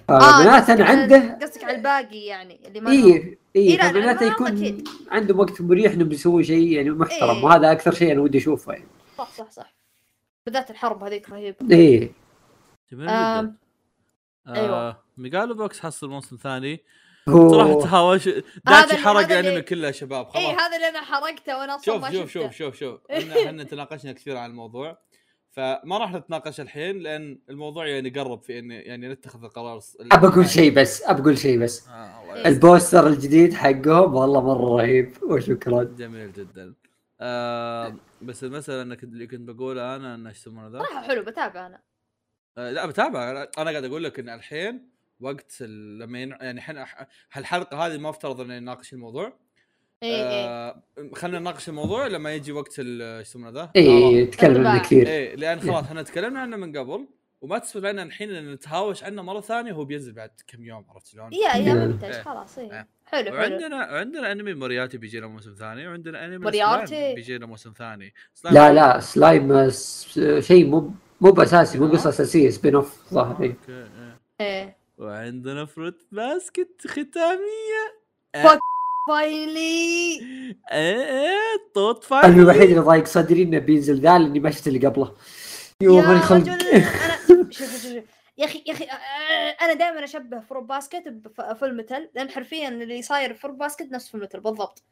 [0.08, 4.84] فمعناته قصدك على- عنده قصدك على الباقي يعني اللي ما اي إيه اي فمعناته يكون.
[5.12, 7.44] عندهم وقت مريح إنهم يسوون شيء يعني محترم إيه.
[7.44, 8.86] وهذا أكثر شيء أنا ودي أشوفه يعني.
[9.18, 9.74] صح صح صح.
[10.46, 11.56] بالذات الحرب هذيك رهيبة.
[11.72, 12.12] إيه.
[12.92, 13.56] جميل جدا.
[14.48, 14.90] أيوة.
[14.90, 16.84] آه Megalo Box حصل موسم ثاني.
[17.30, 20.62] هو صراحة تهاوش داتشي اللي- حرق الأنمي كله يا شباب اي خلاص.
[20.62, 23.00] هذا اللي أنا حرقته وأنا أصلا شوف ما شوف شوف شوف شوف.
[23.46, 24.98] إحنا تناقشنا كثير عن الموضوع
[25.52, 29.80] فما راح نتناقش الحين لأن الموضوع يعني قرب في ان يعني نتخذ القرار
[30.12, 31.88] أقول شيء بس ابى أقول شيء بس.
[31.88, 32.48] آه إيه.
[32.48, 35.84] ال poster الجديد حقهم والله مرة رهيب وشكرا.
[35.84, 36.74] جميل جدا.
[37.22, 41.66] آه بس المسألة انك اللي كنت بقوله أنا إن إيش يسمونه ذا؟ صراحة حلو بتابع
[41.68, 41.82] أنا.
[42.58, 44.90] آه لا بتابع أنا أنا قاعد أقول لك إن الحين
[45.22, 46.20] وقت ال- لما.
[46.20, 46.86] يعني الحين
[47.34, 49.34] هالحلقة هذه ما افترض إنه نناقش الموضوع
[50.04, 50.84] اي اي آه
[51.16, 54.78] خلينا نناقش الموضوع لما يجي وقت ال- إيش يسمونه ذا اي تكلم عنه انطباع.
[54.78, 57.08] كثير إيه لأن خلاص إحنا تكلمنا عنه من قبل
[57.42, 61.08] وما تسوى لنا الحين ان نتهاوش عنه مرة ثانية وهو بينزل بعد كم يوم عرفت
[61.08, 61.74] شلون؟ yeah yeah إيه.
[61.74, 62.22] منتج إيه.
[62.22, 62.88] خلاص اي إيه.
[63.06, 67.38] حلو حلو وعندنا عندنا أنمي Moriarty بيجي له موسم ثاني وعندنا أنمي Moriarty؟ Slime بيجي
[67.38, 72.50] له موسم ثاني سلايم لا لا سلايم س- شيء مو مو بأساسي مو قصة أساسية
[72.50, 73.50] spin-off ظاهر إيه.
[73.50, 74.20] okay إيه.
[74.42, 74.78] إيه.
[74.98, 78.00] وعندنا Fruits Basket ختامية.
[79.10, 80.20] finally
[80.72, 81.38] إيه إيه
[81.74, 85.14] طوط finally الوحيد اللي ضايق صدري إنه بينزل ذا لأني ما شفت اللي قبله.
[85.82, 87.18] يا ماني خلق رجل أنا
[87.52, 88.04] شوف شوف شوف.
[88.38, 88.86] يا أخي يا أخي
[89.62, 94.10] أنا دائما أشبه Fruits Basket ب Fullmetal لأن حرفيا اللي صاير في Fruits Basket نفس
[94.10, 94.84] Fullmetal بالضبط.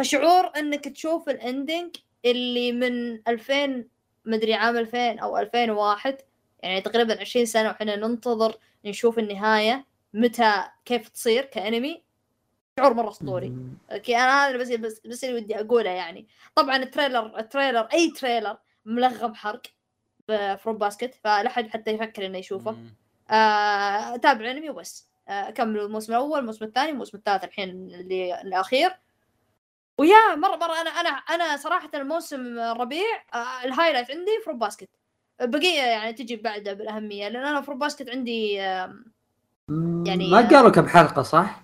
[0.00, 3.84] فشعور إنك تشوف ال ending اللي من 2000
[4.24, 6.16] مدري عام 2000 أو 2001
[6.62, 12.02] يعني تقريبا 20 سنة وحنا ننتظر نشوف النهاية متى كيف تصير كأنمي.
[12.78, 13.52] شعور مرة أسطوري.
[13.90, 16.26] okay أنا هذا بس بس, بس اللي ودي أقوله يعني.
[16.54, 19.62] طبعا ال trailer ال trailer أي trailer ملغم حرق
[20.28, 22.76] ب Fruits Basket فلا حد حتى يفكر إنه يشوفه.
[23.30, 25.08] آه تابع أنمي وبس.
[25.28, 28.90] آه كملوا الموسم الأول الموسم الثاني الموسم الثالث الحين اللي الأخير.
[29.98, 34.58] و yeah مرة مرة أنا أنا أنا صراحة الموسم الربيع آه ال highlight عندي Fruits
[34.58, 34.88] Basket
[35.40, 38.94] بقية يعني تجي بعده بالأهمية لأن أنا Fruits Basket عندي آه
[40.06, 41.62] يعني- ما قالوا كم حلقة صح؟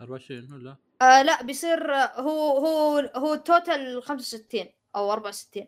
[0.00, 5.66] 24 ولا؟ آه لا بيصير آه، هو هو هو total 65 أو 64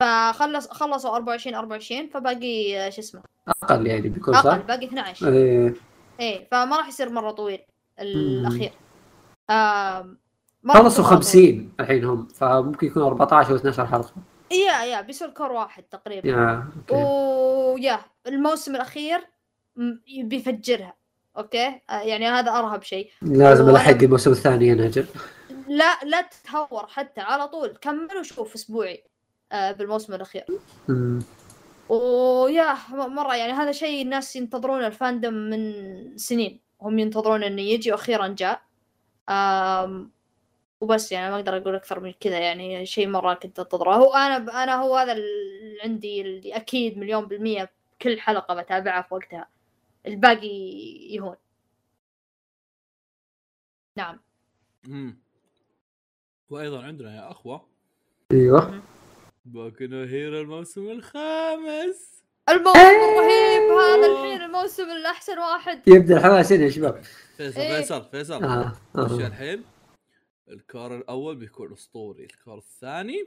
[0.00, 3.22] فخلص خلصوا 24 24 فباقي آه، شو اسمه
[3.62, 5.74] أقل يعني بيكون أقل صح؟ باقي 12 إيه.
[6.20, 7.60] إيه فما راح يصير مرة طويل
[8.00, 8.72] الأخير
[9.50, 10.16] مرة
[10.68, 14.12] خلصوا مرة 50 الحين هم فممكن يكون 14 أو 12 حلقه.
[14.52, 16.28] yeah yeah بيصير cour واحد تقريبا.
[16.28, 16.94] yeah okay.
[16.94, 19.20] و yeah الموسم الأخير
[20.24, 20.94] بيفجرها.
[21.38, 23.10] okay؟ يعني هذا أرهب شيء.
[23.22, 25.06] لازم الحق الموسم الثاني يا ناجل
[25.68, 27.68] لا لا تتهور حتى على طول.
[27.68, 29.04] كمل وشوف أسبوعي
[29.52, 30.44] آه، بالموسم الأخير.
[31.88, 35.72] ويا مرة يعني هذا شيء الناس ينتظرون الفاندوم من
[36.16, 36.60] سنين.
[36.82, 38.60] هم ينتظرون إنه يجي وأخيرا جاء.
[40.82, 43.94] وبس يعني ما أقدر أقول أكثر من كذا يعني شيء مرة كنت أنتظره.
[43.94, 47.70] هو أنا أنا هو هذا اللي عندي اللي أكيد مليون بالمية
[48.02, 49.48] كل حلقة بتابعها في وقتها.
[50.06, 50.48] الباقي
[51.10, 51.36] يهون.
[53.96, 54.20] نعم.
[54.84, 55.18] مم.
[56.50, 57.68] وأيضا عندنا يا أخوة.
[58.32, 58.82] أيوه.
[59.44, 62.22] باكو هيرو الموسم الخامس.
[62.48, 63.70] الموسم الرهيب.
[63.70, 65.88] هذا الحين الموسم الأحسن واحد.
[65.88, 67.02] يبدأ الحماس هنا يا شباب.
[67.36, 67.76] فيصل إيه.
[67.76, 68.44] فيصل فيصل.
[68.44, 68.72] آه.
[68.94, 69.26] وش آه.
[69.26, 69.71] الحين؟
[70.48, 73.26] الكار الأول بيكون أسطوري، الكار الثاني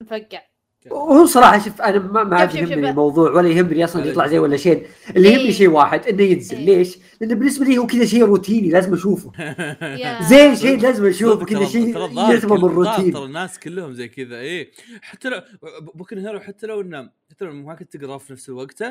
[0.00, 0.42] مفقع
[0.90, 2.90] وهو صراحة شوف أنا ما ما يهمني.
[2.90, 4.26] الموضوع ولا يهمني أصلا يطلع.
[4.26, 5.52] زي ولا شيء اللي يهمني إيه.
[5.52, 6.64] شيء واحد إنه ينزل إيه.
[6.64, 9.32] ليش؟ لأنه بالنسبة لي هو كذا شيء روتيني لازم أشوفه
[10.30, 14.70] زين شيء لازم أشوفه كذا شيء الظاهر الروتين ترى الناس كلهم زي كذا إيه
[15.02, 15.40] حتى لو
[15.94, 18.82] بوكن هيرو حتى لو انه حتى لو ما كنت تقرا في نفس الوقت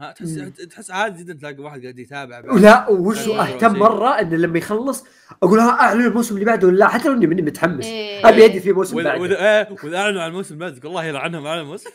[0.00, 0.34] ها تحس.
[0.70, 2.52] تحس عادي جدا تلاقي واحد قاعد يتابع.
[2.52, 3.42] ولا وش إيه.
[3.42, 5.04] أهتم مرة انه لما يخلص
[5.42, 8.28] أقول ها أعلن الموسم اللي بعده ولا لا حتى لو إني مني متحمس إيه.
[8.28, 11.04] أبي أدري في موسم واذا بعده واذا إيه، وإذا أعلنوا عن الموسم بعد تقول الله
[11.04, 11.90] يلعنهم على الموسم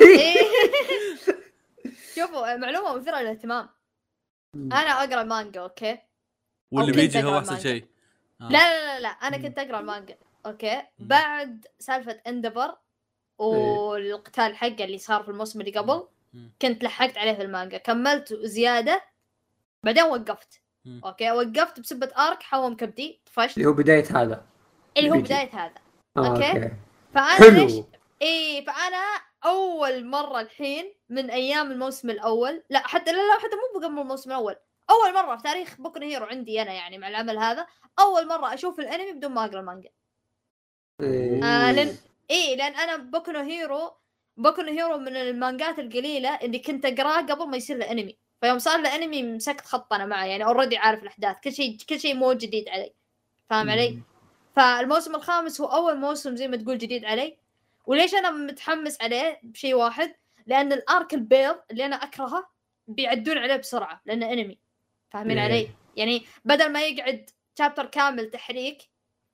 [0.00, 0.34] إيه.
[2.16, 3.68] شوفوا معلومة مثيرة للاهتمام
[4.56, 5.98] أنا أقرأ مانجا okay
[6.72, 7.58] واللي بيجي هو أحسن.
[7.58, 7.84] شيء
[8.40, 8.48] آه.
[8.48, 9.36] لا لا لا لا أنا.
[9.36, 10.82] كنت أقرأ المانجا okay.
[10.98, 12.76] بعد سالفة Endeavor
[13.38, 16.06] والقتال حقه اللي صار في الموسم اللي قبل.
[16.62, 17.78] كنت لحقت عليه في المانجا.
[17.78, 19.02] كملت زيادة
[19.82, 20.60] بعدين وقفت.
[20.84, 21.00] مم.
[21.04, 23.56] okay وقفت بسبة arc حوم كبدي طفشت.
[23.56, 24.44] اللي هو بداية هذا.
[24.96, 25.14] اللي هو.
[25.14, 25.74] بداية هذا.
[26.16, 26.70] آه، okay.
[27.14, 27.84] فأنا ليش؟ حلو
[28.22, 33.80] إيه فأنا أول مرة الحين من أيام الموسم الأول لا حتى لا لا حتى مو
[33.80, 34.56] قبل الموسم الأول.
[34.90, 37.66] أول مرة في تاريخ Boku Hero عندي أنا يعني مع العمل هذا
[37.98, 39.90] أول مرة أشوف الأنمي بدون ما أقرأ المانجا.
[41.00, 41.44] إيه.
[41.44, 41.96] آه لأن
[42.30, 43.92] إيه لأن أنا Boku Hero
[44.40, 48.80] Boku Hero من المانجات القليلة اللي كنت اقراه قبل ما يصير له انمي فيوم صار
[48.80, 51.36] له انمي مسكت خط أنا معه يعني already عارف الأحداث.
[51.44, 52.92] كل شيء كل شيء مو جديد علي.
[53.50, 53.98] فاهم علي؟
[54.56, 57.36] فالموسم الخامس هو أول موسم زي ما تقول جديد علي.
[57.86, 60.14] وليش أنا متحمس عليه بشيء واحد؟
[60.46, 62.50] لأن الأرك البيض اللي أنا أكرهه
[62.88, 64.58] بيعدون عليه بسرعة لأنه انمي
[65.10, 65.44] فاهمين إيه.
[65.44, 68.82] علي؟ يعني بدل ما يقعد شابتر كامل تحريك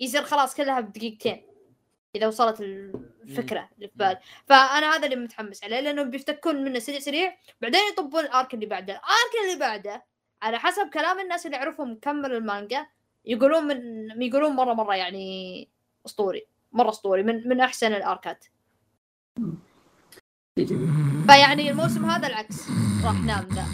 [0.00, 1.45] يصير خلاص كلها بدقيقتين.
[2.16, 4.18] إذا وصلت الفكرة اللي في بالي.
[4.46, 7.36] فأنا هذا اللي متحمس عليه لأنه بيفتكون منه سريع سريع.
[7.60, 8.92] بعدين يطبون الأرك اللي بعده.
[8.92, 10.04] الأرك اللي بعده
[10.42, 12.86] على حسب كلام الناس اللي اعرفهم كملوا المانجا
[13.24, 15.68] يقولون من يقولون مرة مرة يعني
[16.06, 18.44] أسطوري مرة أسطوري من من أحسن الأركات.
[21.26, 22.68] فيعني الموسم هذا العكس
[23.04, 23.66] راح نام ذا.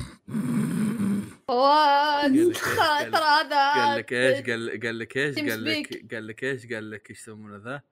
[3.13, 6.15] ترى هذا قال لك إيش؟ قال قال لك إيش؟ قال لك.
[6.15, 7.83] قال لك إيش؟ قال لك إيش يسمونه ذا؟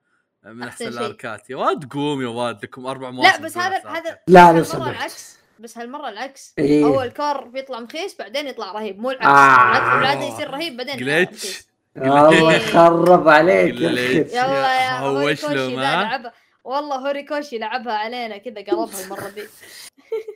[0.45, 0.99] من أحسن أحسن شيء.
[1.05, 1.49] الأركات.
[1.49, 4.19] يا واد قوم يا واد لكم أربع مواسم لا بس هذا أحسن هذا.
[4.27, 5.37] لا لو هالمرة العكس.
[5.59, 6.53] بس هالمرة العكس.
[6.59, 6.85] إيه.
[6.85, 8.99] أول cour بيطلع مخيس بعدين يطلع رهيب.
[8.99, 9.25] مو العكس.
[9.25, 9.71] آه.
[9.71, 11.45] العكس بالعاده يصير رهيب بعدين glitch.
[11.45, 11.67] مخيس.
[11.97, 13.75] الله يخرب عليك.
[13.75, 16.33] يلا يا هوش له ما لعبها.
[16.63, 19.43] والله هوريكوشي لعبها علينا كذا قلبها المرة ذي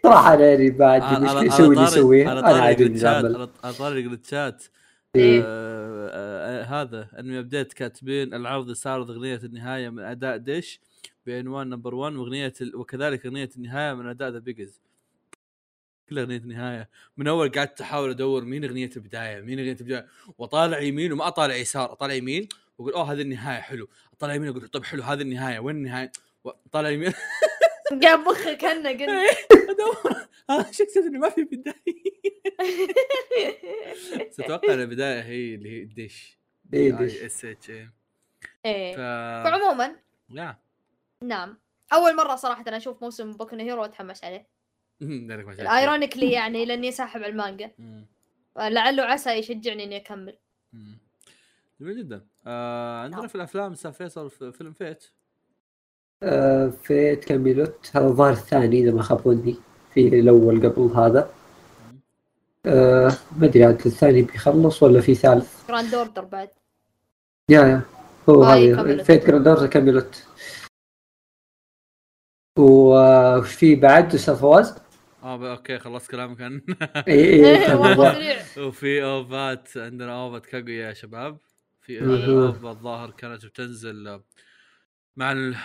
[0.04, 1.02] صراحة أنا يعني بعد.
[1.02, 4.64] على- يسوي اللي يسويه؟ أنا عادي على- طاري جلتشات
[5.16, 5.42] إيه.
[5.46, 10.80] آه، آه، هذا أنمي أبديت كاتبين العرض استعرض أغنية النهاية من أداء ديش
[11.26, 12.76] بعنوان نمبر 1 وأغنية ال...
[12.76, 14.82] وكذلك أغنية النهاية من أداء ذا بيجز
[16.10, 16.90] كل أغنية النهاية.
[17.18, 21.56] من أول قعدت احاول أدور مين أغنية البداية مين أغنية البداية؟ وأطالع يمين وما أطالع
[21.56, 23.88] يسار أطالع يمين وأقول أوه هذه النهاية حلو.
[24.14, 26.12] أطالع يمين أقول طب حلو هذه النهاية وين النهاية؟
[26.46, 27.14] أطالع يمين.
[27.92, 29.38] جاب مخك كانه قلت.
[29.70, 30.28] أدور.
[30.72, 32.35] شكت انه ما في بداية.
[34.40, 36.38] أتوقع إن البداية هي اللي هي ال DISH
[36.74, 37.22] إيه، DISH.
[37.22, 37.90] S H E
[38.66, 38.96] إيه.
[38.96, 38.98] ف
[39.48, 39.96] فعموما
[40.30, 40.56] لا
[41.22, 41.58] نعم.
[41.94, 44.48] أول مرة صراحة أنا أشوف موسم بوكو هيرو وأتحمس عليه.
[45.02, 47.72] ironically يعني لأني ساحب على المانجا.
[48.58, 50.38] لعله عسى يشجعني إني أكمل.
[51.82, 52.26] جميل جدا.
[52.48, 53.28] آه عندنا نعم.
[53.28, 55.06] في الأفلام أستاذ فيصل في فيلم Fate؟
[56.24, 57.92] آه، Fate Camelot.
[57.94, 59.56] هذا الظاهر الثاني إذا ما خاب ظني
[59.94, 61.34] في الأول قبل هذا.
[62.68, 66.50] آه، ما أدري عاد الثاني بيخلص ولا في ثالث Grand Order بعد
[67.52, 67.82] يا يا
[68.30, 69.06] هو آه، هذه Camelot.
[69.06, 70.24] Fate Grand Order Camelot
[72.60, 74.76] وش في بعد أستاذ فواز؟
[75.24, 76.62] آه ب- أوكي خلصت كلامك عن
[77.08, 78.14] اي اي كان والله موضوع.
[78.14, 81.38] سريع وفي OVA ات عندنا OVA ات كاغويا يا شباب
[81.82, 82.38] في مهم.
[82.40, 84.22] OVA الظاهر كانت بتنزل
[85.16, 85.56] مع ال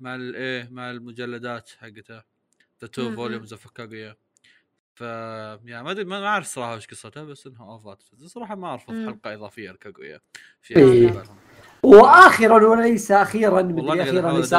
[0.00, 2.24] مع الايه مع المجلدات حقتها
[2.82, 3.14] the two.
[3.16, 4.16] volumes of كاغويا
[5.02, 5.04] ف
[5.64, 8.92] يعني ما أدري ما اعرف صراحة وش قصتها بس إنها OVA ات صراحة ما ارفض
[8.92, 9.06] مم.
[9.10, 10.20] حلقه إضافية لكاغويا
[10.62, 11.22] في إيه.
[11.82, 14.52] وأخيرا وليس أخيرا مدري أخيرا ليس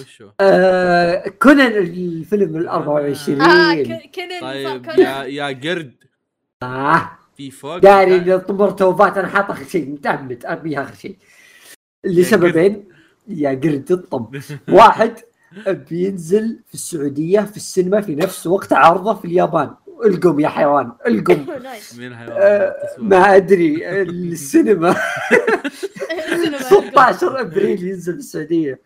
[0.00, 5.94] وشو؟ آه كونان الفيلم ال 24 آه ك- كنن صار طيب يا يا قرد.
[6.62, 7.10] آه.
[7.36, 11.16] في فوق؟ داري إني طمر توفات أنا حاط آخر شيء متعمد ارميها آخر شيء.
[12.06, 12.88] لسببين
[13.28, 14.40] يا قرد الطم.
[14.68, 15.18] واحد
[15.66, 19.74] بينزل في السعودية في السينما في نفس وقت عرضه في اليابان.
[20.04, 21.46] القم يا حيوان القم.
[21.98, 24.96] مين آه، حيوان التصوير؟ ما أدري السينما.
[26.32, 28.82] السينما 16 أبريل ينزل في السعودية.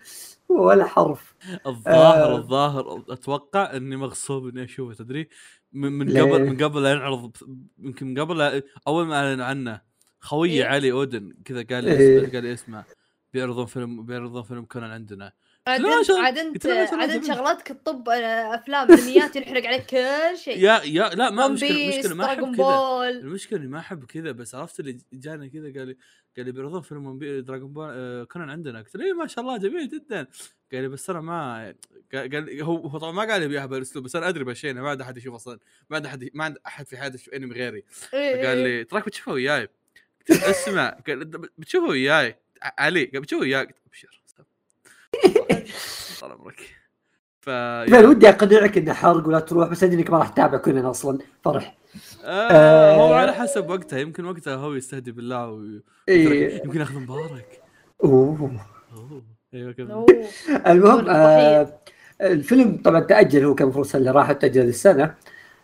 [0.48, 1.34] ولا حرف.
[1.66, 2.36] الظاهر آه.
[2.36, 3.04] الظاهر.
[3.10, 5.28] أتوقع إني مغصوب إني أشوفه تدري؟
[5.72, 7.36] من؟ قبل من قبل لا ينعرض
[7.78, 9.80] يمكن من قبل أول ما أعلن عنه
[10.20, 12.32] خويي إيه؟ علي أودن كذا قال لي إيه.
[12.32, 12.84] قال لي اسمع
[13.32, 15.32] بيعرضون فيلم بيعرضون فيلم كونان عندنا.
[15.66, 15.80] عاد
[16.10, 20.59] عاد انت عاد انت الطب آه، أفلام انميات يحرق عليك كل شيء.
[20.59, 23.09] يا يا لا ما مشكلة مشكله ما أحب كذا.
[23.09, 25.97] المشكلة إني ما أحب كذا بس عرفت اللي جانا كذا قال لي
[26.36, 28.78] قال لي بيعرضون فيلم One P- Dragon Ball آه، كونان عندنا.
[28.78, 30.26] قلت له اي ما شاء الله جميل جدا.
[30.72, 31.74] قال لي بس أنا ما
[32.14, 34.89] قال قال هو هو طبعا ما قال لي اياها بهالاسلوب بس أنا أدري بهالشيء ما
[34.89, 35.59] عاد أحد يشوف أصلا.
[35.90, 37.84] ما عاد احد ما عاد أحد في حياته يشوف أنمي غيري.
[38.14, 38.55] إيه، إيه.
[38.55, 39.68] لي تراك بتشوفه وياي؟
[40.30, 40.89] اسمع.
[41.06, 41.24] قال
[41.59, 42.36] بتشوفه وياي؟
[42.78, 44.21] علي قال بتشوفه وياي؟ قلت ابشر
[46.20, 46.60] طال عمرك.
[47.40, 47.48] ف
[48.05, 51.18] ودي أقنعك إنه حرق ولا تروح بس أدري إنك ما راح تتابع كونان أصلا.
[51.44, 51.76] فرح.
[52.24, 53.16] آه هو آه.
[53.16, 53.98] على حسب وقتها.
[53.98, 55.60] يمكن وقتها هو يستهدي بالله و...
[56.09, 56.64] إيه.
[56.64, 57.60] يمكن يأخذ مبارك.
[58.05, 58.59] أوه.
[58.93, 59.22] أوه.
[59.55, 60.06] أيوه.
[60.66, 61.78] المهم آه
[62.20, 65.14] الفيلم طبعا تأجل هو كان المفروض السنة اللي راحت تاجل السنة.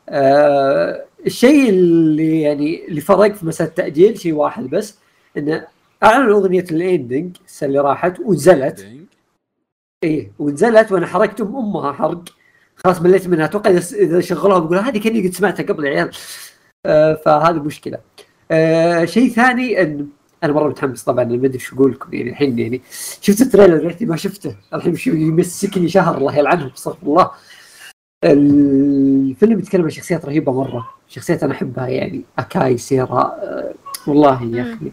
[0.08, 4.98] آه الشيء اللي يعني اللي فرق في مسألة التأجيل شيء واحد بس
[5.36, 5.66] إنه
[6.02, 8.86] أعلنوا أغنية الاندنج السنة اللي راحت ونزلت
[10.04, 12.24] إيه ونزلت وأنا حرقت ام أمها حرق.
[12.76, 13.44] خلاص مليت منها.
[13.44, 16.10] أتوقع إذا- إذا شغلوها بقول هذه كأني قد سمعتها قبل يا عيال.
[16.86, 17.98] آه فهذه مشكلة.
[18.50, 20.06] آه شيء ثاني إن
[20.44, 22.82] أنا مرة متحمس طبعا ما أدري شو أقول لكم يعني الحين يعني.
[23.20, 24.56] شفت ال trailer ريتني ما شفته.
[24.74, 27.30] الحين شو يمسكني شهر الله يلعنهم استغفر الله.
[28.24, 30.88] الفيلم يتكلم عن شخصيات رهيبة مرة.
[31.08, 32.24] شخصيات أنا أحبها يعني.
[32.38, 33.74] أكاي سيرا آه
[34.06, 34.62] والله يا.
[34.62, 34.92] أخي.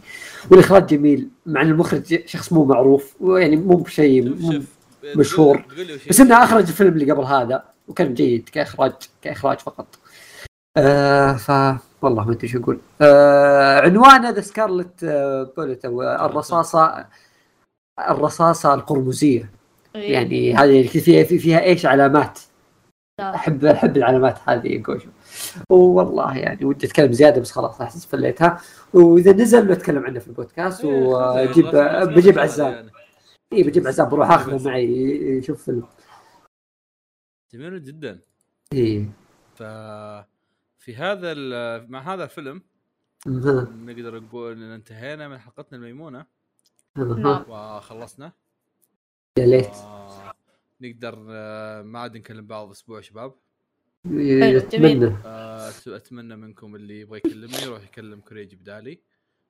[0.51, 4.61] والإخراج جميل مع إن المخرج شخص مو معروف يعني مو بشيء مو
[5.15, 5.65] مشهور.
[6.09, 9.87] بس انه أخرج الفيلم اللي قبل هذا وكان جيد كاخراج كإخراج فقط.
[10.77, 11.51] آه ف
[12.01, 12.79] والله ما أدري شو أقول.
[13.01, 17.05] آه عنوانه ذا سكارلت آه بولت أو الرصاصه
[18.09, 19.49] الرصاصة القرمزية
[19.95, 20.13] إيه.
[20.13, 22.39] يعني هذه اللي فيها في- فيها إيش علامات
[23.19, 23.35] لا.
[23.35, 25.09] احب أحب العلامات هذه جوجو
[25.69, 28.61] والله يعني ودي أتكلم زيادة بس خلاص أحس فليتها
[28.93, 31.65] وإذا نزل بتكلم عنه في البودكاست إيه، واجيب
[32.15, 32.89] بجيب عزام
[33.53, 34.85] اي بجيب عزام بروح أخذه معي.
[35.37, 35.87] يشوف فيلم
[37.53, 38.19] جميل جدا.
[38.73, 39.09] اي
[39.55, 39.63] ف
[40.79, 42.61] في هذا ال- مع هذا الفيلم.
[43.27, 46.25] نقدر نقول إن انتهينا من حلقتنا الميمونة.
[46.97, 47.45] نعم.
[47.49, 48.31] وخلصنا.
[49.39, 49.75] يا ليت.
[50.81, 53.33] نقدر آه، ما عاد نكلم بعض أسبوع شباب.
[54.05, 54.55] جميل.
[54.55, 55.17] أتمنى.
[55.25, 58.99] آه، أتمنى منكم اللي يبغى يكلمني يروح يكلم كوريجي بدالي.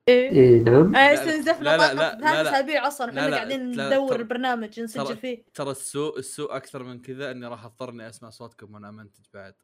[0.08, 2.50] إيه اي نعم لا، استنزفنا لا، لا، لا، ثلاث لا.
[2.50, 6.82] أسابيع أصلا لا، إحنا لا، قاعدين لا، ندور البرنامج نسجل فيه ترى السوء السوء أكثر
[6.82, 9.54] من كذا إني راح اضطر اني أسمع صوتكم وأنا منتج بعد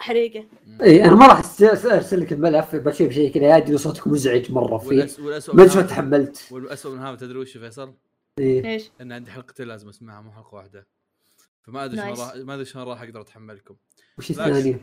[0.00, 0.44] حريقة.
[0.82, 4.78] اي أنا ما راح أس- أرسل لك الملف بشوف شيء كذا يا صوتك مزعج مرة
[4.78, 7.94] فيه ما أدري هذا- تحملت والاسوء من هذا تدري وش فيصل؟
[8.38, 8.64] إيه.
[8.64, 10.86] إيش؟ إن عندي حلقتين لازم أسمعها مو حلقة واحدة
[11.62, 12.10] فما أدري شلون.
[12.10, 13.76] راح ما أدري شلون راح أقدر أتحملكم
[14.18, 14.80] وش لا، الثانية؟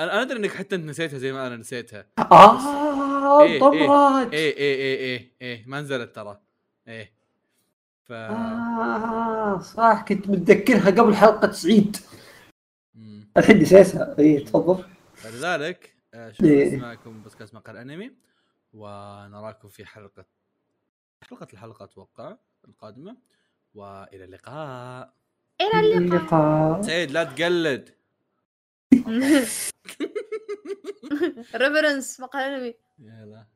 [0.00, 2.06] أنا أنا أدري إنك حتى أنت نسيتها زي ما أنا نسيتها.
[2.18, 6.40] آه إيه، طبعت إيه إيه إيه إيه إيه ما نزلت ترى.
[6.88, 7.12] إيه.
[8.02, 11.96] ف آه صح كنت متذكرها قبل حلقة سعيد.
[13.36, 14.18] الحين نسيتها.
[14.18, 14.84] اي تفضل.
[15.14, 16.64] فلذلك آه، شكرا إيه.
[16.64, 18.12] لاستماعكم بودكاست مقال أنمي.
[18.72, 20.24] ونراكم في حلقه
[21.30, 22.36] حلقة الحلقة أتوقع
[22.68, 23.16] القادمة.
[23.74, 25.14] وإلى اللقاء.
[25.60, 26.82] إلى اللقاء.
[26.82, 27.90] سعيد لا تقلد.
[31.54, 33.46] ريفرنس مقال انمي يلا